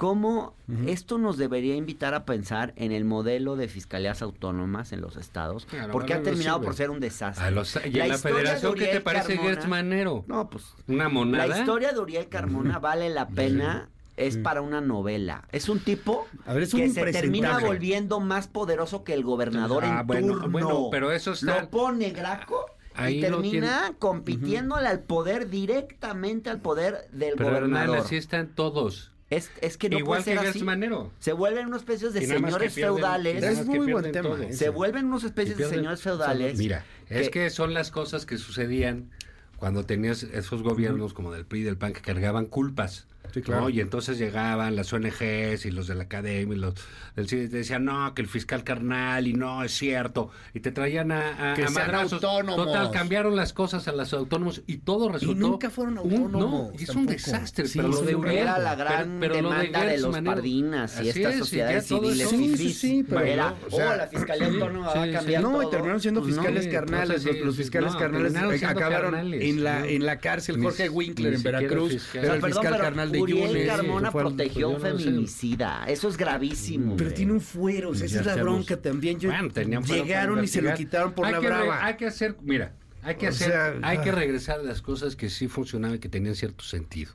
cómo 0.00 0.54
esto 0.86 1.18
nos 1.18 1.36
debería 1.36 1.76
invitar 1.76 2.14
a 2.14 2.24
pensar 2.24 2.72
en 2.76 2.90
el 2.90 3.04
modelo 3.04 3.54
de 3.56 3.68
fiscalías 3.68 4.22
autónomas 4.22 4.92
en 4.94 5.02
los 5.02 5.16
estados, 5.18 5.66
Claro, 5.66 5.92
porque 5.92 6.14
ha 6.14 6.22
terminado 6.22 6.56
sirve. 6.56 6.66
por 6.68 6.74
ser 6.74 6.88
un 6.88 7.00
desastre. 7.00 7.44
A 7.44 7.50
los- 7.50 7.76
y 7.76 7.78
en 8.00 8.08
la 8.08 8.14
historia 8.14 8.36
de 8.38 8.44
federación, 8.44 8.74
¿qué 8.76 8.86
te 8.86 9.00
parece 9.02 9.34
Carmona- 9.34 9.48
Gertz 9.50 9.68
Manero? 9.68 10.24
No, 10.26 10.48
pues 10.48 10.64
¿Una 10.88 11.10
monada? 11.10 11.46
la 11.46 11.58
historia 11.58 11.92
de 11.92 12.00
Uriel 12.00 12.28
Carmona 12.30 12.78
vale 12.78 13.10
la 13.10 13.28
pena. 13.28 13.90
Es 14.16 14.38
para 14.38 14.62
una 14.62 14.80
novela. 14.80 15.46
Es 15.52 15.68
un 15.68 15.80
tipo 15.80 16.26
A 16.46 16.54
ver, 16.54 16.62
es 16.64 16.74
que 16.74 16.82
un 16.82 16.92
se 16.94 17.04
termina 17.12 17.58
volviendo 17.58 18.20
más 18.20 18.48
poderoso 18.48 19.04
que 19.04 19.12
el 19.12 19.22
gobernador 19.22 19.84
Ah, 19.84 20.00
en 20.00 20.06
bueno, 20.06 20.32
turno. 20.34 20.48
bueno, 20.50 20.88
pero 20.90 21.12
eso 21.12 21.32
está- 21.32 21.60
Lo 21.62 21.68
pone 21.70 22.08
Graco 22.10 22.64
Ahí 22.94 23.18
y 23.18 23.20
termina 23.20 23.92
compitiéndole 23.98 24.88
al 24.88 25.00
poder 25.00 25.48
directamente 25.48 26.50
al 26.50 26.60
poder 26.60 27.08
del 27.12 27.34
Pero 27.36 27.48
Hernán, 27.50 27.70
gobernador. 27.70 27.98
así 27.98 28.16
están 28.16 28.48
todos. 28.48 29.09
Es, 29.30 29.50
es 29.60 29.76
que 29.76 29.88
no 29.88 29.96
Igual 29.98 30.22
puede 30.22 30.24
que 30.24 30.30
ser 30.36 30.38
Gertz 30.44 30.56
así. 30.56 30.64
Manero. 30.64 31.12
Se 31.20 31.32
vuelven 31.32 31.68
unas 31.68 31.82
especies 31.82 32.12
de 32.12 32.26
señores 32.26 32.74
pierden- 32.76 32.94
feudales. 32.96 33.42
Es 33.44 33.64
muy 33.66 33.90
buen 33.92 34.10
tema 34.10 34.30
todo. 34.30 34.42
ese. 34.42 34.54
Se 34.58 34.68
vuelven 34.70 35.06
unas 35.06 35.22
Y 35.22 35.26
especies 35.26 35.56
de 35.56 35.68
señores 35.68 36.02
feudales. 36.02 36.58
Mira, 36.58 36.84
es 37.08 37.28
que- 37.28 37.44
que 37.44 37.50
son 37.50 37.72
las 37.72 37.90
cosas 37.92 38.26
que 38.26 38.38
sucedían 38.38 39.08
cuando 39.56 39.86
tenías 39.86 40.24
esos 40.24 40.62
gobiernos 40.62 41.14
como 41.14 41.32
del 41.32 41.44
PRI 41.44 41.60
y 41.60 41.62
del 41.62 41.76
PAN 41.76 41.92
que 41.92 42.00
cargaban 42.00 42.46
culpas. 42.46 43.06
Sí, 43.32 43.42
claro. 43.42 43.62
¿no? 43.62 43.70
Y 43.70 43.80
entonces 43.80 44.18
llegaban 44.18 44.76
las 44.76 44.92
ONGs 44.92 45.64
y 45.66 45.70
los 45.70 45.86
de 45.86 45.94
la 45.94 46.04
academia 46.04 46.56
y 46.56 46.58
los 46.58 46.74
del 47.16 47.24
y 47.26 47.26
te 47.28 47.48
decían, 47.48 47.84
no, 47.84 48.14
que 48.14 48.22
el 48.22 48.28
fiscal 48.28 48.64
carnal 48.64 49.26
y 49.26 49.32
no, 49.34 49.62
es 49.64 49.72
cierto. 49.72 50.30
Y 50.54 50.60
te 50.60 50.70
traían 50.72 51.12
a, 51.12 51.52
a, 51.52 51.54
Que 51.54 51.64
a 51.64 51.68
sean 51.68 51.86
madrazos. 51.86 52.12
autónomos. 52.24 52.66
Total, 52.66 52.90
cambiaron 52.90 53.36
las 53.36 53.52
cosas 53.52 53.86
a 53.88 53.92
los 53.92 54.12
autónomos 54.12 54.62
y 54.66 54.78
todo 54.78 55.10
resultó... 55.10 55.34
nunca 55.38 55.70
fueron 55.70 55.98
un- 55.98 56.12
autónomos, 56.12 56.72
no, 56.72 56.80
y 56.80 56.82
es 56.84 56.90
un 56.90 57.06
desastre. 57.06 57.66
Sí, 57.66 57.78
pero 57.78 57.88
lo 57.88 58.02
de 58.02 58.14
Uriel... 58.14 58.38
era 58.38 58.58
la 58.58 58.74
gran 58.74 59.20
demanda 59.20 59.84
de 59.84 59.98
los 59.98 60.10
Manero- 60.12 60.34
Pardinas 60.36 61.00
y 61.02 61.08
estas 61.08 61.34
es, 61.34 61.38
sociedades 61.40 61.86
civiles 61.86 62.28
Sí, 62.30 62.56
sí, 62.56 62.72
sí, 62.72 63.04
pero 63.08 63.20
era, 63.20 63.50
no, 63.50 63.56
o 63.66 63.70
sea, 63.70 63.90
oh, 63.92 63.96
la 63.96 64.06
Fiscalía 64.06 64.46
Autónoma 64.46 64.86
va 64.86 65.02
a 65.02 65.06
sí. 65.06 65.12
cambiar 65.12 65.42
No, 65.42 65.50
todo. 65.52 65.62
y 65.62 65.70
terminaron 65.70 66.00
siendo 66.00 66.20
Pues 66.22 66.36
no. 66.36 66.42
fiscales 66.42 66.66
carnales. 66.68 67.24
no 67.24 67.32
los, 67.44 67.56
fiscales 67.56 67.92
no, 67.92 67.98
carnales 67.98 68.62
acabaron 68.62 69.14
en 69.14 69.64
la 69.64 69.80
¿no? 69.80 69.84
en 69.86 70.06
la 70.06 70.18
cárcel. 70.18 70.60
Jorge 70.62 70.88
Winkler 70.88 71.34
en 71.34 71.42
Veracruz 71.42 72.14
era 72.14 72.34
el 72.34 72.42
fiscal 72.42 72.78
carnal 72.78 73.12
de 73.12 73.19
Uriel. 73.22 73.66
Carmona 73.66 74.10
protegió 74.12 74.70
un 74.70 74.80
feminicida. 74.80 75.84
Eso 75.86 76.08
es 76.08 76.16
gravísimo. 76.16 76.96
Pero 76.96 77.12
tiene 77.12 77.32
un 77.32 77.40
fuero, 77.40 77.90
o 77.90 77.94
sea, 77.94 78.06
esa 78.06 78.20
es 78.20 78.26
la 78.26 78.36
bronca 78.36 78.76
también. 78.80 79.18
Yo- 79.20 79.30
Bueno, 79.30 79.80
llegaron 79.86 80.42
y 80.44 80.46
se 80.46 80.62
lo 80.62 80.74
quitaron 80.74 81.12
por 81.12 81.26
Hay 81.26 81.32
la 81.32 81.40
re- 81.40 81.46
brava. 81.46 81.84
hay 81.84 81.96
que 81.96 82.06
hacer, 82.06 82.36
mira, 82.42 82.74
hay 83.02 83.16
que 83.16 83.26
O 83.26 83.30
hacer, 83.30 83.48
sea, 83.50 83.74
hay 83.82 83.98
que 83.98 84.10
ah. 84.10 84.14
regresar 84.14 84.60
a 84.60 84.62
las 84.62 84.82
cosas 84.82 85.16
que 85.16 85.30
sí 85.30 85.48
funcionaban 85.48 85.96
y 85.96 86.00
que 86.00 86.08
tenían 86.08 86.34
cierto 86.34 86.64
sentido. 86.64 87.12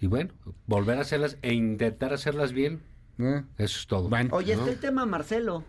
Y 0.00 0.06
bueno, 0.06 0.32
volver 0.66 0.98
a 0.98 1.02
hacerlas 1.02 1.38
e 1.42 1.54
intentar 1.54 2.12
hacerlas 2.12 2.52
bien, 2.52 2.80
¿Eh? 3.18 3.42
eso 3.58 3.78
es 3.80 3.86
todo. 3.86 4.08
Bueno, 4.08 4.30
Oye, 4.34 4.54
¿no? 4.54 4.60
está 4.62 4.72
el 4.72 4.80
tema 4.80 5.06
Marcelo. 5.06 5.64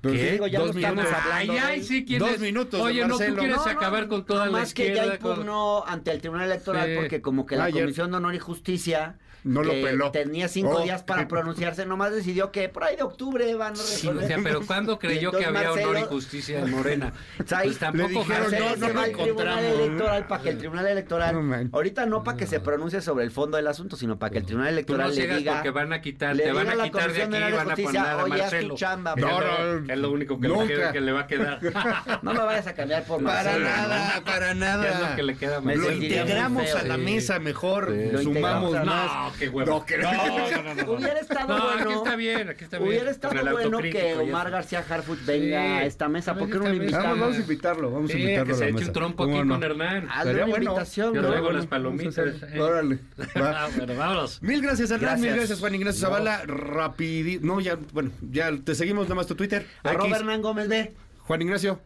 Pero 0.00 0.14
¿Qué? 0.14 0.32
Digo, 0.32 0.46
ya 0.46 0.60
dos 0.60 0.74
minutos. 0.74 1.06
Ay, 1.30 1.48
ay, 1.50 1.82
sí. 1.82 2.02
Dos 2.16 2.38
minutos 2.38 2.80
Oye, 2.80 3.06
no, 3.06 3.18
tú 3.18 3.24
quieres 3.36 3.56
No, 3.56 3.64
no, 3.64 3.70
acabar 3.70 4.08
con 4.08 4.24
toda 4.24 4.46
la 4.46 4.52
más 4.52 4.72
que 4.72 4.86
ya 4.86 5.04
izquierda. 5.04 5.18
con- 5.18 5.30
impugnó 5.32 5.84
ante 5.86 6.10
el 6.12 6.20
Tribunal 6.20 6.46
Electoral 6.46 6.88
Sí. 6.88 6.94
porque 6.96 7.20
como 7.20 7.44
que 7.44 7.56
la 7.56 7.64
Ayer. 7.64 7.82
Comisión 7.82 8.10
de 8.10 8.16
Honor 8.16 8.34
y 8.34 8.38
Justicia 8.38 9.18
No 9.44 9.62
lo 9.62 9.72
peló. 9.72 10.10
tenía 10.10 10.48
cinco 10.48 10.76
Oh. 10.76 10.82
días 10.82 11.02
para 11.02 11.26
pronunciarse, 11.28 11.86
nomás 11.86 12.12
decidió 12.12 12.50
que 12.52 12.68
por 12.68 12.84
ahí 12.84 12.96
de 12.96 13.02
octubre 13.02 13.54
van 13.54 13.72
a 13.72 13.76
Sí, 13.76 14.06
resolver. 14.08 14.24
o 14.24 14.26
sea, 14.28 14.38
pero 14.42 14.60
¿cuándo 14.66 14.98
creyó 14.98 15.32
que 15.32 15.44
había 15.46 15.72
honor 15.72 15.98
y 15.98 16.02
justicia 16.02 16.58
en 16.60 16.70
Morena? 16.70 17.12
O 17.44 17.46
sea, 17.48 17.58
ahí 17.58 17.68
Pues 17.68 17.78
tampoco 17.78 18.08
le 18.08 18.14
dijeron, 18.18 18.42
Marcelo 18.42 18.64
no, 18.68 18.74
se 18.74 18.80
no 18.80 18.86
va 18.88 18.92
lo 18.92 19.00
al 19.00 19.04
Tribunal 19.12 19.28
encontramos. 19.28 19.80
Electoral 19.80 20.26
para 20.26 20.42
que 20.42 20.48
el 20.50 20.58
Tribunal 20.58 20.86
Electoral, 20.86 21.48
No, 21.48 21.68
ahorita 21.72 22.06
no 22.06 22.22
para 22.22 22.36
que 22.36 22.46
se 22.46 22.60
pronuncie 22.60 23.00
sobre 23.00 23.24
el 23.24 23.30
fondo 23.30 23.56
del 23.56 23.66
asunto, 23.66 23.96
sino 23.96 24.18
para 24.18 24.30
que 24.30 24.38
el 24.38 24.44
Tribunal 24.46 24.68
Tú 24.68 24.72
Electoral 24.74 25.08
no 25.08 25.14
le 25.14 25.36
diga 25.36 25.52
porque 25.54 25.70
van 25.70 25.92
a 25.92 26.00
quitar, 26.00 26.36
le 26.36 26.44
te 26.44 26.52
van 26.52 26.68
a 26.68 26.82
quitar 26.84 27.12
de 27.12 27.22
aquí 27.22 27.36
y 27.36 27.40
van 27.52 27.70
a 27.70 27.76
poner 27.76 27.96
a 28.02 28.16
"Oye, 28.24 28.34
haz 28.34 28.50
tu 28.50 28.56
Marcelo. 28.56 28.74
chamba, 28.76 29.14
Es 29.16 29.22
No, 29.22 29.40
lo- 29.40 29.80
no, 29.80 29.92
es 29.92 29.98
lo 29.98 30.10
único 30.10 30.38
que 30.40 30.48
le, 30.48 30.54
nunca. 30.54 30.66
queda- 30.68 30.92
que 30.92 31.00
le 31.00 31.12
va 31.12 31.20
a 31.20 31.26
quedar. 31.26 31.60
No 32.22 32.34
me 32.34 32.40
vayas 32.40 32.66
a 32.66 32.74
cambiar 32.74 33.04
por 33.04 33.22
Para 33.22 33.42
Marcelo, 33.42 33.64
¿no? 33.64 33.76
nada, 33.76 34.22
para 34.24 34.54
nada. 34.54 34.88
Es 34.88 35.00
lo 35.10 35.16
que 35.16 35.22
le 35.22 35.36
queda 35.36 35.56
a 35.56 35.60
Me 35.60 35.76
Lo 35.76 35.90
integramos 35.92 36.74
a 36.74 36.82
la 36.82 36.96
Sí. 36.96 37.00
mesa 37.00 37.38
mejor, 37.38 37.88
Sí. 37.90 38.08
Lo 38.12 38.22
sumamos 38.22 38.84
más. 38.84 39.29
No, 39.32 39.38
qué 39.38 39.48
huevo. 39.48 39.70
No, 39.70 39.84
que- 39.86 39.98
No, 39.98 40.12
no, 40.12 40.62
no, 40.62 40.74
no. 40.74 40.92
Hubiera 40.92 41.20
estado 41.20 41.58
No, 41.58 41.64
bueno. 41.64 41.82
aquí 41.82 41.92
está 41.94 42.16
bien, 42.16 42.48
aquí 42.48 42.64
está 42.64 42.78
bien. 42.78 42.88
Hubiera 42.90 43.10
estado 43.10 43.50
bueno 43.52 43.78
que 43.78 44.14
Omar. 44.16 44.50
García 44.50 44.84
Harfuch 44.88 45.24
venga 45.24 45.60
Sí. 45.60 45.66
a 45.66 45.84
esta 45.84 46.08
mesa. 46.08 46.30
A 46.32 46.34
ver, 46.34 46.42
porque 46.44 46.58
no 46.58 46.64
lo 46.68 46.74
invitamos? 46.74 47.04
Vamos, 47.04 47.20
vamos 47.20 47.36
a 47.36 47.40
invitarlo, 47.40 47.90
vamos 47.90 48.10
a 48.10 48.18
invitarlo 48.18 48.46
que 48.46 48.52
a 48.52 48.54
se 48.56 48.68
eche 48.68 48.84
un 48.86 48.92
trompo 48.92 49.24
¿Cómo 49.24 49.38
aquí 49.38 49.48
no? 49.48 49.54
con 49.54 49.64
Hernán. 49.64 50.08
Hazle 50.10 50.34
una 50.34 50.46
bueno. 50.46 50.64
invitación, 50.64 51.14
Yo 51.14 51.26
traigo 51.26 51.52
las 51.52 51.66
palomitas. 51.66 52.18
eh. 52.18 52.60
Órale. 52.60 52.98
va. 53.36 53.50
Ah, 53.60 53.68
bueno, 53.76 53.94
vámonos. 53.96 54.42
Mil 54.42 54.62
gracias, 54.62 54.90
Hernán. 54.90 55.20
Mil 55.20 55.34
Gracias. 55.34 55.60
Juan 55.60 55.74
Ignacio 55.74 56.00
Zavala. 56.00 56.42
Rapidi. 56.46 57.38
No, 57.40 57.60
ya, 57.60 57.76
bueno, 57.92 58.10
ya 58.30 58.50
te 58.64 58.74
seguimos 58.74 59.04
nada 59.04 59.16
más 59.16 59.26
tu 59.26 59.34
Twitter. 59.34 59.66
Arroba. 59.82 60.16
Hernán 60.16 60.40
Gómez 60.42 60.68
B. 60.68 60.92
Juan 61.20 61.42
Ignacio. 61.42 61.80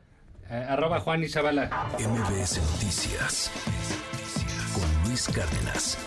Eh, 0.50 0.66
arroba 0.68 1.00
Juan 1.00 1.22
y 1.24 1.28
Zabala. 1.28 1.70
MBS 1.98 2.60
Noticias 2.60 3.50
con 4.74 5.08
Luis 5.08 5.26
Cárdenas. 5.34 5.98